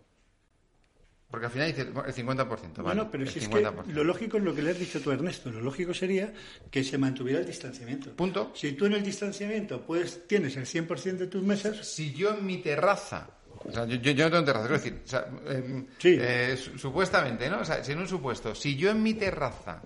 Porque 1.31 1.47
al 1.47 1.53
final 1.53 1.69
dice 1.69 1.83
el 1.83 1.93
50%. 1.93 2.83
Bueno, 2.83 3.09
pero 3.09 3.25
si 3.25 3.39
es 3.39 3.49
que 3.49 3.61
lo 3.61 4.05
lógico 4.05 4.39
es 4.39 4.43
lo 4.43 4.53
que 4.53 4.63
le 4.63 4.71
has 4.73 4.79
dicho 4.79 5.01
tú, 5.01 5.13
Ernesto. 5.13 5.51
Lo 5.51 5.61
lógico 5.61 5.95
sería 5.95 6.33
que 6.71 6.83
se 6.83 6.99
mantuviera 6.99 7.39
el 7.39 7.47
distanciamiento. 7.47 8.11
Punto. 8.17 8.51
Si 8.55 8.73
tú 8.73 8.87
en 8.87 8.95
el 8.95 9.03
distanciamiento 9.03 9.81
pues, 9.87 10.27
tienes 10.27 10.57
el 10.57 10.67
100% 10.67 11.17
de 11.17 11.27
tus 11.29 11.43
mesas... 11.43 11.87
Si 11.87 12.13
yo 12.13 12.35
en 12.35 12.45
mi 12.45 12.59
terraza... 12.59 13.31
O 13.63 13.71
sea, 13.71 13.85
yo, 13.85 13.97
yo, 13.97 14.25
no 14.25 14.31
tengo 14.31 14.45
terraza, 14.45 14.67
quiero 14.69 14.83
decir, 14.83 15.03
o 15.05 15.09
sea, 15.09 15.27
em, 15.47 15.87
eh, 16.03 16.59
supuestamente, 16.77 17.51
¿no? 17.51 17.61
O 17.61 17.65
sea, 17.65 17.85
si 17.85 17.93
en 17.93 17.99
un 17.99 18.09
supuesto, 18.09 18.55
si 18.55 18.75
yo 18.75 18.91
en 18.91 19.03
mi 19.03 19.13
terraza, 19.13 19.83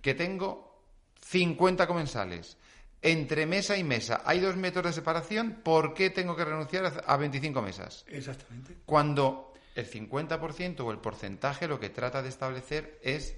que 0.00 0.14
tengo 0.14 0.82
50 1.20 1.86
comensales, 1.86 2.56
entre 3.00 3.46
mesa 3.46 3.76
y 3.76 3.84
mesa 3.84 4.22
hay 4.24 4.40
dos 4.40 4.56
metros 4.56 4.86
de 4.86 4.92
separación, 4.92 5.60
¿por 5.62 5.94
qué 5.94 6.10
tengo 6.10 6.34
que 6.34 6.44
renunciar 6.44 7.04
a 7.06 7.16
25 7.16 7.62
mesas? 7.62 8.04
Exactamente. 8.08 8.78
Cuando 8.84 9.51
el 9.74 9.90
50% 9.90 10.80
o 10.80 10.90
el 10.90 10.98
porcentaje 10.98 11.68
lo 11.68 11.80
que 11.80 11.90
trata 11.90 12.22
de 12.22 12.28
establecer 12.28 12.98
es 13.02 13.34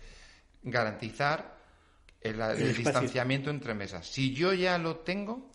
garantizar 0.63 1.59
el, 2.21 2.75
distanciamiento 2.75 3.51
entre 3.51 3.75
mesas. 3.75 4.07
Si 4.07 4.35
yo 4.35 4.53
ya 4.55 4.79
lo 4.79 4.97
tengo, 4.99 5.51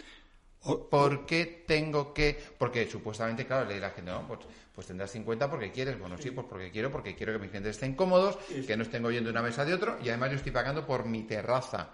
¿Por 0.61 1.25
qué 1.25 1.63
tengo 1.65 2.13
que...? 2.13 2.37
Porque 2.57 2.85
supuestamente, 2.85 3.45
claro, 3.45 3.65
le 3.65 3.75
dirá 3.75 3.87
la 3.87 3.93
gente, 3.93 4.11
no, 4.11 4.27
pues, 4.27 4.41
pues 4.75 4.87
tendrás 4.87 5.09
50 5.11 5.49
porque 5.49 5.71
quieres. 5.71 5.97
Bueno, 5.97 6.17
sí, 6.17 6.31
pues 6.31 6.45
porque 6.49 6.69
quiero, 6.69 6.91
porque 6.91 7.15
quiero 7.15 7.31
que 7.31 7.39
mis 7.39 7.49
clientes 7.49 7.75
estén 7.75 7.95
cómodos, 7.95 8.37
que 8.67 8.75
no 8.75 8.83
estén 8.83 9.05
oyendo 9.05 9.29
una 9.29 9.41
mesa 9.41 9.63
de 9.63 9.73
otro, 9.73 9.97
y 10.03 10.09
además 10.09 10.31
yo 10.31 10.35
estoy 10.35 10.51
pagando 10.51 10.85
por 10.85 11.05
mi 11.05 11.23
terraza. 11.23 11.93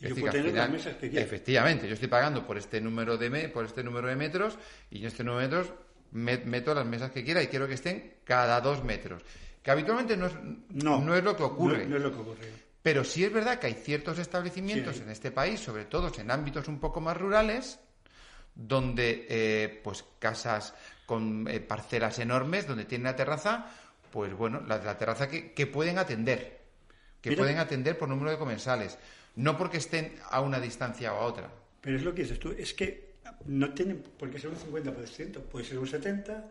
Y 0.00 0.08
yo 0.08 0.16
puedo 0.16 0.32
tener 0.32 0.52
las 0.52 0.70
mesas 0.70 0.96
que 0.96 1.08
quiera. 1.08 1.24
Efectivamente, 1.24 1.88
yo 1.88 1.94
estoy 1.94 2.08
pagando 2.08 2.46
por 2.46 2.58
este 2.58 2.78
número 2.78 3.16
de 3.16 3.30
me, 3.30 3.48
por 3.48 3.64
este 3.64 3.82
número 3.82 4.08
de 4.08 4.16
metros, 4.16 4.58
y 4.90 4.98
en 4.98 5.06
este 5.06 5.24
número 5.24 5.48
de 5.48 5.56
metros 5.56 5.74
meto 6.14 6.74
las 6.74 6.86
mesas 6.86 7.10
que 7.10 7.24
quiera 7.24 7.42
y 7.42 7.48
quiero 7.48 7.66
que 7.66 7.74
estén 7.74 8.14
cada 8.24 8.60
dos 8.60 8.82
metros. 8.84 9.22
Que 9.62 9.70
habitualmente 9.70 10.16
no 10.16 10.26
es, 10.26 10.34
no, 10.70 11.14
es 11.14 11.24
lo 11.24 11.36
que 11.36 11.42
ocurre. 11.42 11.86
No, 11.86 11.96
es 11.96 12.02
lo 12.02 12.12
que 12.12 12.20
ocurre. 12.20 12.64
Pero 12.82 13.02
sí 13.02 13.24
es 13.24 13.32
verdad 13.32 13.58
que 13.58 13.68
hay 13.68 13.74
ciertos 13.74 14.18
establecimientos 14.18 15.00
en 15.00 15.10
este 15.10 15.30
país, 15.30 15.58
sobre 15.58 15.86
todo 15.86 16.12
en 16.18 16.30
ámbitos 16.30 16.68
un 16.68 16.78
poco 16.78 17.00
más 17.00 17.16
rurales, 17.16 17.80
donde 18.54 19.26
eh, 19.28 19.80
pues 19.82 20.04
casas 20.18 20.74
con 21.06 21.48
eh, 21.48 21.60
parcelas 21.60 22.18
enormes, 22.18 22.66
donde 22.66 22.84
tienen 22.84 23.06
una 23.06 23.16
terraza, 23.16 23.66
pues 24.10 24.34
bueno, 24.34 24.60
la, 24.60 24.98
terraza 24.98 25.28
que, 25.28 25.52
que, 25.52 25.66
pueden 25.66 25.98
atender, 25.98 26.60
que 27.20 27.32
pueden 27.32 27.58
atender 27.58 27.98
por 27.98 28.08
número 28.08 28.30
de 28.30 28.38
comensales, 28.38 28.98
no 29.36 29.56
porque 29.56 29.78
estén 29.78 30.14
a 30.30 30.40
una 30.40 30.60
distancia 30.60 31.14
o 31.14 31.16
a 31.16 31.24
otra. 31.24 31.50
Pero 31.80 31.96
es 31.96 32.02
lo 32.02 32.14
que 32.14 32.22
dices 32.22 32.38
tú, 32.38 32.54
es 32.56 32.74
que 32.74 33.03
no 33.46 33.72
tienen 33.72 34.02
por 34.18 34.30
qué 34.30 34.38
ser 34.38 34.50
un 34.50 34.56
50%, 34.56 35.40
puede 35.42 35.64
ser 35.64 35.78
un 35.78 35.86
70%, 35.86 36.44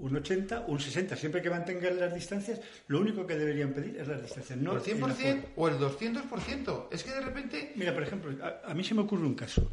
un 0.00 0.16
80, 0.16 0.64
un 0.66 0.80
60, 0.80 1.16
siempre 1.16 1.42
que 1.42 1.50
mantengan 1.50 1.98
las 1.98 2.14
distancias, 2.14 2.60
lo 2.88 3.00
único 3.00 3.26
que 3.26 3.36
deberían 3.36 3.72
pedir 3.72 3.98
es 3.98 4.08
las 4.08 4.22
distancias, 4.22 4.58
no 4.58 4.72
el 4.72 4.82
100% 4.82 5.44
o 5.56 5.68
el 5.68 5.78
200%. 5.78 6.88
Es 6.90 7.04
que 7.04 7.10
de 7.10 7.20
repente... 7.20 7.72
Mira, 7.76 7.92
por 7.92 8.02
ejemplo, 8.02 8.32
a, 8.64 8.74
mí 8.74 8.82
se 8.82 8.94
me 8.94 9.02
ocurre 9.02 9.26
un 9.26 9.34
caso 9.34 9.68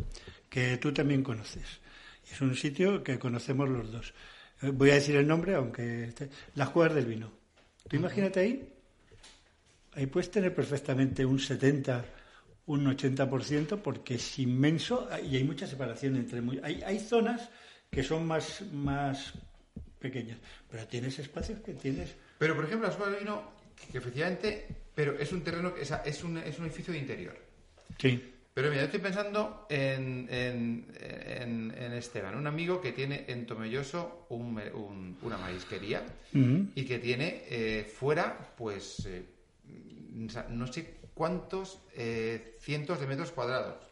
que 0.49 0.77
tú 0.77 0.93
también 0.93 1.23
conoces. 1.23 1.79
Es 2.29 2.41
un 2.41 2.55
sitio 2.55 3.03
que 3.03 3.17
conocemos 3.17 3.69
los 3.69 3.91
dos. 3.91 4.13
Eh, 4.61 4.71
voy 4.71 4.89
a 4.91 4.95
decir 4.95 5.15
el 5.15 5.27
nombre, 5.27 5.55
aunque... 5.55 6.13
Las 6.55 6.69
Cuevas 6.69 6.93
del 6.95 7.05
Vino. 7.05 7.31
Tú 7.87 7.95
imagínate 7.95 8.41
ahí, 8.41 8.69
ahí 9.93 10.07
puedes 10.07 10.29
tener 10.29 10.53
perfectamente 10.53 11.25
un 11.25 11.39
70, 11.39 12.03
un 12.67 12.85
80%, 12.85 13.81
porque 13.81 14.15
es 14.15 14.39
inmenso 14.39 15.07
y 15.29 15.37
hay 15.37 15.43
mucha 15.43 15.65
separación 15.65 16.15
entre... 16.17 16.41
Hay, 16.63 16.81
hay 16.85 16.99
zonas 16.99 17.49
que 17.89 18.03
son 18.03 18.27
más, 18.27 18.61
más 18.73 19.33
pequeñas, 19.99 20.37
pero 20.69 20.85
tienes 20.85 21.17
espacios 21.19 21.59
que 21.61 21.73
tienes... 21.73 22.13
Pero, 22.37 22.55
por 22.55 22.65
ejemplo, 22.65 22.89
del 22.89 23.19
Vino, 23.19 23.51
que 23.91 23.97
efectivamente, 23.97 24.67
pero 24.93 25.17
es 25.17 25.31
un 25.31 25.41
terreno, 25.41 25.73
es, 25.79 25.91
es, 26.05 26.23
un, 26.23 26.37
es 26.37 26.59
un 26.59 26.65
edificio 26.65 26.93
de 26.93 26.99
interior. 26.99 27.37
Sí. 27.97 28.33
Pero 28.53 28.69
mira, 28.69 28.83
estoy 28.83 28.99
pensando 28.99 29.65
en, 29.69 30.27
en, 30.29 31.93
Esteban, 31.93 32.35
un 32.35 32.47
amigo 32.47 32.81
que 32.81 32.91
tiene 32.91 33.25
en 33.27 33.45
Tomelloso 33.45 34.25
una 34.29 35.37
marisquería 35.37 36.03
y 36.33 36.83
que 36.83 36.99
tiene 36.99 37.43
eh, 37.49 37.83
fuera, 37.83 38.37
pues, 38.57 39.05
eh, 39.05 39.23
no 40.49 40.67
sé 40.67 40.97
cuántos 41.17 41.79
eh, 41.95 42.57
cientos 42.61 42.99
de 42.99 43.07
metros 43.07 43.31
cuadrados. 43.31 43.83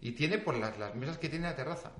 Y 0.00 0.12
tiene 0.12 0.38
por 0.38 0.56
las, 0.56 0.78
las 0.78 0.94
mesas 0.94 1.18
que 1.18 1.28
tiene 1.28 1.46
la 1.46 1.56
terraza. 1.56 1.92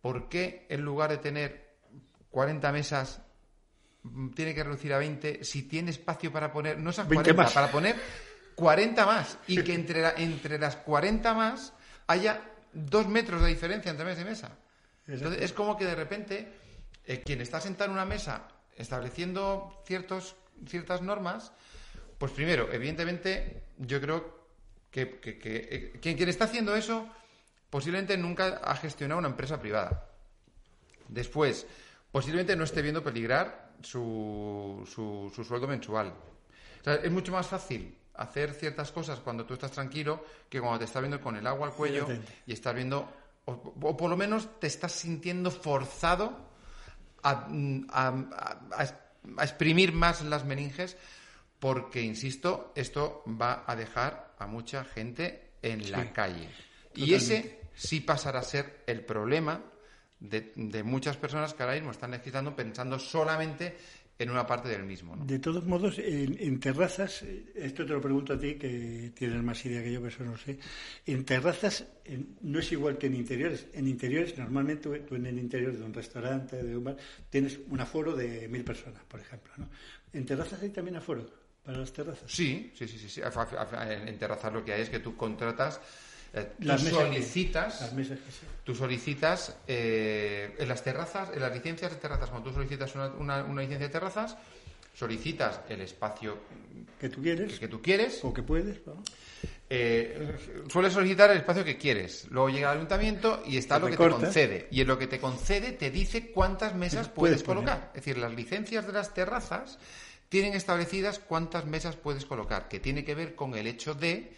¿Por 0.00 0.28
qué 0.28 0.66
en 0.68 0.82
lugar 0.82 1.10
de 1.10 1.18
tener 1.18 1.66
40 2.36 2.70
mesas 2.70 3.20
mm, 4.02 4.28
tiene 4.34 4.54
que 4.54 4.62
reducir 4.62 4.92
a 4.92 4.98
20 4.98 5.42
si 5.42 5.62
tiene 5.62 5.90
espacio 5.90 6.30
para 6.30 6.52
poner, 6.52 6.78
no 6.78 6.90
esas 6.90 7.06
40, 7.06 7.48
para 7.48 7.70
poner 7.70 7.96
40 8.54 9.06
más 9.06 9.38
y 9.46 9.64
que 9.64 9.72
entre, 9.72 10.22
entre 10.22 10.58
las 10.58 10.76
40 10.76 11.32
más 11.32 11.72
haya 12.06 12.42
dos 12.72 13.08
metros 13.08 13.40
de 13.40 13.48
diferencia 13.48 13.90
entre 13.90 14.04
mesa 14.04 14.20
y 14.20 14.24
mesa. 14.26 14.58
Entonces 15.06 15.42
es 15.42 15.52
como 15.54 15.78
que 15.78 15.86
de 15.86 15.94
repente 15.94 16.52
eh, 17.06 17.22
quien 17.24 17.40
está 17.40 17.60
sentado 17.60 17.90
en 17.90 17.94
una 17.94 18.04
mesa 18.04 18.48
estableciendo 18.76 19.82
ciertos, 19.86 20.36
ciertas 20.68 21.00
normas, 21.00 21.52
pues 22.18 22.32
primero, 22.32 22.68
evidentemente, 22.72 23.64
yo 23.78 24.00
creo 24.00 24.46
que, 24.90 25.20
eh, 25.22 25.98
quien, 26.00 26.16
quien 26.16 26.28
está 26.28 26.44
haciendo 26.44 26.74
eso 26.74 27.08
posiblemente 27.70 28.16
nunca 28.16 28.60
ha 28.64 28.76
gestionado 28.76 29.18
una 29.18 29.28
empresa 29.28 29.60
privada. 29.60 30.08
Después, 31.08 31.66
posiblemente 32.10 32.56
no 32.56 32.64
esté 32.64 32.82
viendo 32.82 33.02
peligrar 33.02 33.72
su, 33.82 34.88
su, 34.90 35.30
su 35.34 35.44
sueldo 35.44 35.66
mensual. 35.66 36.14
es 36.84 37.10
mucho 37.10 37.32
más 37.32 37.46
fácil 37.46 37.94
hacer 38.16 38.54
ciertas 38.54 38.90
cosas 38.92 39.20
cuando 39.20 39.44
tú 39.44 39.54
estás 39.54 39.70
tranquilo 39.70 40.24
que 40.48 40.60
cuando 40.60 40.78
te 40.78 40.84
estás 40.84 41.02
viendo 41.02 41.20
con 41.20 41.36
el 41.36 41.46
agua 41.46 41.68
al 41.68 41.74
cuello 41.74 42.06
y 42.46 42.52
estás 42.52 42.74
viendo, 42.74 43.08
o, 43.44 43.96
por 43.96 44.10
lo 44.10 44.16
menos 44.16 44.58
te 44.60 44.66
estás 44.66 44.92
sintiendo 44.92 45.50
forzado 45.50 46.36
a, 47.22 47.48
exprimir 49.42 49.92
más 49.92 50.22
las 50.22 50.44
meninges 50.44 50.96
porque, 51.58 52.02
insisto, 52.02 52.72
esto 52.74 53.22
va 53.26 53.64
a 53.66 53.76
dejar 53.76 54.34
a 54.38 54.46
mucha 54.46 54.84
gente 54.84 55.50
en 55.62 55.90
la 55.90 56.12
calle. 56.12 56.48
Y 56.94 57.14
ese 57.14 57.60
sí 57.74 58.00
pasará 58.00 58.40
a 58.40 58.42
ser 58.42 58.82
el 58.86 59.00
problema 59.00 59.62
de, 60.20 60.52
de, 60.56 60.82
muchas 60.82 61.16
personas 61.16 61.52
que 61.54 61.62
ahora 61.62 61.74
mismo 61.74 61.90
están 61.90 62.10
legislando 62.10 62.56
pensando 62.56 62.98
solamente 62.98 63.76
en 64.18 64.30
una 64.30 64.46
parte 64.46 64.68
del 64.68 64.84
mismo. 64.84 65.14
De 65.16 65.38
todos 65.38 65.66
modos, 65.66 65.98
en, 65.98 66.58
terrazas, 66.58 67.22
esto 67.54 67.84
te 67.84 67.92
lo 67.92 68.00
pregunto 68.00 68.32
a 68.32 68.38
ti, 68.38 68.54
que 68.54 69.12
tienes 69.14 69.42
más 69.42 69.64
idea 69.66 69.82
que 69.82 69.92
yo, 69.92 70.00
pero 70.00 70.14
eso 70.14 70.24
no 70.24 70.36
sé. 70.38 70.58
En 71.04 71.24
terrazas 71.24 71.86
no 72.40 72.58
es 72.58 72.72
igual 72.72 72.96
que 72.96 73.08
en 73.08 73.14
interiores. 73.14 73.66
En 73.74 73.86
interiores, 73.86 74.36
normalmente 74.38 75.00
tú 75.00 75.14
en 75.14 75.26
el 75.26 75.38
interior 75.38 75.76
de 75.76 75.84
un 75.84 75.92
restaurante, 75.92 76.62
de 76.62 76.76
un 76.76 76.84
bar, 76.84 76.96
tienes 77.28 77.60
un 77.68 77.78
aforo 77.78 78.14
de 78.16 78.48
mil 78.48 78.64
personas, 78.64 79.04
por 79.04 79.20
ejemplo. 79.20 79.52
¿no? 79.58 79.68
¿En 80.12 80.24
terrazas 80.24 80.62
hay 80.62 80.70
también 80.70 80.96
aforo 80.96 81.45
para 81.66 81.78
las 81.78 81.92
terrazas? 81.92 82.30
Sí, 82.30 82.72
sí, 82.74 82.86
sí. 82.88 83.08
sí, 83.08 83.20
En 83.20 84.18
terrazas 84.18 84.52
lo 84.52 84.64
que 84.64 84.72
hay 84.72 84.82
es 84.82 84.88
que 84.88 85.00
tú 85.00 85.16
contratas 85.16 85.80
eh, 86.32 86.52
tú 86.60 86.78
solicitas, 86.78 87.92
tú 88.62 88.74
solicitas 88.74 89.56
eh, 89.66 90.54
en 90.58 90.68
las 90.68 90.82
terrazas, 90.82 91.30
en 91.32 91.40
las 91.40 91.52
licencias 91.52 91.90
de 91.90 91.96
terrazas, 91.96 92.28
cuando 92.28 92.50
tú 92.50 92.54
solicitas 92.54 92.94
una, 92.94 93.42
una, 93.44 93.60
licencia 93.62 93.86
de 93.86 93.92
terrazas, 93.92 94.36
solicitas 94.92 95.60
el 95.68 95.80
espacio 95.80 96.38
que 97.00 97.08
tú 97.08 97.22
quieres, 97.22 97.58
que, 97.58 97.68
tú 97.68 97.80
quieres 97.80 98.22
o 98.22 98.34
que 98.34 98.42
puedes. 98.42 98.80
Eh, 99.68 100.36
sueles 100.68 100.92
solicitar 100.92 101.30
el 101.30 101.38
espacio 101.38 101.64
que 101.64 101.78
quieres. 101.78 102.26
Luego 102.30 102.50
llega 102.50 102.70
el 102.70 102.78
ayuntamiento 102.78 103.42
y 103.46 103.56
está 103.56 103.78
lo 103.78 103.86
que 103.86 103.96
te 103.96 104.10
concede. 104.10 104.68
Y 104.70 104.82
en 104.82 104.88
lo 104.88 104.98
que 104.98 105.06
te 105.06 105.18
concede 105.18 105.72
te 105.72 105.90
dice 105.90 106.30
cuántas 106.32 106.74
mesas 106.74 107.08
puedes, 107.08 107.42
colocar. 107.42 107.92
Es 107.94 108.04
decir, 108.04 108.18
las 108.18 108.34
licencias 108.34 108.86
de 108.86 108.92
las 108.92 109.14
terrazas 109.14 109.78
tienen 110.28 110.54
establecidas 110.54 111.18
cuántas 111.18 111.66
mesas 111.66 111.96
puedes 111.96 112.26
colocar, 112.26 112.68
que 112.68 112.80
tiene 112.80 113.04
que 113.04 113.14
ver 113.14 113.34
con 113.34 113.54
el 113.54 113.66
hecho 113.66 113.94
de 113.94 114.34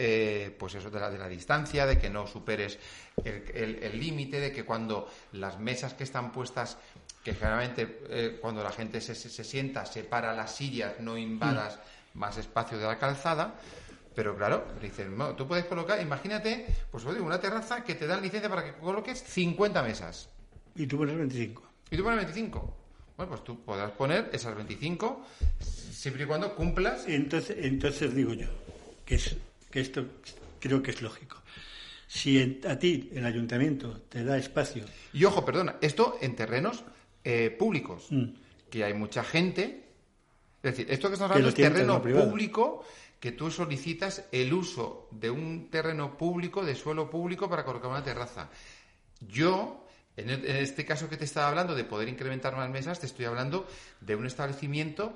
eh, 0.00 0.54
pues 0.56 0.74
eso 0.76 0.90
de 0.90 1.00
la, 1.00 1.10
de 1.10 1.18
la 1.18 1.28
distancia, 1.28 1.84
de 1.84 1.98
que 1.98 2.08
no 2.08 2.26
superes 2.26 2.78
el 3.24 3.98
límite, 3.98 4.38
de 4.38 4.52
que 4.52 4.64
cuando 4.64 5.10
las 5.32 5.58
mesas 5.58 5.94
que 5.94 6.04
están 6.04 6.30
puestas, 6.30 6.78
que 7.24 7.34
generalmente 7.34 8.00
eh, 8.08 8.38
cuando 8.40 8.62
la 8.62 8.70
gente 8.70 9.00
se, 9.00 9.14
se, 9.14 9.44
sienta, 9.44 9.84
separa 9.84 10.32
las 10.34 10.54
sillas, 10.54 11.00
no 11.00 11.18
invadas 11.18 11.80
mm. 12.14 12.18
más 12.18 12.36
espacio 12.38 12.78
de 12.78 12.86
la 12.86 12.98
calzada. 12.98 13.54
Pero 14.14 14.36
claro, 14.36 14.66
dicen, 14.80 15.16
tú 15.36 15.46
puedes 15.46 15.66
colocar, 15.66 16.00
imagínate, 16.00 16.66
pues 16.90 17.04
una 17.04 17.40
terraza 17.40 17.84
que 17.84 17.94
te 17.94 18.06
dan 18.06 18.22
licencia 18.22 18.48
para 18.48 18.64
que 18.64 18.72
coloques 18.72 19.22
50 19.22 19.82
mesas. 19.82 20.28
Y 20.74 20.86
tú 20.86 20.96
pones 20.98 21.16
25. 21.16 21.62
Y 21.90 21.96
tú 21.96 22.02
pones 22.02 22.18
25. 22.18 22.77
Bueno, 23.18 23.30
pues 23.30 23.42
tú 23.42 23.60
podrás 23.64 23.90
poner 23.90 24.30
esas 24.32 24.54
25 24.54 25.26
siempre 25.90 26.22
y 26.22 26.26
cuando 26.26 26.54
cumplas. 26.54 27.08
Entonces, 27.08 27.56
entonces 27.58 28.14
digo 28.14 28.32
yo, 28.32 28.46
que 29.04 29.16
es 29.16 29.36
que 29.72 29.80
esto 29.80 30.06
creo 30.60 30.80
que 30.80 30.92
es 30.92 31.02
lógico. 31.02 31.42
Si 32.06 32.62
a 32.64 32.78
ti 32.78 33.10
el 33.12 33.26
ayuntamiento 33.26 34.02
te 34.08 34.22
da 34.22 34.38
espacio. 34.38 34.84
Y 35.12 35.24
ojo, 35.24 35.44
perdona, 35.44 35.78
esto 35.80 36.16
en 36.20 36.36
terrenos 36.36 36.84
eh, 37.24 37.50
públicos, 37.50 38.06
mm. 38.10 38.26
que 38.70 38.84
hay 38.84 38.94
mucha 38.94 39.24
gente. 39.24 39.88
Es 40.62 40.70
decir, 40.70 40.86
esto 40.88 41.08
que 41.08 41.14
estamos 41.14 41.32
hablando 41.32 41.48
es 41.48 41.56
terreno 41.56 42.00
público 42.00 42.84
que 43.18 43.32
tú 43.32 43.50
solicitas 43.50 44.26
el 44.30 44.52
uso 44.52 45.08
de 45.10 45.28
un 45.28 45.70
terreno 45.72 46.16
público, 46.16 46.64
de 46.64 46.76
suelo 46.76 47.10
público, 47.10 47.50
para 47.50 47.64
colocar 47.64 47.90
una 47.90 48.04
terraza. 48.04 48.48
Yo, 49.28 49.87
en 50.18 50.56
este 50.56 50.84
caso 50.84 51.08
que 51.08 51.16
te 51.16 51.24
estaba 51.24 51.48
hablando 51.48 51.74
de 51.74 51.84
poder 51.84 52.08
incrementar 52.08 52.56
más 52.56 52.68
mesas, 52.70 52.98
te 52.98 53.06
estoy 53.06 53.26
hablando 53.26 53.66
de 54.00 54.16
un 54.16 54.26
establecimiento 54.26 55.14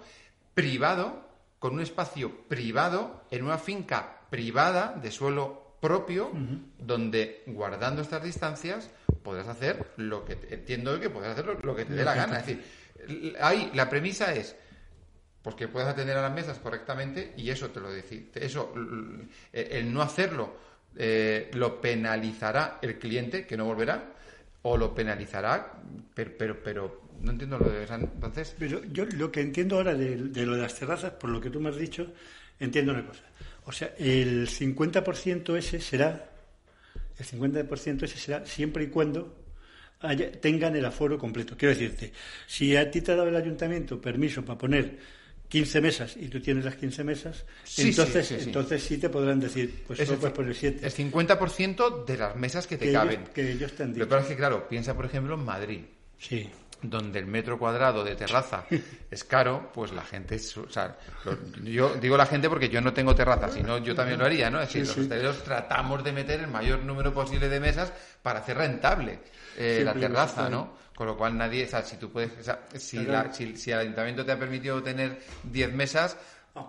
privado, 0.54 1.28
con 1.58 1.74
un 1.74 1.80
espacio 1.80 2.46
privado, 2.48 3.24
en 3.30 3.44
una 3.44 3.58
finca 3.58 4.20
privada 4.30 4.94
de 5.00 5.10
suelo 5.10 5.76
propio, 5.80 6.30
donde 6.78 7.42
guardando 7.46 8.02
estas 8.02 8.22
distancias 8.22 8.88
podrás 9.22 9.48
hacer 9.48 9.92
lo 9.96 10.24
que 10.24 10.38
entiendo 10.50 10.98
que 11.00 11.10
podrás 11.10 11.32
hacer 11.32 11.64
lo, 11.64 11.74
que 11.74 11.84
te 11.84 11.94
dé 11.94 12.04
la 12.04 12.14
gana. 12.14 12.38
Es 12.38 12.46
decir, 12.46 13.36
ahí 13.40 13.70
la 13.74 13.90
premisa 13.90 14.32
es 14.32 14.54
pues 15.42 15.56
que 15.56 15.66
puedas 15.66 15.88
atender 15.88 16.16
a 16.16 16.22
las 16.22 16.32
mesas 16.32 16.58
correctamente 16.58 17.34
y 17.36 17.50
eso 17.50 17.70
te 17.70 17.80
lo 17.80 17.90
decir, 17.90 18.30
eso 18.34 18.72
el 19.52 19.92
no 19.92 20.02
hacerlo 20.02 20.56
eh, 20.96 21.50
lo 21.54 21.80
penalizará 21.80 22.78
el 22.80 22.98
cliente, 22.98 23.46
que 23.46 23.56
no 23.56 23.64
volverá, 23.64 24.12
o 24.62 24.76
lo 24.76 24.94
penalizará, 24.94 25.72
pero, 26.14 26.32
pero, 26.38 26.62
pero 26.62 27.02
no 27.20 27.32
entiendo 27.32 27.58
lo 27.58 27.68
de 27.68 27.84
entonces. 27.84 28.54
Pero 28.58 28.82
yo 28.84 29.04
lo 29.06 29.30
que 29.30 29.40
entiendo 29.40 29.76
ahora 29.76 29.94
de, 29.94 30.16
lo 30.16 30.54
de 30.56 30.62
las 30.62 30.74
terrazas, 30.74 31.12
por 31.12 31.30
lo 31.30 31.40
que 31.40 31.50
tú 31.50 31.60
me 31.60 31.70
has 31.70 31.76
dicho, 31.76 32.12
entiendo 32.58 32.92
una 32.92 33.06
cosa. 33.06 33.24
O 33.64 33.72
sea, 33.72 33.94
el 33.98 34.48
50% 34.48 35.56
ese 35.56 35.80
será, 35.80 36.30
el 37.18 37.26
50% 37.26 38.02
ese 38.02 38.18
será 38.18 38.46
siempre 38.46 38.84
y 38.84 38.86
cuando 38.88 39.42
tengan 40.40 40.74
el 40.74 40.84
aforo 40.84 41.18
completo. 41.18 41.56
Quiero 41.56 41.74
decirte, 41.74 42.12
si 42.46 42.76
a 42.76 42.90
ti 42.90 43.00
te 43.00 43.12
ha 43.12 43.16
dado 43.16 43.28
el 43.28 43.36
ayuntamiento 43.36 44.00
permiso 44.00 44.44
para 44.44 44.58
poner 44.58 44.98
15 45.52 45.80
mesas 45.82 46.16
y 46.16 46.28
tú 46.28 46.40
tienes 46.40 46.64
las 46.64 46.76
15 46.76 47.04
mesas, 47.04 47.44
entonces, 47.76 48.26
sí, 48.26 48.36
entonces 48.40 48.82
sí 48.82 48.96
te 48.96 49.10
podrán 49.10 49.38
decir, 49.38 49.84
pues 49.86 49.98
solo 49.98 50.18
puedes 50.18 50.34
poner 50.34 50.54
7. 50.54 50.86
El 50.86 50.90
50% 50.90 52.06
de 52.06 52.16
las 52.16 52.34
mesas 52.36 52.66
que 52.66 52.78
te 52.78 52.90
caben. 52.90 53.24
que 53.34 53.52
ellos 53.52 53.70
te 53.74 53.82
han 53.82 53.92
dicho. 53.92 54.06
Lo 54.06 54.08
que 54.08 54.22
es 54.22 54.26
que, 54.28 54.36
claro, 54.36 54.66
piensa, 54.66 54.94
por 54.94 55.04
ejemplo, 55.04 55.34
en 55.34 55.44
Madrid. 55.44 55.80
Sí 56.18 56.48
donde 56.84 57.20
el 57.20 57.26
metro 57.26 57.60
cuadrado 57.60 58.02
de 58.02 58.16
terraza 58.16 58.64
es 59.10 59.22
caro, 59.22 59.70
pues 59.72 59.92
la 59.92 60.02
gente, 60.02 60.34
o 60.36 60.68
sea, 60.68 60.96
yo 61.62 61.94
digo 61.94 62.16
la 62.16 62.26
gente 62.26 62.48
porque 62.48 62.68
yo 62.68 62.80
no 62.80 62.92
tengo 62.92 63.14
terraza, 63.14 63.48
si 63.50 63.62
no 63.62 63.78
yo 63.78 63.94
también 63.94 64.18
lo 64.18 64.24
haría, 64.24 64.50
¿no? 64.50 64.60
Es 64.60 64.66
decir, 64.66 64.88
los 64.88 64.98
hosteleros 64.98 65.44
tratamos 65.44 66.02
de 66.02 66.12
meter 66.12 66.40
el 66.40 66.48
mayor 66.48 66.80
número 66.80 67.14
posible 67.14 67.48
de 67.48 67.60
mesas 67.60 67.92
para 68.20 68.40
hacer 68.40 68.56
rentable 68.56 69.20
eh, 69.56 69.82
la 69.84 69.94
terraza, 69.94 70.48
¿no? 70.48 70.81
Con 70.94 71.06
lo 71.06 71.16
cual 71.16 71.36
nadie, 71.36 71.64
o 71.64 71.68
sea, 71.68 71.82
si 71.82 71.96
tú 71.96 72.10
puedes, 72.10 72.30
o 72.38 72.42
sea, 72.42 72.66
si, 72.74 73.56
si, 73.56 73.70
el 73.70 73.78
ayuntamiento 73.78 74.24
te 74.24 74.32
ha 74.32 74.38
permitido 74.38 74.82
tener 74.82 75.20
10 75.44 75.72
mesas, 75.72 76.16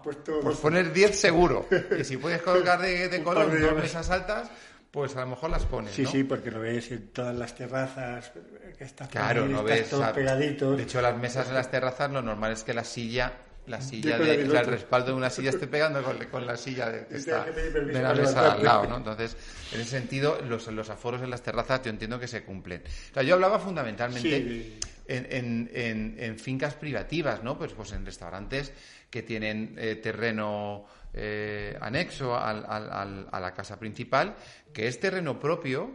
pues 0.03 0.17
poner 0.57 0.93
10 0.93 1.19
seguro. 1.19 1.67
Y 1.99 2.03
si 2.03 2.17
puedes 2.17 2.41
colocar 2.41 2.82
de, 2.82 3.09
de 3.09 3.21
color 3.21 3.59
dos 3.59 3.76
mesas 3.76 4.09
altas, 4.09 4.49
pues 4.93 5.15
a 5.17 5.21
lo 5.21 5.28
mejor 5.28 5.49
las 5.49 5.65
pones. 5.65 5.91
Sí, 5.91 6.03
¿no? 6.03 6.11
sí, 6.11 6.24
porque 6.24 6.51
lo 6.51 6.59
ves 6.59 6.91
en 6.91 7.07
todas 7.07 7.36
las 7.36 7.55
terrazas, 7.55 8.32
que 8.78 8.84
está 8.84 9.07
claro, 9.07 9.47
no 9.47 9.63
ves, 9.63 9.89
todos 9.89 10.07
pegaditos. 10.09 10.78
De 10.78 10.84
hecho, 10.84 11.01
las 11.01 11.17
mesas 11.17 11.47
en 11.49 11.55
las 11.55 11.71
terrazas 11.71 12.11
lo 12.11 12.21
normal 12.21 12.51
es 12.51 12.63
que 12.63 12.74
la 12.76 12.84
silla 12.84 13.34
la 13.68 13.82
silla 13.82 14.18
de, 14.18 14.41
el 14.41 14.66
respaldo 14.66 15.07
de 15.07 15.14
una 15.14 15.30
silla 15.30 15.49
esté 15.49 15.68
pegando 15.68 16.03
con, 16.30 16.45
la 16.45 16.57
silla 16.57 16.89
de, 16.89 17.05
de 17.05 18.01
la 18.01 18.14
mesa 18.14 18.53
al 18.53 18.64
lado, 18.64 18.88
¿no? 18.88 18.97
Entonces, 18.97 19.38
en 19.72 19.82
ese 19.82 19.91
sentido, 19.91 20.39
los, 20.47 20.68
los 20.68 20.89
aforos 20.89 21.22
en 21.22 21.30
las 21.30 21.41
terrazas 21.41 21.82
yo 21.84 21.89
entiendo 21.89 22.20
que 22.20 22.28
se 22.28 22.43
cumplen. 22.43 22.84
O 23.11 23.14
sea, 23.14 23.24
yo 23.24 23.36
hablaba 23.36 23.59
fundamentalmente 23.59 24.80
en, 25.07 25.70
en, 25.74 26.16
en, 26.18 26.39
fincas 26.39 26.76
privativas, 26.76 27.43
¿no? 27.43 27.57
Pues, 27.57 27.74
pues 27.74 27.91
en 27.93 28.05
restaurantes 28.05 28.74
que 29.09 29.24
tienen 29.24 29.76
eh, 29.78 29.95
terreno 29.95 30.86
eh, 31.14 31.78
anexo 31.80 32.36
al, 32.36 32.66
a 32.68 33.39
la 33.39 33.53
casa 33.53 33.78
principal, 33.78 34.36
que 34.74 34.88
es 34.88 34.99
terreno 34.99 35.39
propio 35.39 35.91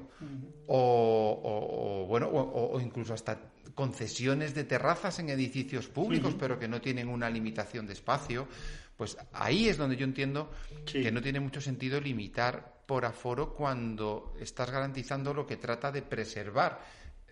o, 0.68 2.06
bueno, 2.08 2.28
o, 2.30 2.80
incluso 2.80 3.14
hasta 3.14 3.38
concesiones 3.78 4.56
de 4.56 4.64
terrazas 4.64 5.20
en 5.20 5.28
edificios 5.28 5.86
públicos, 5.86 6.34
pero 6.36 6.58
que 6.58 6.66
no 6.66 6.80
tienen 6.80 7.06
una 7.06 7.30
limitación 7.30 7.86
de 7.86 7.92
espacio. 7.92 8.48
Pues 8.96 9.16
ahí 9.32 9.68
es 9.68 9.76
donde 9.76 9.96
yo 9.96 10.02
entiendo 10.02 10.50
que 10.84 11.12
no 11.12 11.22
tiene 11.22 11.38
mucho 11.38 11.60
sentido 11.60 12.00
limitar 12.00 12.82
por 12.84 13.04
aforo 13.04 13.54
cuando 13.54 14.34
estás 14.40 14.68
garantizando 14.72 15.32
lo 15.32 15.46
que 15.46 15.58
trata 15.58 15.92
de 15.92 16.02
preservar 16.02 16.80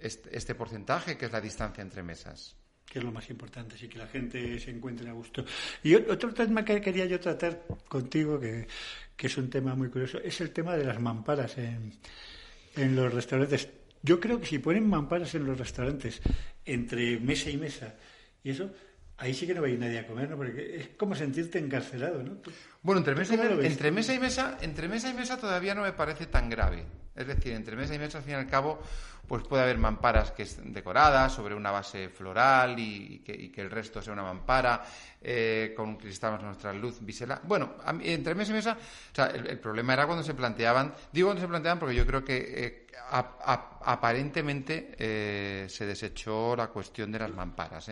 este, 0.01 0.37
este 0.39 0.55
porcentaje, 0.55 1.19
que 1.19 1.27
es 1.27 1.33
la 1.33 1.41
distancia 1.41 1.83
entre 1.83 2.05
mesas 2.05 2.55
que 2.87 3.01
es 3.01 3.05
lo 3.05 3.11
más 3.11 3.29
importante, 3.31 3.75
así 3.75 3.89
que 3.89 3.99
la 3.99 4.07
gente 4.07 4.61
se 4.61 4.71
encuentre 4.71 5.11
a 5.11 5.13
gusto. 5.13 5.45
Y 5.83 5.97
otro 5.97 6.33
tema 6.33 6.65
que 6.65 6.81
quería 6.81 7.05
yo 7.07 7.19
tratar 7.19 7.67
contigo, 7.89 8.39
que, 8.39 8.69
es 9.19 9.37
un 9.37 9.51
tema 9.51 9.75
muy 9.75 9.89
curioso, 9.89 10.19
es 10.19 10.41
el 10.41 10.53
tema 10.53 10.77
de 10.77 10.85
las 10.85 11.01
mamparas 11.01 11.59
en, 11.59 11.93
en 12.77 12.95
los 12.95 13.13
restaurantes. 13.13 13.69
Yo 14.07 14.21
creo 14.21 14.39
que 14.39 14.47
si 14.47 14.61
ponen 14.61 14.89
mamparas 14.89 15.35
en 15.35 15.45
los 15.45 15.59
restaurantes 15.59 16.23
entre 16.65 17.19
mesa 17.19 17.51
y 17.51 17.57
mesa, 17.57 17.95
y 18.45 18.51
eso, 18.51 18.71
ahí 19.17 19.35
sí 19.35 19.49
que 19.49 19.55
no 19.55 19.63
va 19.63 19.67
a 19.67 19.71
ir 19.71 19.81
nadie 19.81 19.99
a 19.99 20.07
comer, 20.07 20.31
¿no? 20.31 20.37
Porque 20.37 20.77
es 20.77 20.89
como 20.97 21.17
sentirte 21.17 21.59
encarcelado, 21.59 22.23
¿no? 22.23 22.37
Bueno, 22.83 23.01
entre 23.01 23.17
mesa, 23.17 23.35
y, 23.35 23.67
entre 23.67 23.91
mesa 23.91 24.15
y 24.15 24.21
mesa, 24.21 24.59
entre 24.61 24.87
mesa 24.87 25.11
y 25.11 25.15
mesa 25.15 25.39
todavía 25.39 25.75
no 25.75 25.83
me 25.83 25.93
parece 25.93 26.27
tan 26.27 26.49
grave. 26.49 26.85
Es 27.17 27.27
decir, 27.27 27.55
entre 27.55 27.75
mesa 27.75 27.97
y 27.97 27.99
mesa, 27.99 28.19
al 28.19 28.25
fin 28.25 28.35
y 28.35 28.37
al 28.37 28.47
cabo, 28.47 28.81
pues 29.27 29.43
puede 29.43 29.65
haber 29.65 29.79
mamparas 29.79 30.31
que 30.31 30.45
estén 30.45 30.73
decoradas 30.73 31.33
sobre 31.33 31.57
una 31.57 31.73
base 31.73 32.09
floral 32.09 32.79
y, 32.79 33.25
que, 33.25 33.61
el 33.61 33.71
resto 33.71 34.01
sea 34.01 34.13
una 34.13 34.23
mampara 34.23 34.85
eh, 35.23 35.75
con 35.77 35.97
cristal 35.97 36.43
nuestra 36.43 36.73
luz 36.73 36.99
bisela. 37.01 37.41
Bueno, 37.43 37.75
entre 38.03 38.35
mesa 38.35 38.53
y 38.53 38.55
mesa, 38.55 38.77
el, 39.35 39.59
problema 39.59 39.95
era 39.95 40.07
cuando 40.07 40.23
se 40.23 40.35
planteaban, 40.35 40.95
digo 41.13 41.29
cuando 41.29 41.43
se 41.43 41.49
planteaban 41.49 41.79
porque 41.79 41.95
yo 41.95 42.07
creo 42.07 42.25
que 42.25 42.37
eh, 42.37 42.87
aparentemente 43.11 44.95
eh, 44.99 45.67
se 45.69 45.87
desechó 45.87 46.55
la 46.57 46.69
cuestión 46.69 47.13
de 47.13 47.19
las 47.19 47.31
mamparas. 47.31 47.91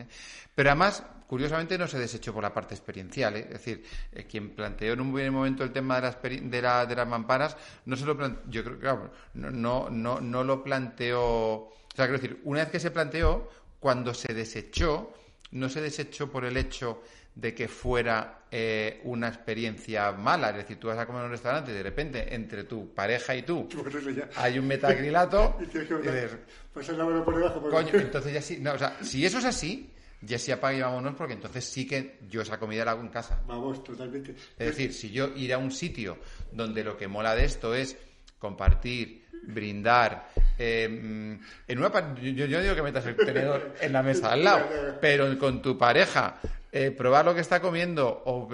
Pero 0.54 0.70
además, 0.70 1.02
curiosamente, 1.26 1.76
no 1.78 1.86
se 1.86 1.98
desechó 1.98 2.32
por 2.32 2.42
la 2.42 2.52
parte 2.52 2.74
experiencial. 2.74 3.36
Es 3.36 3.50
decir, 3.50 3.84
quien 4.28 4.50
planteó 4.50 4.92
en 4.92 5.00
un 5.00 5.12
buen 5.12 5.32
momento 5.32 5.64
el 5.64 5.72
tema 5.72 5.96
de 5.96 6.02
las, 6.02 6.22
de, 6.22 6.62
la, 6.62 6.84
las 6.84 7.08
mamparas, 7.08 7.56
no 7.86 7.96
se 7.96 8.04
lo 8.06 8.16
yo 8.48 8.64
creo 8.64 8.78
que 8.78 9.10
no, 9.34 9.90
no, 9.90 10.20
no 10.20 10.44
lo 10.44 10.62
planteó 10.62 11.72
o 11.94 11.96
sea, 11.96 12.06
quiero 12.06 12.20
decir, 12.20 12.40
una 12.42 12.58
vez 12.58 12.70
que 12.70 12.80
se 12.80 12.90
planteó, 12.90 13.48
cuando 13.78 14.14
se 14.14 14.34
desechó, 14.34 15.14
no 15.54 15.68
se 15.68 15.80
desechó 15.80 16.30
por 16.30 16.44
el 16.44 16.56
hecho 16.56 17.00
de 17.34 17.54
que 17.54 17.66
fuera 17.66 18.44
eh, 18.50 19.00
una 19.04 19.28
experiencia 19.28 20.12
mala. 20.12 20.50
Es 20.50 20.56
decir, 20.56 20.78
tú 20.78 20.88
vas 20.88 20.98
a 20.98 21.06
comer 21.06 21.22
en 21.22 21.26
un 21.26 21.32
restaurante 21.32 21.72
y 21.72 21.74
de 21.74 21.82
repente 21.82 22.34
entre 22.34 22.64
tu 22.64 22.92
pareja 22.94 23.34
y 23.34 23.42
tú 23.42 23.68
hay 24.36 24.58
un 24.58 24.66
metacrilato 24.66 25.56
y, 25.60 25.64
dices, 25.64 26.36
pues 26.72 26.88
por 26.88 27.36
debajo. 27.36 27.60
Coño, 27.70 27.90
entonces 27.94 28.32
ya 28.32 28.42
sí. 28.42 28.58
No, 28.60 28.74
o 28.74 28.78
sea, 28.78 28.98
si 29.02 29.24
eso 29.24 29.38
es 29.38 29.44
así, 29.44 29.90
ya 30.20 30.38
sí 30.38 30.52
apague 30.52 30.78
y 30.78 30.82
vámonos 30.82 31.14
porque 31.16 31.34
entonces 31.34 31.64
sí 31.64 31.86
que 31.86 32.18
yo 32.28 32.42
esa 32.42 32.58
comida 32.58 32.84
la 32.84 32.92
hago 32.92 33.02
en 33.02 33.08
casa. 33.08 33.42
Vamos, 33.46 33.82
totalmente. 33.82 34.32
Es 34.58 34.66
decir, 34.66 34.92
si 34.92 35.10
yo 35.10 35.34
ir 35.36 35.52
a 35.52 35.58
un 35.58 35.70
sitio 35.70 36.18
donde 36.52 36.84
lo 36.84 36.96
que 36.96 37.08
mola 37.08 37.34
de 37.34 37.44
esto 37.44 37.74
es 37.74 37.96
compartir, 38.38 39.23
brindar, 39.46 40.28
eh, 40.58 40.84
en 40.84 41.78
una 41.78 42.14
yo, 42.16 42.46
yo, 42.46 42.60
digo 42.60 42.74
que 42.74 42.82
metas 42.82 43.06
el 43.06 43.16
tenedor 43.16 43.74
en 43.80 43.92
la 43.92 44.02
mesa 44.02 44.32
al 44.32 44.44
lado, 44.44 44.66
pero 45.00 45.38
con 45.38 45.60
tu 45.60 45.76
pareja 45.76 46.38
eh, 46.76 46.90
probar 46.90 47.24
lo 47.24 47.32
que 47.32 47.40
está 47.40 47.60
comiendo 47.60 48.22
o, 48.26 48.48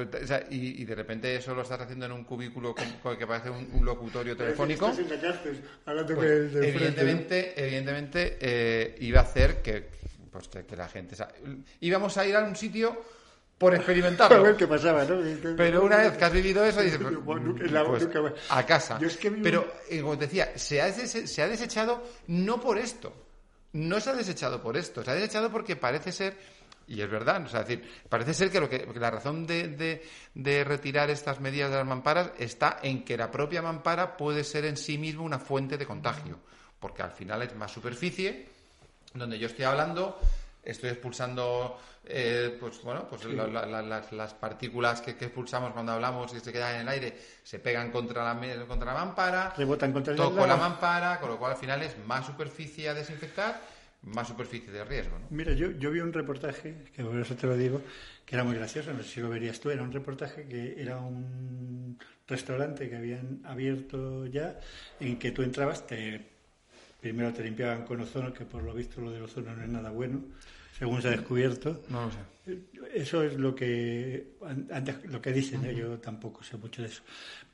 y, 0.50 0.84
de 0.84 0.94
repente 0.94 1.34
eso 1.34 1.54
lo 1.54 1.62
estás 1.62 1.80
haciendo 1.80 2.04
en 2.04 2.12
un 2.12 2.24
cubículo 2.24 2.74
que 2.74 3.26
parece 3.26 3.48
un, 3.48 3.82
locutorio 3.82 4.36
telefónico. 4.36 4.92
Pues, 5.84 6.54
evidentemente, 6.54 7.54
evidentemente 7.56 8.36
eh, 8.38 8.94
iba 9.00 9.20
a 9.20 9.22
hacer 9.22 9.62
que, 9.62 9.88
pues, 10.30 10.48
que, 10.48 10.76
la 10.76 10.86
gente... 10.88 11.16
íbamos 11.80 12.18
a 12.18 12.26
ir 12.26 12.36
a 12.36 12.44
un 12.44 12.56
sitio 12.56 13.00
por 13.60 13.74
experimentarlo. 13.74 14.38
A 14.38 14.40
ver 14.40 14.56
qué 14.56 14.66
pasaba, 14.66 15.04
¿no? 15.04 15.20
Pero 15.54 15.84
una 15.84 15.98
vez 15.98 16.16
que 16.16 16.24
has 16.24 16.32
vivido 16.32 16.64
eso, 16.64 16.80
dices, 16.80 16.98
pues, 17.22 17.42
a 18.48 18.64
casa. 18.64 18.98
Pero, 19.42 19.74
eh, 19.90 20.00
como 20.00 20.16
te 20.16 20.24
decía, 20.24 20.56
se 20.56 20.80
ha, 20.80 20.90
se 20.90 21.42
ha 21.42 21.46
desechado 21.46 22.02
no 22.28 22.58
por 22.58 22.78
esto. 22.78 23.12
No 23.74 24.00
se 24.00 24.08
ha 24.08 24.14
desechado 24.14 24.62
por 24.62 24.78
esto. 24.78 25.04
Se 25.04 25.10
ha 25.10 25.14
desechado 25.14 25.50
porque 25.50 25.76
parece 25.76 26.10
ser, 26.10 26.38
y 26.86 27.02
es 27.02 27.10
verdad, 27.10 27.44
o 27.44 27.48
sea, 27.50 27.60
decir, 27.60 27.86
parece 28.08 28.32
ser 28.32 28.50
que, 28.50 28.60
lo 28.60 28.70
que, 28.70 28.88
la 28.94 29.10
razón 29.10 29.46
de, 29.46 30.00
de, 30.32 30.64
retirar 30.64 31.10
estas 31.10 31.38
medidas 31.38 31.70
de 31.70 31.76
las 31.76 31.86
mamparas 31.86 32.32
está 32.38 32.78
en 32.82 33.04
que 33.04 33.18
la 33.18 33.30
propia 33.30 33.60
mampara 33.60 34.16
puede 34.16 34.42
ser 34.42 34.64
en 34.64 34.78
sí 34.78 34.96
mismo 34.96 35.22
una 35.22 35.38
fuente 35.38 35.76
de 35.76 35.84
contagio. 35.84 36.38
Porque 36.80 37.02
al 37.02 37.12
final 37.12 37.42
es 37.42 37.54
más 37.54 37.70
superficie, 37.70 38.48
donde 39.12 39.38
yo 39.38 39.48
estoy 39.48 39.66
hablando 39.66 40.18
estoy 40.62 40.90
expulsando 40.90 41.78
eh, 42.04 42.56
pues 42.58 42.82
bueno 42.82 43.06
pues 43.08 43.24
las, 43.26 44.34
partículas 44.34 45.02
que, 45.02 45.10
expulsamos 45.10 45.72
cuando 45.72 45.92
hablamos 45.92 46.32
y 46.34 46.40
se 46.40 46.50
quedan 46.50 46.76
en 46.76 46.80
el 46.82 46.88
aire 46.88 47.16
se 47.42 47.58
pegan 47.58 47.90
contra 47.90 48.24
la 48.24 48.66
contra 48.66 48.94
la 48.94 49.04
mampara 49.04 49.52
rebotan 49.56 49.92
contra 49.92 50.16
toco 50.16 50.46
la 50.46 50.56
mampara 50.56 51.20
con 51.20 51.28
lo 51.28 51.38
cual 51.38 51.52
al 51.52 51.58
final 51.58 51.82
es 51.82 51.96
más 52.06 52.24
superficie 52.24 52.88
a 52.88 52.94
desinfectar 52.94 53.60
más 54.02 54.28
superficie 54.28 54.72
de 54.72 54.82
riesgo 54.84 55.18
mira 55.28 55.52
yo, 55.52 55.72
yo 55.72 55.90
vi 55.90 56.00
un 56.00 56.12
reportaje 56.12 56.84
que 56.96 57.04
por 57.04 57.16
eso 57.16 57.34
te 57.36 57.46
lo 57.46 57.54
digo 57.54 57.82
que 58.24 58.34
era 58.34 58.44
muy 58.44 58.54
gracioso 58.54 58.94
no 58.94 59.02
sé 59.02 59.08
si 59.10 59.20
lo 59.20 59.28
verías 59.28 59.60
tú 59.60 59.68
era 59.68 59.82
un 59.82 59.92
reportaje 59.92 60.46
que 60.46 60.80
era 60.80 60.96
un 60.96 61.98
restaurante 62.26 62.88
que 62.88 62.96
habían 62.96 63.42
abierto 63.44 64.24
ya 64.24 64.58
en 65.00 65.18
que 65.18 65.32
tú 65.32 65.42
entrabas 65.42 65.86
te 65.86 66.26
primero 66.98 67.30
te 67.34 67.42
limpiaban 67.42 67.84
con 67.84 68.00
ozono 68.00 68.32
que 68.32 68.46
por 68.46 68.62
lo 68.62 68.72
visto 68.72 69.02
lo 69.02 69.10
del 69.10 69.24
ozono 69.24 69.54
no 69.54 69.62
es 69.62 69.68
nada 69.68 69.90
bueno 69.90 70.22
según 70.80 71.02
se 71.02 71.08
ha 71.08 71.10
descubierto. 71.12 71.82
No 71.90 72.06
lo 72.06 72.10
sé. 72.10 72.18
Eso 72.94 73.22
es 73.22 73.34
lo 73.34 73.54
que 73.54 74.32
antes 74.72 75.04
lo 75.04 75.20
que 75.20 75.30
dicen, 75.30 75.64
¿eh? 75.66 75.74
yo 75.74 75.98
tampoco 75.98 76.42
sé 76.42 76.56
mucho 76.56 76.82
de 76.82 76.88
eso. 76.88 77.02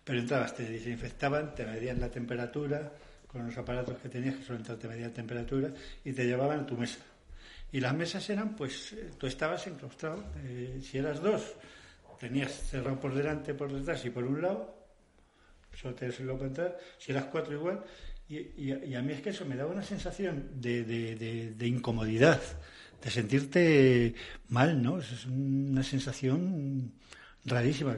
Pero 0.03 0.21
entrabas, 0.21 0.55
te 0.55 0.63
desinfectaban, 0.63 1.55
te 1.55 1.67
medían 1.67 2.01
la 2.01 2.09
temperatura 2.09 2.93
con 3.27 3.45
los 3.45 3.59
aparatos 3.59 3.99
que 3.99 4.09
tenías 4.09 4.37
que 4.37 4.45
solamente 4.45 4.77
te 4.77 4.89
medían 4.89 5.13
temperatura 5.13 5.71
y 6.05 6.13
te 6.13 6.25
llevaban 6.25 6.61
a 6.61 6.67
tu 6.67 6.77
mesa. 6.77 7.01
Y 7.73 7.81
las 7.81 7.95
mesas 7.95 8.31
eran, 8.31 8.55
pues, 8.55 8.93
eh, 8.93 9.11
tú 9.19 9.27
estabas 9.27 9.67
enclaustrado. 9.67 10.25
Eh, 10.45 10.81
si 10.81 10.99
eras 10.99 11.21
dos, 11.21 11.43
tenías 12.19 12.53
cerrado 12.53 12.99
por 12.99 13.13
delante, 13.13 13.53
por 13.55 13.73
detrás 13.73 14.05
y 14.05 14.11
por 14.11 14.25
un 14.25 14.41
lado, 14.41 14.73
solo 15.75 15.95
te 15.95 16.09
lo 16.21 16.41
entrar, 16.43 16.79
si 16.97 17.13
las 17.13 17.25
cuatro 17.25 17.53
igual, 17.53 17.85
y, 18.29 18.39
y, 18.71 18.95
a 18.95 19.03
mí 19.03 19.13
es 19.13 19.21
que 19.21 19.31
eso 19.31 19.45
me 19.45 19.55
daba 19.55 19.71
una 19.71 19.85
sensación 19.85 20.61
de, 20.61 20.83
de, 20.83 21.55
de, 21.55 21.67
incomodidad, 21.67 22.41
de 23.03 23.11
sentirte 23.11 24.15
mal, 24.49 24.83
¿no? 24.83 24.99
Es 24.99 25.27
una 25.27 25.83
sensación 25.83 26.93
rarísima. 27.45 27.97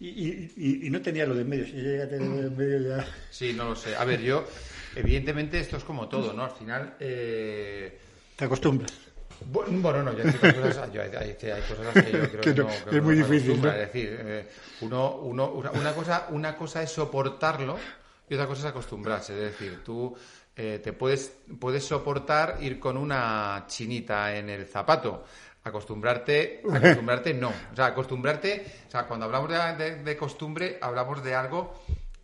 Y, 0.00 0.86
y, 0.86 0.90
no 0.90 1.02
tenía 1.02 1.26
lo 1.26 1.34
de 1.34 1.44
medio, 1.44 1.66
si 1.66 1.72
llega 1.72 2.04
a 2.04 2.08
tener 2.08 2.28
lo 2.28 2.42
de 2.42 2.50
medio 2.50 2.96
ya... 2.96 3.06
Sí, 3.30 3.52
no 3.52 3.64
lo 3.64 3.76
sé. 3.76 3.96
A 3.96 4.04
ver, 4.04 4.20
yo, 4.20 4.46
evidentemente 4.94 5.58
esto 5.58 5.76
es 5.76 5.84
como 5.84 6.08
todo, 6.08 6.32
¿no? 6.32 6.44
Al 6.44 6.52
final... 6.52 6.94
Eh... 7.00 7.98
Te 8.36 8.44
acostumbras. 8.44 8.92
Bueno, 9.46 10.02
no, 10.02 10.16
yo 10.16 10.24
hay 10.24 10.52
cosas, 10.52 10.92
yo 10.92 11.02
hay, 11.02 11.10
hay, 11.10 11.34
cosas 11.34 12.04
que 12.04 12.12
yo 12.12 12.30
creo 12.30 12.40
que, 12.40 12.54
no, 12.54 12.68
es 12.68 13.02
muy 13.02 13.14
difícil. 13.14 13.60
¿no? 13.62 13.70
Es 13.70 13.78
decir, 13.78 14.18
eh, 14.20 14.48
uno, 14.80 15.16
uno, 15.22 15.52
una, 15.52 15.92
cosa, 15.92 16.26
una 16.30 16.56
cosa 16.56 16.82
es 16.82 16.90
soportarlo 16.90 17.78
y 18.28 18.34
otra 18.34 18.46
cosa 18.46 18.62
es 18.62 18.66
acostumbrarse. 18.66 19.34
Es 19.34 19.52
decir, 19.52 19.80
tú 19.84 20.16
eh, 20.58 20.80
te 20.82 20.92
puedes, 20.92 21.32
puedes 21.60 21.84
soportar 21.84 22.58
ir 22.60 22.80
con 22.80 22.96
una 22.96 23.64
chinita 23.68 24.36
en 24.36 24.50
el 24.50 24.66
zapato. 24.66 25.24
Acostumbrarte, 25.62 26.62
acostumbrarte 26.74 27.32
no. 27.32 27.50
O 27.72 27.76
sea, 27.76 27.86
acostumbrarte, 27.86 28.66
o 28.88 28.90
sea, 28.90 29.06
cuando 29.06 29.26
hablamos 29.26 29.48
de 29.78 30.16
costumbre, 30.16 30.78
hablamos 30.82 31.22
de 31.22 31.34
algo 31.34 31.74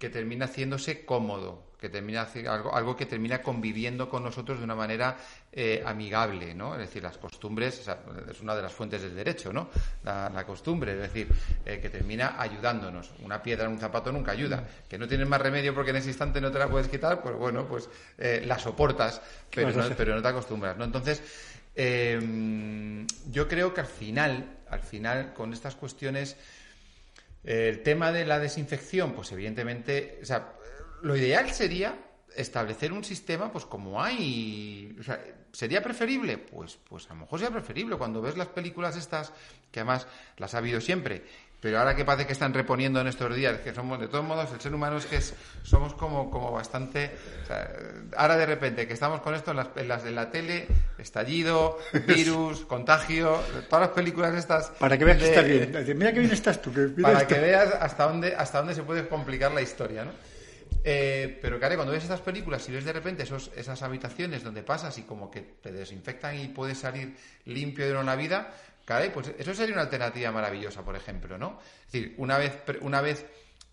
que 0.05 0.11
termina 0.11 0.45
haciéndose 0.45 1.03
cómodo 1.07 1.73
que 1.81 1.89
termina 1.89 2.27
algo, 2.49 2.75
algo 2.75 2.95
que 2.97 3.05
termina 3.05 3.43
conviviendo 3.43 4.09
con 4.09 4.23
nosotros 4.23 4.59
de 4.59 4.65
una 4.65 4.75
manera 4.75 5.19
eh, 5.53 5.83
amigable, 5.85 6.55
¿no? 6.55 6.73
Es 6.75 6.81
decir, 6.81 7.03
las 7.03 7.19
costumbres 7.19 7.87
es 8.31 8.41
una 8.41 8.55
de 8.55 8.63
las 8.63 8.73
fuentes 8.73 9.03
del 9.03 9.15
derecho, 9.15 9.53
¿no? 9.53 9.69
La, 10.03 10.45
costumbre, 10.47 10.93
es 10.93 10.99
decir, 10.99 11.29
eh, 11.65 11.81
que 11.81 11.91
termina 11.91 12.37
ayudándonos. 12.39 13.13
Una 13.23 13.43
piedra 13.43 13.67
en 13.67 13.73
un 13.73 13.79
zapato 13.79 14.11
nunca 14.11 14.33
ayuda. 14.33 14.67
Que 14.89 14.97
no 14.97 15.07
tienes 15.07 15.29
más 15.29 15.41
remedio 15.43 15.75
porque 15.75 15.91
en 15.91 15.97
ese 15.97 16.09
instante 16.09 16.41
no 16.41 16.51
te 16.51 16.59
la 16.59 16.69
puedes 16.69 16.89
quitar, 16.89 17.23
pues 17.23 17.35
bueno, 17.37 17.67
pues 17.67 17.89
eh, 18.17 18.43
la 18.47 18.59
soportas, 18.59 19.21
pero 19.55 19.71
no, 19.71 19.95
pero 19.95 20.15
no 20.15 20.23
te 20.23 20.29
acostumbras, 20.29 20.79
¿no? 20.79 20.85
Entonces, 20.85 21.23
yo 21.77 23.47
creo 23.47 23.75
que 23.75 23.81
al 23.83 23.87
final, 23.87 24.59
al 24.71 24.81
final, 24.81 25.35
con 25.35 25.53
estas 25.53 25.75
cuestiones, 25.75 26.37
el 27.45 27.82
tema 27.82 28.11
de 28.12 28.24
la 28.24 28.38
desinfección, 28.38 29.12
pues 29.12 29.30
evidentemente, 29.32 30.18
o 30.22 30.24
sea, 30.24 30.55
lo 31.03 31.16
ideal 31.16 31.51
sería 31.51 31.99
establecer 32.34 32.92
un 32.92 33.05
sistema, 33.05 33.53
pues 33.53 33.64
como 33.66 34.03
hay. 34.03 34.97
O 34.99 35.03
sea, 35.03 35.20
¿Sería 35.55 35.80
preferible? 35.84 36.36
Pues, 36.36 36.76
pues 36.88 37.07
a 37.07 37.14
lo 37.14 37.20
mejor 37.20 37.38
sería 37.38 37.55
preferible. 37.55 37.97
Cuando 37.97 38.20
ves 38.20 38.36
las 38.36 38.49
películas 38.49 38.97
estas, 38.97 39.32
que 39.70 39.78
además 39.78 40.09
las 40.36 40.53
ha 40.55 40.59
habido 40.59 40.80
siempre, 40.80 41.22
pero 41.65 41.79
ahora 41.79 41.97
que 41.97 42.05
parece 42.05 42.27
que 42.27 42.35
están 42.35 42.53
reponiendo 42.53 43.01
en 43.01 43.07
estos 43.07 43.35
días, 43.35 43.59
que 43.61 43.73
somos, 43.73 43.99
de 43.99 44.07
todos 44.09 44.23
modos, 44.23 44.53
el 44.53 44.61
ser 44.61 44.75
humano 44.75 44.99
es 44.99 45.07
que 45.07 45.19
somos 45.62 45.95
como, 45.95 46.31
como 46.31 46.53
bastante. 46.53 47.11
ahora 48.19 48.37
de 48.37 48.45
repente 48.45 48.87
que 48.87 48.93
estamos 48.93 49.23
con 49.23 49.35
esto 49.35 49.53
en 49.53 49.57
las, 49.57 49.69
en 49.75 49.89
las 49.89 50.05
de 50.05 50.11
la 50.11 50.31
tele, 50.31 50.69
estallido, 50.99 51.79
virus, 52.07 52.67
contagio, 52.67 53.41
todas 53.71 53.87
las 53.87 53.95
películas 53.95 54.35
estas. 54.35 54.73
Para 54.73 54.99
que 54.99 55.07
veas 55.07 55.17
que 55.17 55.25
estás 55.25 55.47
bien. 55.47 55.99
Mira 55.99 56.12
que 56.12 56.21
bien 56.21 56.33
estás 56.33 56.61
tú. 56.61 56.71
para 57.01 57.27
que 57.27 57.39
veas 57.39 57.73
hasta 57.81 58.09
dónde, 58.09 58.35
hasta 58.37 58.59
dónde 58.59 58.75
se 58.75 58.83
puede 58.83 59.09
complicar 59.09 59.51
la 59.53 59.62
historia, 59.62 60.05
¿no? 60.05 60.11
Eh, 60.87 61.39
pero 61.41 61.59
claro, 61.59 61.77
cuando 61.77 61.95
ves 61.95 62.03
estas 62.03 62.21
películas 62.21 62.69
y 62.69 62.73
ves 62.73 62.85
de 62.85 62.93
repente 62.93 63.23
esos, 63.23 63.51
esas 63.57 63.81
habitaciones 63.81 64.45
donde 64.45 64.62
pasas 64.62 64.99
y 64.99 65.05
como 65.05 65.31
que 65.31 65.41
te 65.41 65.73
desinfectan 65.73 66.39
y 66.39 66.49
puedes 66.49 66.77
salir 66.77 67.17
limpio 67.47 67.87
de 67.87 67.97
una 67.97 68.17
vida, 68.17 68.53
claro, 68.85 69.12
pues 69.12 69.32
eso 69.39 69.55
sería 69.55 69.74
una 69.74 69.82
alternativa 69.82 70.30
maravillosa, 70.32 70.85
por 70.85 70.97
ejemplo, 70.97 71.39
¿no? 71.39 71.61
Es 71.87 71.93
decir, 71.93 72.14
una 72.18 72.39
vez, 72.39 72.62
una 72.80 73.01
vez 73.01 73.26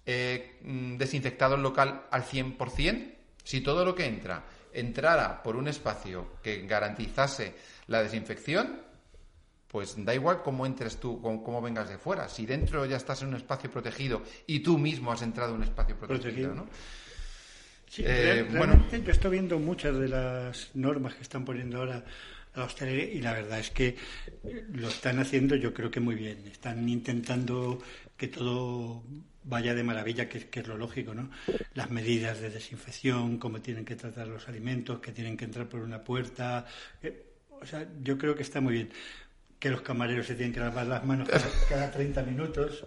eh, 0.06 0.60
mm, 0.64 0.98
desinfectado 0.98 1.56
el 1.56 1.62
local 1.62 2.08
al 2.10 2.24
100%, 2.24 3.14
si 3.44 3.62
todo 3.62 3.86
lo 3.86 3.96
que 3.96 4.06
entra 4.06 4.44
entrara 4.74 5.44
por 5.44 5.56
un 5.56 5.68
espacio 5.68 6.38
que 6.42 6.66
garantizase 6.66 7.54
la 7.88 8.02
desinfección, 8.02 8.82
pues 9.68 9.96
da 10.04 10.14
igual 10.14 10.42
cómo 10.44 10.66
entres 10.66 10.98
tú, 10.98 11.22
cómo, 11.22 11.62
vengas 11.62 11.90
de 11.90 11.98
fuera. 11.98 12.28
Si 12.28 12.46
dentro 12.46 12.86
ya 12.86 12.98
estás 12.98 13.22
en 13.22 13.30
un 13.30 13.36
espacio 13.36 13.70
protegido 13.70 14.22
y 14.48 14.60
tú 14.60 14.78
mismo 14.78 15.12
has 15.12 15.22
entrado 15.22 15.52
en 15.52 15.58
un 15.58 15.64
espacio 15.64 15.98
protegido, 15.98 16.54
¿no? 16.54 16.68
Sí, 17.88 18.04
eh, 18.06 18.48
bueno, 18.56 18.86
yo 18.90 19.12
estoy 19.12 19.32
viendo 19.32 19.60
muchas 19.60 19.98
de 19.98 20.08
las 20.08 20.72
normas 20.76 21.16
que 21.16 21.24
están 21.24 21.44
poniendo 21.44 21.80
ahora 21.80 22.06
la 22.56 22.66
hostelería 22.66 23.14
y 23.14 23.22
la 23.22 23.34
verdad 23.34 23.60
es 23.60 23.72
que 23.72 23.96
lo 24.74 24.90
están 24.90 25.20
haciendo 25.20 25.56
yo 25.56 25.74
creo 25.74 25.92
que 25.92 26.00
muy 26.00 26.16
bien. 26.16 26.48
Están 26.48 26.88
intentando 26.88 27.82
que 28.18 28.28
todo 28.28 29.04
vaya 29.44 29.74
de 29.74 29.84
maravilla, 29.84 30.30
que, 30.30 30.48
es 30.52 30.68
lo 30.68 30.78
lógico, 30.78 31.14
¿no? 31.14 31.32
Las 31.74 31.90
medidas 31.90 32.40
de 32.40 32.50
desinfección, 32.50 33.38
cómo 33.38 33.62
tienen 33.62 33.86
que 33.86 33.96
tratar 33.96 34.28
los 34.28 34.48
alimentos, 34.48 35.00
que 35.00 35.12
tienen 35.12 35.38
que 35.38 35.46
entrar 35.46 35.68
por 35.68 35.82
una 35.82 36.04
puerta. 36.04 36.66
Eh, 37.02 37.26
o 37.50 37.66
sea, 37.66 37.88
yo 38.02 38.18
creo 38.18 38.36
que 38.36 38.44
está 38.44 38.62
muy 38.62 38.74
bien 38.74 38.90
que 39.62 39.70
los 39.70 39.82
camareros 39.82 40.26
se 40.26 40.34
tienen 40.34 40.52
que 40.52 40.60
lavar 40.60 40.88
las 40.88 41.06
manos 41.06 41.30
cada, 41.70 41.92
30 41.94 42.24
minutos. 42.24 42.84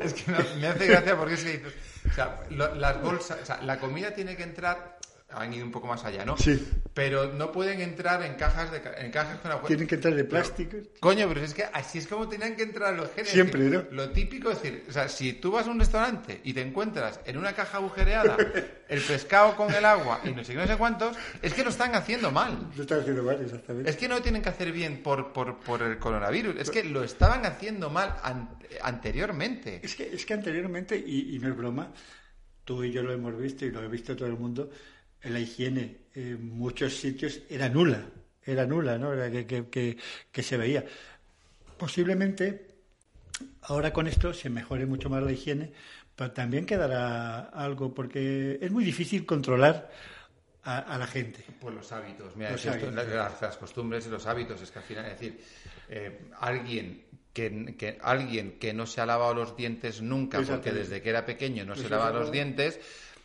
Es 0.00 0.14
que 0.14 0.32
me 0.58 0.66
hace 0.66 0.86
gracia 0.86 1.18
porque 1.18 1.34
es 1.34 1.44
que 1.44 1.62
o 2.08 2.12
sea, 2.12 2.40
las 2.50 3.02
bolsas, 3.02 3.42
o 3.42 3.46
sea, 3.46 3.62
la 3.62 3.78
comida 3.78 4.14
tiene 4.14 4.34
que 4.34 4.42
entrar 4.42 4.93
han 5.36 5.52
ido 5.52 5.64
un 5.64 5.72
poco 5.72 5.86
más 5.86 6.04
allá, 6.04 6.24
¿no? 6.24 6.36
Sí. 6.36 6.66
Pero 6.92 7.32
no 7.32 7.52
pueden 7.52 7.80
entrar 7.80 8.22
en 8.22 8.34
cajas 8.34 8.70
de 8.70 8.82
en 8.98 9.10
cajas 9.10 9.38
con 9.40 9.50
agua. 9.50 9.66
Tienen 9.66 9.86
que 9.86 9.96
entrar 9.96 10.14
de 10.14 10.24
plástico. 10.24 10.76
coño, 11.00 11.26
pero 11.28 11.40
es 11.40 11.54
que 11.54 11.64
así 11.64 11.98
es 11.98 12.06
como 12.06 12.28
tienen 12.28 12.56
que 12.56 12.62
entrar 12.62 12.94
los 12.94 13.10
genes. 13.12 13.30
Siempre, 13.30 13.64
¿no? 13.64 13.84
Lo 13.90 14.10
típico 14.10 14.50
es 14.50 14.62
decir, 14.62 14.84
o 14.88 14.92
sea, 14.92 15.08
si 15.08 15.34
tú 15.34 15.50
vas 15.52 15.66
a 15.66 15.70
un 15.70 15.80
restaurante 15.80 16.40
y 16.44 16.52
te 16.52 16.62
encuentras 16.62 17.20
en 17.24 17.36
una 17.36 17.52
caja 17.52 17.78
agujereada 17.78 18.36
el 18.88 19.00
pescado 19.00 19.56
con 19.56 19.72
el 19.72 19.84
agua 19.84 20.20
y 20.24 20.30
no 20.30 20.44
sé, 20.44 20.54
no 20.54 20.66
sé 20.66 20.76
cuántos, 20.76 21.16
es 21.42 21.54
que 21.54 21.64
lo 21.64 21.70
están 21.70 21.94
haciendo 21.94 22.30
mal. 22.30 22.70
Lo 22.76 22.82
están 22.82 23.00
haciendo 23.00 23.22
mal, 23.22 23.40
exactamente. 23.42 23.90
Es 23.90 23.96
que 23.96 24.08
no 24.08 24.16
lo 24.16 24.22
tienen 24.22 24.42
que 24.42 24.48
hacer 24.48 24.72
bien 24.72 25.02
por, 25.02 25.32
por, 25.32 25.58
por 25.58 25.82
el 25.82 25.98
coronavirus, 25.98 26.56
es 26.58 26.70
que 26.70 26.84
lo 26.84 27.02
estaban 27.02 27.44
haciendo 27.46 27.90
mal 27.90 28.14
anteriormente. 28.82 29.80
Es 29.82 29.94
que, 29.94 30.14
es 30.14 30.24
que 30.24 30.34
anteriormente, 30.34 30.96
y, 30.96 31.34
y 31.34 31.38
no 31.38 31.48
es 31.48 31.56
broma, 31.56 31.92
tú 32.64 32.82
y 32.82 32.92
yo 32.92 33.02
lo 33.02 33.12
hemos 33.12 33.36
visto 33.38 33.64
y 33.64 33.70
lo 33.70 33.80
ha 33.80 33.86
visto 33.86 34.16
todo 34.16 34.28
el 34.28 34.36
mundo, 34.36 34.70
la 35.24 35.40
higiene 35.40 35.98
en 36.14 36.56
muchos 36.56 36.96
sitios 36.96 37.40
era 37.48 37.68
nula, 37.68 38.04
era 38.44 38.66
nula, 38.66 38.98
¿no? 38.98 39.12
Era 39.12 39.30
que, 39.46 39.96
que, 40.30 40.42
se 40.42 40.56
veía. 40.56 40.84
Posiblemente 41.78 42.74
ahora 43.62 43.92
con 43.92 44.06
esto 44.06 44.32
se 44.32 44.50
mejore 44.50 44.86
mucho 44.86 45.08
más 45.10 45.22
la 45.22 45.32
higiene, 45.32 45.72
pero 46.14 46.32
también 46.32 46.66
quedará 46.66 47.40
algo, 47.40 47.94
porque 47.94 48.58
es 48.60 48.70
muy 48.70 48.84
difícil 48.84 49.26
controlar 49.26 49.90
a, 50.62 50.96
la 50.98 51.06
gente. 51.06 51.44
Pues 51.60 51.74
los 51.74 51.92
hábitos, 51.92 52.36
mira, 52.36 52.52
Las, 52.52 53.56
costumbres 53.56 54.06
y 54.06 54.10
los 54.10 54.26
hábitos, 54.26 54.62
es 54.62 54.70
que 54.70 54.78
al 54.78 54.84
final, 54.84 55.04
es 55.06 55.12
decir, 55.12 55.40
eh, 55.88 56.30
alguien 56.40 57.04
que, 57.34 57.98
alguien 58.00 58.58
que 58.58 58.72
no 58.72 58.86
se 58.86 59.00
ha 59.00 59.06
lavado 59.06 59.34
los 59.34 59.56
dientes 59.56 60.00
nunca, 60.00 60.40
porque 60.40 60.72
desde 60.72 61.02
que 61.02 61.10
era 61.10 61.26
pequeño 61.26 61.64
no 61.64 61.74
se 61.74 61.88
lava 61.88 62.10
los 62.10 62.30
dientes, 62.30 62.78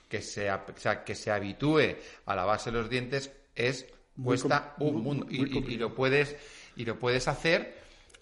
que 0.10 0.22
se, 0.22 0.52
o 0.52 0.60
sea, 0.76 1.04
que 1.04 1.16
se 1.16 1.32
habitúe 1.32 1.96
a 2.26 2.36
lavarse 2.36 2.72
los 2.72 2.90
dientes 2.90 3.32
es 3.56 3.86
cuesta 4.22 4.76
un 4.80 5.04
mundo. 5.04 5.28
y, 5.30 5.78
lo 5.78 5.94
puedes 5.96 6.36
y 6.76 6.84
lo 6.84 7.00
puedes 7.00 7.28
hacer 7.28 7.78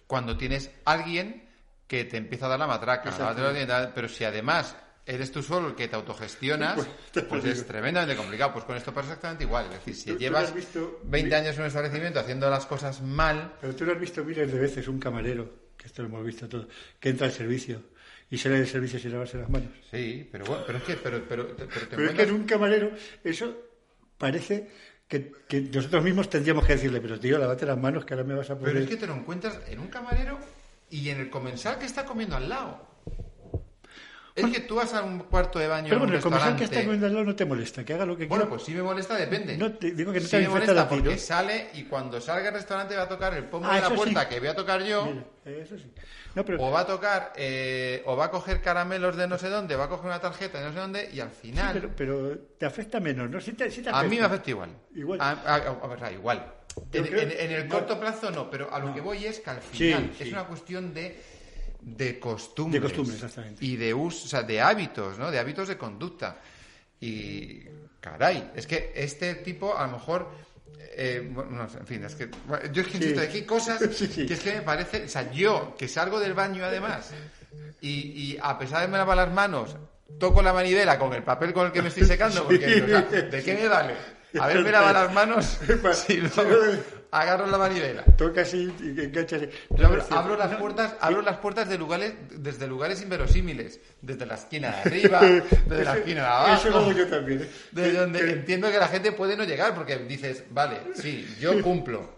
cuando 0.06 0.36
tienes 0.36 0.70
alguien 0.84 1.48
que 1.86 2.04
te 2.04 2.18
empieza 2.18 2.46
a 2.46 2.50
dar 2.50 2.58
la 2.58 2.66
matraca, 2.66 3.10
pero 3.94 4.08
si 4.08 4.24
además 4.24 4.76
eres 5.06 5.32
tú 5.32 5.42
solo 5.42 5.68
el 5.68 5.74
que 5.74 5.88
te 5.88 5.96
autogestionas, 5.96 6.86
pues, 7.12 7.24
pues 7.24 7.44
es 7.46 7.66
tremendamente 7.66 8.14
complicado. 8.14 8.52
Pues 8.52 8.64
con 8.66 8.76
esto 8.76 8.92
pasa 8.92 9.08
exactamente 9.08 9.44
igual. 9.44 9.64
Es 9.66 9.72
decir, 9.72 9.96
si 9.96 10.16
llevas 10.18 10.52
20 11.04 11.34
años 11.34 11.54
en 11.56 11.62
un 11.62 11.66
establecimiento 11.68 12.20
haciendo 12.20 12.50
las 12.50 12.66
cosas 12.66 13.00
mal... 13.00 13.54
Pero 13.58 13.74
tú 13.74 13.86
lo 13.86 13.92
has 13.92 14.00
visto 14.00 14.22
miles 14.22 14.52
de 14.52 14.58
veces, 14.58 14.86
un 14.86 14.98
camarero, 14.98 15.50
que 15.78 15.86
esto 15.86 16.02
lo 16.02 16.08
hemos 16.08 16.26
visto 16.26 16.46
todos, 16.46 16.66
que 17.00 17.08
entra 17.08 17.26
al 17.26 17.32
servicio 17.32 17.80
y 18.30 18.38
sale 18.38 18.56
del 18.56 18.66
servicio 18.66 18.98
sin 18.98 19.12
lavarse 19.12 19.38
las 19.38 19.48
manos. 19.48 19.70
Sí, 19.90 20.28
pero 20.30 20.44
bueno, 20.44 20.62
pero 20.66 20.78
es 20.78 20.84
que... 20.84 20.94
Pero, 20.94 21.24
pero, 21.28 21.56
pero, 21.56 22.04
es 22.04 22.14
que 22.14 22.22
en 22.22 22.32
un 22.32 22.44
camarero 22.44 22.90
eso 23.24 23.56
parece 24.18 24.68
que, 25.06 25.32
que, 25.48 25.62
nosotros 25.62 26.04
mismos 26.04 26.28
tendríamos 26.28 26.66
que 26.66 26.74
decirle, 26.74 27.00
pero 27.00 27.18
tío, 27.18 27.38
lávate 27.38 27.64
las 27.64 27.78
manos 27.78 28.04
que 28.04 28.14
ahora 28.14 28.24
me 28.24 28.34
vas 28.34 28.50
a 28.50 28.58
poner... 28.58 28.74
Pero 28.74 28.84
es 28.84 28.90
que 28.90 28.96
te 28.96 29.06
lo 29.06 29.14
encuentras 29.14 29.60
en 29.68 29.78
un 29.78 29.88
camarero 29.88 30.38
y 30.90 31.08
en 31.08 31.20
el 31.20 31.30
comensal 31.30 31.78
que 31.78 31.86
está 31.86 32.04
comiendo 32.04 32.36
al 32.36 32.48
lado. 32.48 32.86
Es 34.38 34.52
que 34.52 34.60
tú 34.60 34.76
vas 34.76 34.94
a 34.94 35.02
un 35.02 35.20
cuarto 35.20 35.58
de 35.58 35.68
baño. 35.68 35.88
Pero 35.88 36.00
bueno, 36.00 36.14
el 36.14 36.20
comensal 36.20 36.56
que 36.56 36.64
está 36.64 36.80
comiendo 36.82 37.06
al 37.06 37.12
lado 37.12 37.24
no 37.24 37.36
te 37.36 37.44
molesta, 37.44 37.84
que 37.84 37.94
haga 37.94 38.06
lo 38.06 38.14
que 38.16 38.26
quiera. 38.26 38.44
Bueno, 38.44 38.48
pues 38.48 38.62
si 38.62 38.72
me 38.72 38.82
molesta, 38.82 39.16
depende. 39.16 39.56
No, 39.56 39.72
te, 39.72 39.92
digo 39.92 40.12
que 40.12 40.20
no 40.20 40.24
sí 40.26 40.30
te 40.30 40.40
me 40.42 40.48
molesta 40.48 40.88
porque 40.88 41.18
sale 41.18 41.68
y 41.74 41.84
cuando 41.84 42.20
salga 42.20 42.48
al 42.48 42.54
restaurante 42.54 42.96
va 42.96 43.02
a 43.02 43.08
tocar 43.08 43.34
el 43.34 43.44
pomo 43.44 43.66
ah, 43.68 43.76
de 43.76 43.80
la 43.82 43.90
puerta 43.90 44.28
que 44.28 44.38
voy 44.38 44.48
a 44.48 44.54
tocar 44.54 44.82
yo. 44.82 45.12
eso 45.44 45.78
sí. 45.78 45.92
O 46.58 46.70
va 46.70 46.80
a 46.80 46.86
tocar, 46.86 47.32
eh, 47.36 48.02
o 48.06 48.16
va 48.16 48.26
a 48.26 48.30
coger 48.30 48.60
caramelos 48.60 49.16
de 49.16 49.26
no 49.26 49.38
sé 49.38 49.48
dónde, 49.48 49.76
va 49.76 49.84
a 49.84 49.88
coger 49.88 50.06
una 50.06 50.20
tarjeta 50.20 50.58
de 50.58 50.66
no 50.66 50.72
sé 50.72 50.78
dónde 50.78 51.10
y 51.12 51.20
al 51.20 51.30
final. 51.30 51.90
pero, 51.96 52.38
te 52.58 52.66
afecta 52.66 53.00
menos, 53.00 53.28
¿no? 53.30 53.38
A 53.92 54.02
mí 54.04 54.18
me 54.18 54.24
afecta 54.24 54.50
igual. 54.50 54.70
Igual. 54.94 55.20
A, 55.20 55.34
ver, 55.88 56.12
igual. 56.12 56.54
En, 56.92 57.52
el 57.52 57.68
corto 57.68 57.98
plazo 57.98 58.30
no, 58.30 58.50
pero 58.50 58.72
a 58.72 58.78
lo 58.78 58.94
que 58.94 59.00
voy 59.00 59.24
es 59.24 59.40
que 59.40 59.50
al 59.50 59.60
final 59.60 60.12
es 60.18 60.32
una 60.32 60.44
cuestión 60.44 60.94
de 60.94 61.37
de 61.96 62.18
costumbres. 62.18 62.82
De 62.82 62.86
costumbres, 62.88 63.16
exactamente. 63.16 63.64
Y 63.64 63.76
de 63.76 63.94
uso, 63.94 64.24
o 64.26 64.28
sea, 64.28 64.42
de 64.42 64.60
hábitos, 64.60 65.18
¿no? 65.18 65.30
De 65.30 65.38
hábitos 65.38 65.68
de 65.68 65.76
conducta. 65.78 66.38
Y, 67.00 67.62
caray, 68.00 68.50
es 68.54 68.66
que 68.66 68.92
este 68.94 69.36
tipo 69.36 69.76
a 69.76 69.86
lo 69.86 69.92
mejor... 69.92 70.28
eh, 70.96 71.28
bueno, 71.32 71.66
en 71.78 71.86
fin, 71.86 72.04
es 72.04 72.14
que... 72.14 72.28
bueno, 72.46 72.70
yo 72.72 72.82
es 72.82 72.88
que 72.88 72.98
Sí. 72.98 73.04
insisto, 73.04 73.20
aquí 73.22 73.36
hay 73.38 73.44
cosas 73.44 73.80
Sí, 73.92 74.06
sí. 74.06 74.26
que 74.26 74.34
es 74.34 74.40
que 74.40 74.54
me 74.54 74.62
parece... 74.62 75.04
O 75.04 75.08
sea, 75.08 75.30
yo, 75.30 75.74
que 75.78 75.86
salgo 75.88 76.18
del 76.20 76.34
baño 76.34 76.64
además, 76.64 77.10
y, 77.80 77.90
y 77.90 78.38
a 78.42 78.58
pesar 78.58 78.82
de 78.82 78.88
me 78.88 78.98
lavar 78.98 79.16
las 79.16 79.32
manos, 79.32 79.76
toco 80.18 80.42
la 80.42 80.52
manivela 80.52 80.98
con 80.98 81.12
el 81.14 81.22
papel 81.22 81.52
con 81.52 81.66
el 81.66 81.72
que 81.72 81.82
me 81.82 81.88
estoy 81.88 82.04
secando, 82.04 82.44
porque, 82.46 82.82
o 82.82 82.86
sea, 82.88 83.02
¿de 83.02 83.42
qué 83.42 83.54
me 83.54 83.68
vale? 83.68 83.94
Haberme 84.40 84.70
lavado 84.70 84.92
las 85.06 85.12
manos 85.14 85.58
si 86.06 86.18
no 86.18 86.28
agarro 87.10 87.46
la 87.46 87.58
manivela. 87.58 88.04
Toca 88.16 88.42
así 88.42 88.72
y 88.80 89.00
enganchas. 89.00 89.42
Abro, 89.82 90.04
abro 90.10 90.36
las 90.36 90.56
puertas, 90.56 90.94
abro 91.00 91.22
las 91.22 91.38
puertas 91.38 91.68
de 91.68 91.78
lugares, 91.78 92.14
desde 92.30 92.66
lugares 92.66 93.02
inverosímiles, 93.02 93.80
desde 94.02 94.26
la 94.26 94.34
esquina 94.34 94.70
de 94.70 94.76
arriba, 94.76 95.20
desde 95.66 95.84
la 95.84 95.96
esquina 95.96 96.20
de 96.22 96.26
abajo, 96.26 96.54
Eso 96.54 96.70
lo 96.70 96.78
hago 96.78 96.92
yo 96.92 97.08
también. 97.08 97.42
¿eh? 97.42 97.48
desde 97.72 97.98
donde 97.98 98.30
entiendo 98.32 98.70
que 98.70 98.78
la 98.78 98.88
gente 98.88 99.12
puede 99.12 99.36
no 99.36 99.44
llegar, 99.44 99.74
porque 99.74 99.96
dices, 99.98 100.44
vale, 100.50 100.78
sí, 100.94 101.26
yo 101.40 101.62
cumplo, 101.62 102.12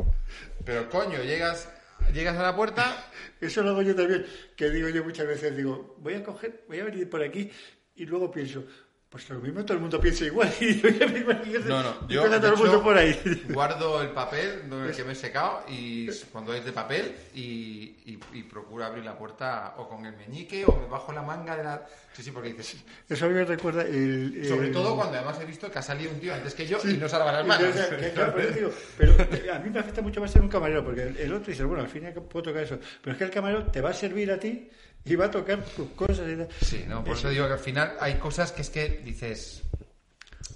pero 0.64 0.88
coño, 0.88 1.22
llegas, 1.22 1.68
llegas 2.12 2.36
a 2.36 2.42
la 2.42 2.56
puerta, 2.56 2.96
Eso 3.40 3.62
lo 3.62 3.70
hago 3.70 3.82
yo 3.82 3.94
también, 3.94 4.26
que 4.56 4.70
digo 4.70 4.88
yo 4.88 5.04
muchas 5.04 5.26
veces, 5.26 5.56
digo, 5.56 5.96
voy 5.98 6.14
a 6.14 6.22
coger, 6.24 6.64
voy 6.68 6.80
a 6.80 6.84
venir 6.84 7.08
por 7.08 7.22
aquí 7.22 7.50
y 7.94 8.06
luego 8.06 8.30
pienso, 8.30 8.64
pues 9.10 9.28
lo 9.28 9.40
mismo 9.40 9.64
todo 9.64 9.74
el 9.74 9.80
mundo 9.80 10.00
piensa 10.00 10.24
igual. 10.24 10.52
Y 10.60 10.80
yo 10.80 10.88
ya 10.88 11.06
me 11.08 11.18
imagino 11.18 11.60
que 11.62 11.68
No, 11.68 11.82
no, 11.82 12.08
yo 12.08 12.22
todo 12.30 12.46
el 12.52 12.56
mundo 12.56 12.82
por 12.82 12.96
ahí. 12.96 13.42
guardo 13.50 14.00
el 14.02 14.10
papel 14.10 14.68
donde 14.70 14.92
que 14.92 15.02
me 15.02 15.12
he 15.12 15.16
secado 15.16 15.64
y 15.68 16.08
cuando 16.32 16.54
es 16.54 16.64
de 16.64 16.70
papel 16.72 17.12
y, 17.34 17.96
y- 18.06 18.20
y 18.34 18.42
procuro 18.44 18.84
abrir 18.84 19.04
la 19.04 19.18
puerta 19.18 19.74
o 19.78 19.88
con 19.88 20.06
el 20.06 20.16
meñique 20.16 20.64
o 20.64 20.76
me 20.76 20.86
bajo 20.86 21.12
la 21.12 21.22
manga 21.22 21.56
de 21.56 21.64
la... 21.64 21.84
Sí, 22.12 22.22
sí, 22.22 22.30
porque 22.30 22.50
dices... 22.52 22.76
Eso 23.08 23.24
a 23.24 23.28
mí 23.28 23.34
me 23.34 23.44
recuerda 23.44 23.82
el... 23.82 24.32
el- 24.42 24.48
Sobre 24.48 24.68
todo 24.68 24.94
cuando 24.94 25.16
además 25.16 25.40
he 25.40 25.44
visto 25.44 25.68
que 25.70 25.78
ha 25.80 25.82
salido 25.82 26.12
un 26.12 26.20
tío 26.20 26.32
antes 26.32 26.54
que 26.54 26.66
yo 26.66 26.78
y 26.84 26.96
no 26.96 27.08
se 27.08 27.18
lava 27.18 27.32
las 27.32 27.46
manos. 27.46 27.74
claro, 28.14 28.38
digo, 28.54 28.70
pero 28.96 29.12
eh, 29.18 29.50
a 29.52 29.58
mí 29.58 29.70
me 29.70 29.80
afecta 29.80 30.02
mucho 30.02 30.20
más 30.20 30.30
ser 30.30 30.40
un 30.42 30.48
camarero, 30.48 30.84
porque 30.84 31.02
el, 31.02 31.16
el 31.16 31.32
otro 31.34 31.50
dice, 31.50 31.64
bueno, 31.64 31.82
al 31.82 31.88
fin 31.88 32.04
y 32.04 32.06
al 32.06 32.14
cabo 32.14 32.28
puedo 32.28 32.44
tocar 32.44 32.62
eso, 32.62 32.78
pero 33.02 33.12
es 33.12 33.18
que 33.18 33.24
el 33.24 33.30
camarero 33.30 33.64
te 33.66 33.80
va 33.80 33.90
a 33.90 33.94
servir 33.94 34.30
a 34.30 34.38
ti 34.38 34.70
y 35.04 35.14
va 35.16 35.26
a 35.26 35.30
tocar 35.30 35.64
tus 35.64 35.88
cosas 35.90 36.20
y. 36.28 36.64
Sí, 36.64 36.84
no, 36.88 37.02
por 37.04 37.16
eso 37.16 37.28
digo 37.30 37.46
que 37.46 37.52
al 37.54 37.58
final 37.58 37.96
hay 38.00 38.14
cosas 38.14 38.52
que 38.52 38.62
es 38.62 38.70
que 38.70 39.00
dices 39.04 39.62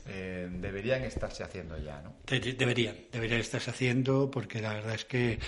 eh, 0.07 0.49
deberían 0.53 1.03
estarse 1.03 1.43
haciendo 1.43 1.79
ya, 1.79 2.01
¿no? 2.03 2.15
De- 2.27 2.41
de- 2.41 2.53
Deberían, 2.55 2.97
deberían 3.11 3.41
estarse 3.41 3.71
haciendo, 3.71 4.31
porque 4.31 4.61
la 4.61 4.75
verdad 4.75 4.95
es 4.95 5.05
que, 5.05 5.39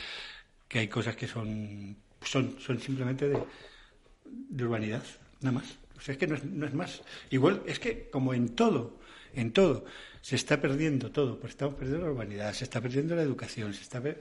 que 0.69 0.79
hay 0.81 0.89
cosas 0.89 1.15
que 1.17 1.27
son, 1.27 1.97
son, 2.23 2.57
son 2.61 2.81
simplemente 2.81 3.29
de, 3.29 3.39
de 4.25 4.65
urbanidad, 4.65 5.03
nada 5.41 5.59
más. 5.59 5.77
O 5.97 6.01
sea, 6.01 6.13
es 6.13 6.19
que 6.19 6.27
no 6.27 6.35
es, 6.37 6.45
no 6.45 6.67
es 6.67 6.75
más. 6.75 7.03
Igual, 7.31 7.63
es 7.67 7.79
que 7.79 8.09
como 8.11 8.35
en 8.35 8.51
todo, 8.55 8.99
en 9.35 9.53
todo, 9.53 9.85
se 10.23 10.37
está 10.37 10.61
perdiendo 10.61 11.11
todo, 11.11 11.39
pues 11.39 11.53
estamos 11.53 11.75
perdiendo 11.75 12.07
la 12.07 12.13
urbanidad, 12.13 12.53
se 12.55 12.65
está 12.65 12.81
perdiendo 12.81 13.15
la 13.15 13.23
educación, 13.23 13.73
se 13.75 13.83
está 13.83 14.01
per- 14.01 14.21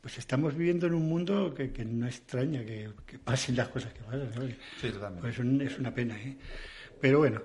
pues 0.00 0.18
estamos 0.18 0.56
viviendo 0.56 0.86
en 0.86 0.94
un 0.94 1.08
mundo 1.08 1.54
que, 1.54 1.72
que 1.72 1.84
no 1.84 2.06
extraña 2.06 2.64
que, 2.64 2.90
que 3.06 3.18
pasen 3.18 3.56
las 3.56 3.68
cosas 3.68 3.92
que 3.92 4.00
pasan. 4.02 4.30
¿no? 4.34 4.46
Sí, 4.80 4.90
totalmente. 4.90 5.20
Pues 5.22 5.34
es, 5.34 5.38
un- 5.40 5.60
es 5.60 5.78
una 5.78 5.94
pena, 5.94 6.16
¿eh? 6.18 6.36
Pero 7.00 7.18
bueno, 7.18 7.42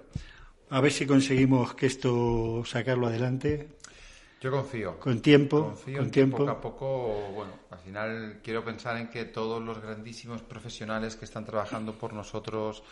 a 0.70 0.82
ver 0.82 0.92
si 0.92 1.06
conseguimos 1.06 1.76
que 1.76 1.88
esto 1.88 2.64
sacarlo 2.66 3.08
adelante 3.08 3.70
Yo 4.42 4.52
confío. 4.52 5.00
con 5.00 5.22
tiempo, 5.22 5.64
Confío 5.64 5.98
con 5.98 6.06
en 6.06 6.12
que 6.12 6.14
tiempo. 6.14 6.38
poco 6.38 6.52
a 6.52 6.62
poco, 6.62 6.88
bueno, 7.34 7.54
al 7.72 7.80
final 7.80 8.40
quiero 8.44 8.64
pensar 8.64 8.98
en 8.98 9.10
que 9.10 9.26
todos 9.26 9.62
los 9.64 9.82
grandísimos 9.82 10.42
profesionales 10.42 11.16
que 11.16 11.26
están 11.26 11.46
trabajando 11.46 11.98
por 11.98 12.14
nosotros 12.14 12.84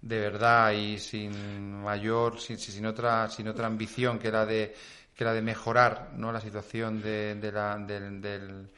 de 0.00 0.18
verdad 0.20 0.72
y 0.72 0.98
sin 0.98 1.82
mayor, 1.82 2.40
sin, 2.40 2.58
sin 2.58 2.86
otra, 2.86 3.28
sin 3.30 3.48
otra 3.48 3.66
ambición 3.66 4.18
que 4.18 4.30
la 4.30 4.46
de 4.46 4.74
que 5.14 5.24
la 5.24 5.32
de 5.34 5.42
mejorar, 5.42 6.12
¿no? 6.16 6.30
La 6.32 6.40
situación 6.40 7.02
de, 7.02 7.34
de 7.34 7.50
la, 7.52 7.76
del, 7.78 8.20
del, 8.20 8.70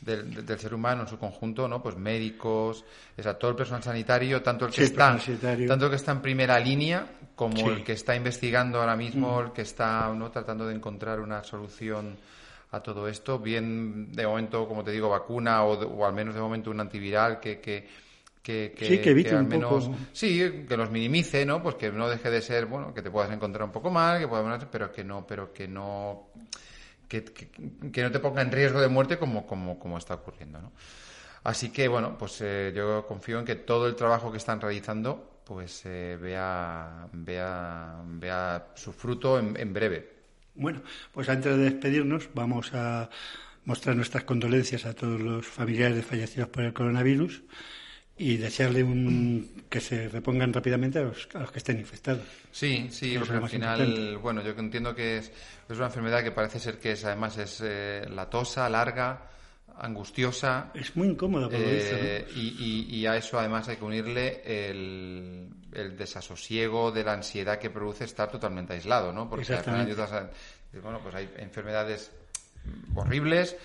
del, 0.00 0.44
del 0.46 0.58
ser 0.58 0.74
humano 0.74 1.02
en 1.02 1.08
su 1.08 1.18
conjunto, 1.18 1.68
¿no? 1.68 1.82
Pues 1.82 1.96
médicos, 1.96 2.84
o 3.16 3.22
sea, 3.22 3.34
todo 3.38 3.50
el 3.52 3.56
personal 3.56 3.82
sanitario, 3.82 4.42
tanto 4.42 4.66
el 4.66 4.72
que 4.72 4.78
Sí, 4.78 4.84
está, 4.84 5.18
tanto 5.66 5.84
el 5.86 5.90
que 5.90 5.96
está 5.96 6.12
en 6.12 6.20
primera 6.22 6.58
línea 6.58 7.06
como 7.34 7.56
Sí. 7.56 7.64
Mm. 7.64 7.68
el 7.68 7.84
que 7.84 7.92
está 7.92 8.14
investigando 8.16 8.80
ahora 8.80 8.96
mismo, 8.96 9.40
el 9.40 9.52
que 9.52 9.62
está 9.62 10.12
¿no? 10.14 10.30
tratando 10.30 10.66
de 10.66 10.74
encontrar 10.74 11.20
una 11.20 11.42
solución 11.44 12.16
a 12.70 12.80
todo 12.80 13.06
esto, 13.08 13.38
bien 13.38 14.12
de 14.12 14.26
momento, 14.26 14.66
como 14.66 14.82
te 14.82 14.90
digo, 14.92 15.08
vacuna 15.10 15.64
o, 15.64 15.76
de- 15.76 15.86
o 15.86 16.06
al 16.06 16.14
menos 16.14 16.34
de 16.34 16.40
momento 16.40 16.70
un 16.70 16.80
antiviral 16.80 17.38
que, 17.38 17.60
que, 17.60 17.86
que, 18.42 18.72
Sí, 18.78 18.98
que 18.98 19.10
evite 19.10 19.34
al 19.34 19.42
un 19.42 19.48
menos 19.48 19.84
poco. 19.84 19.96
sí, 20.12 20.64
que 20.68 20.76
los 20.76 20.90
minimice, 20.90 21.44
¿no? 21.44 21.62
Pues 21.62 21.74
que 21.76 21.92
no 21.92 22.08
deje 22.08 22.30
de 22.30 22.40
ser, 22.40 22.66
bueno, 22.66 22.92
que 22.94 23.02
te 23.02 23.10
puedas 23.10 23.30
encontrar 23.30 23.64
un 23.64 23.72
poco 23.72 23.90
mal, 23.90 24.18
que 24.20 24.26
puedas, 24.28 24.64
pero 24.70 24.90
que 24.90 25.04
no, 25.04 25.26
pero 25.26 25.52
que 25.52 25.68
no 25.68 26.28
que, 27.20 28.02
no 28.02 28.10
te 28.10 28.18
ponga 28.18 28.42
en 28.42 28.50
riesgo 28.50 28.80
de 28.80 28.88
muerte 28.88 29.18
como, 29.18 29.46
como, 29.46 29.78
como 29.78 29.98
está 29.98 30.14
ocurriendo, 30.14 30.60
¿no? 30.60 30.72
Así 31.44 31.70
que, 31.70 31.88
bueno, 31.88 32.16
pues 32.16 32.40
eh, 32.40 32.72
yo 32.74 33.04
confío 33.06 33.38
en 33.40 33.44
que 33.44 33.56
todo 33.56 33.88
el 33.88 33.96
trabajo 33.96 34.30
que 34.30 34.38
están 34.38 34.60
realizando 34.60 35.40
pues 35.44 35.82
eh, 35.86 36.16
vea, 36.20 37.08
vea, 37.12 38.00
vea 38.04 38.68
su 38.74 38.92
fruto 38.92 39.38
en, 39.38 39.56
en 39.58 39.72
breve. 39.72 40.12
Bueno, 40.54 40.82
pues 41.12 41.28
antes 41.28 41.56
de 41.56 41.64
despedirnos 41.64 42.28
vamos 42.32 42.72
a 42.74 43.10
mostrar 43.64 43.96
nuestras 43.96 44.24
condolencias 44.24 44.86
a 44.86 44.94
todos 44.94 45.20
los 45.20 45.46
familiares 45.46 45.96
de 45.96 46.02
fallecidos 46.02 46.48
por 46.48 46.64
el 46.64 46.72
coronavirus 46.72 47.42
y 48.18 48.36
desearle 48.36 48.82
un, 48.84 49.64
que 49.68 49.80
se 49.80 50.08
repongan 50.08 50.52
rápidamente 50.52 50.98
a 50.98 51.02
los, 51.02 51.28
a 51.34 51.40
los 51.40 51.50
que 51.52 51.58
estén 51.58 51.78
infectados. 51.78 52.22
Sí, 52.52 52.88
sí, 52.90 53.16
porque 53.18 53.34
al 53.36 53.48
final, 53.48 53.80
importante. 53.80 54.16
bueno, 54.16 54.42
yo 54.42 54.50
entiendo 54.58 54.94
que 54.94 55.18
es, 55.18 55.32
es 55.68 55.76
una 55.76 55.86
enfermedad 55.86 56.22
que 56.22 56.30
parece 56.30 56.58
ser 56.60 56.78
que 56.78 56.92
es, 56.92 57.04
además 57.04 57.36
es 57.38 57.60
eh, 57.64 58.06
latosa, 58.10 58.68
larga, 58.68 59.28
angustiosa, 59.78 60.70
Es 60.74 60.94
muy 60.96 61.08
incómodo 61.08 61.48
por. 61.48 61.58
Eh, 61.58 62.26
y, 62.36 62.86
y- 62.90 62.96
y 62.96 63.06
a 63.06 63.16
eso 63.16 63.38
además 63.38 63.66
hay 63.68 63.76
que 63.76 63.84
unirle 63.84 64.42
el, 64.44 65.48
el 65.72 65.96
desasosiego 65.96 66.92
de 66.92 67.02
la 67.04 67.14
ansiedad 67.14 67.58
que 67.58 67.70
produce 67.70 68.04
estar 68.04 68.30
totalmente 68.30 68.74
aislado, 68.74 69.12
¿no? 69.12 69.28
Porque 69.30 69.44
al 69.54 69.64
final 69.64 69.86
bueno, 70.82 71.00
pues 71.02 71.14
hay 71.14 71.28
enfermedades 71.38 72.10
horribles, 72.94 73.56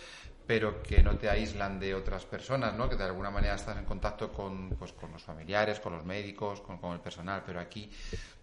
pero 0.48 0.82
que 0.82 1.04
no 1.04 1.18
te 1.18 1.30
aíslan 1.30 1.78
de 1.80 1.94
otras 1.94 2.26
personas, 2.26 2.74
¿no? 2.74 2.90
Que 2.90 2.96
de 2.96 3.04
alguna 3.04 3.30
manera 3.30 3.56
estás 3.56 3.78
en 3.78 3.84
contacto 3.86 4.32
con, 4.32 4.70
pues, 4.80 4.94
con 4.94 5.12
los 5.12 5.22
familiares, 5.22 5.80
con 5.82 5.92
los 5.94 6.06
médicos, 6.06 6.62
con, 6.62 6.78
con 6.78 6.94
el 6.94 7.02
personal, 7.02 7.44
pero 7.46 7.60
aquí 7.60 7.92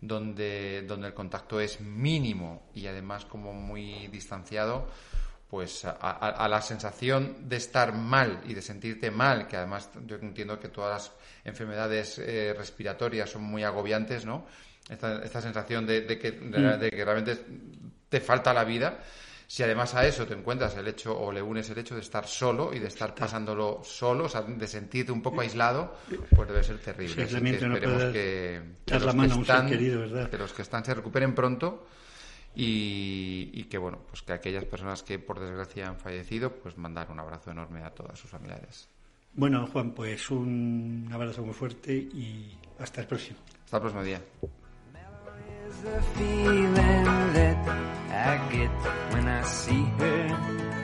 donde, 0.01 0.83
donde 0.87 1.09
el 1.09 1.15
contacto 1.15 1.59
es 1.61 1.81
mínimo 1.81 2.69
y 2.75 2.87
además 2.87 3.25
como 3.25 3.53
muy 3.55 4.07
distanciado, 4.09 4.87
pues 5.49 5.85
a, 5.85 5.93
a- 5.93 6.45
a 6.45 6.49
la 6.49 6.61
sensación 6.61 7.49
de 7.49 7.57
estar 7.57 7.95
mal 7.95 8.43
y 8.45 8.55
de 8.55 8.61
sentirte 8.63 9.11
mal, 9.11 9.47
que 9.49 9.57
además 9.57 9.89
yo 10.07 10.17
entiendo 10.17 10.59
que 10.61 10.69
todas 10.69 10.93
las 10.93 11.13
enfermedades 11.45 12.19
eh, 12.19 12.55
respiratorias 12.57 13.31
son 13.31 13.45
muy 13.45 13.63
agobiantes, 13.65 14.27
¿no? 14.27 14.47
Esta, 14.91 15.23
esta 15.25 15.41
sensación 15.41 15.87
de, 15.87 16.03
de 16.03 16.19
que, 16.19 16.33
de- 16.33 16.77
de 16.77 16.91
que 16.91 17.05
realmente 17.05 17.43
te 18.11 18.21
falta 18.21 18.53
la 18.53 18.65
vida. 18.65 18.99
Si 19.47 19.63
además 19.63 19.95
a 19.95 20.07
eso 20.07 20.27
te 20.27 20.35
encuentras 20.35 20.77
el 20.77 20.89
hecho 20.89 21.19
o 21.19 21.31
le 21.31 21.43
unes 21.43 21.69
el 21.71 21.79
hecho 21.79 21.95
de 21.95 22.01
estar 22.01 22.27
solo 22.27 22.73
y 22.73 22.79
de 22.79 22.89
estar 22.89 23.15
pasándolo 23.15 23.81
solo, 23.85 24.25
o 24.25 24.29
sea, 24.29 24.43
de 24.43 24.67
sentirte 24.67 25.13
un 25.13 25.23
poco 25.23 25.43
aislado, 25.43 25.97
pues 26.35 26.49
debe 26.49 26.63
ser 26.63 26.79
terrible. 26.79 27.15
Sí, 27.15 27.37
Así 27.37 27.45
que 27.45 27.67
no 27.67 27.75
esperemos 27.75 28.05
que, 28.05 28.63
que 28.87 28.99
la 28.99 29.13
los 29.13 29.15
que 29.15 29.41
están, 29.41 29.69
que 29.69 30.39
los 30.39 30.53
que 30.53 30.63
están 30.63 30.85
se 30.85 30.95
recuperen 30.95 31.35
pronto 31.35 31.87
y, 32.55 33.51
y 33.53 33.65
que 33.65 33.79
bueno, 33.79 33.99
pues 34.09 34.23
que 34.23 34.33
aquellas 34.33 34.65
personas 34.65 35.03
que 35.03 35.19
por 35.19 35.41
desgracia 35.41 35.89
han 35.89 35.99
fallecido, 35.99 36.53
pues 36.53 36.79
mandar 36.79 37.11
un 37.11 37.21
abrazo 37.21 37.51
enorme 37.51 37.83
a 37.83 37.91
todas 37.91 38.19
sus 38.19 38.31
familiares. 38.31 38.89
Bueno, 39.37 39.67
Juan, 39.67 39.91
pues 39.93 40.31
un 40.31 41.09
abrazo 41.13 41.43
muy 41.43 41.55
fuerte 41.55 41.93
y 41.93 42.57
hasta 42.79 43.01
el 43.01 43.09
próximo. 43.09 43.39
Hasta 43.65 43.77
el 43.79 43.81
próximo 43.83 44.05
día. 44.05 44.23
the 45.83 46.03
feeling 46.17 46.75
that 46.75 47.69
I 48.11 48.53
get 48.53 48.71
when 49.13 49.27
I 49.29 49.43
see 49.43 49.85
her. 49.99 50.84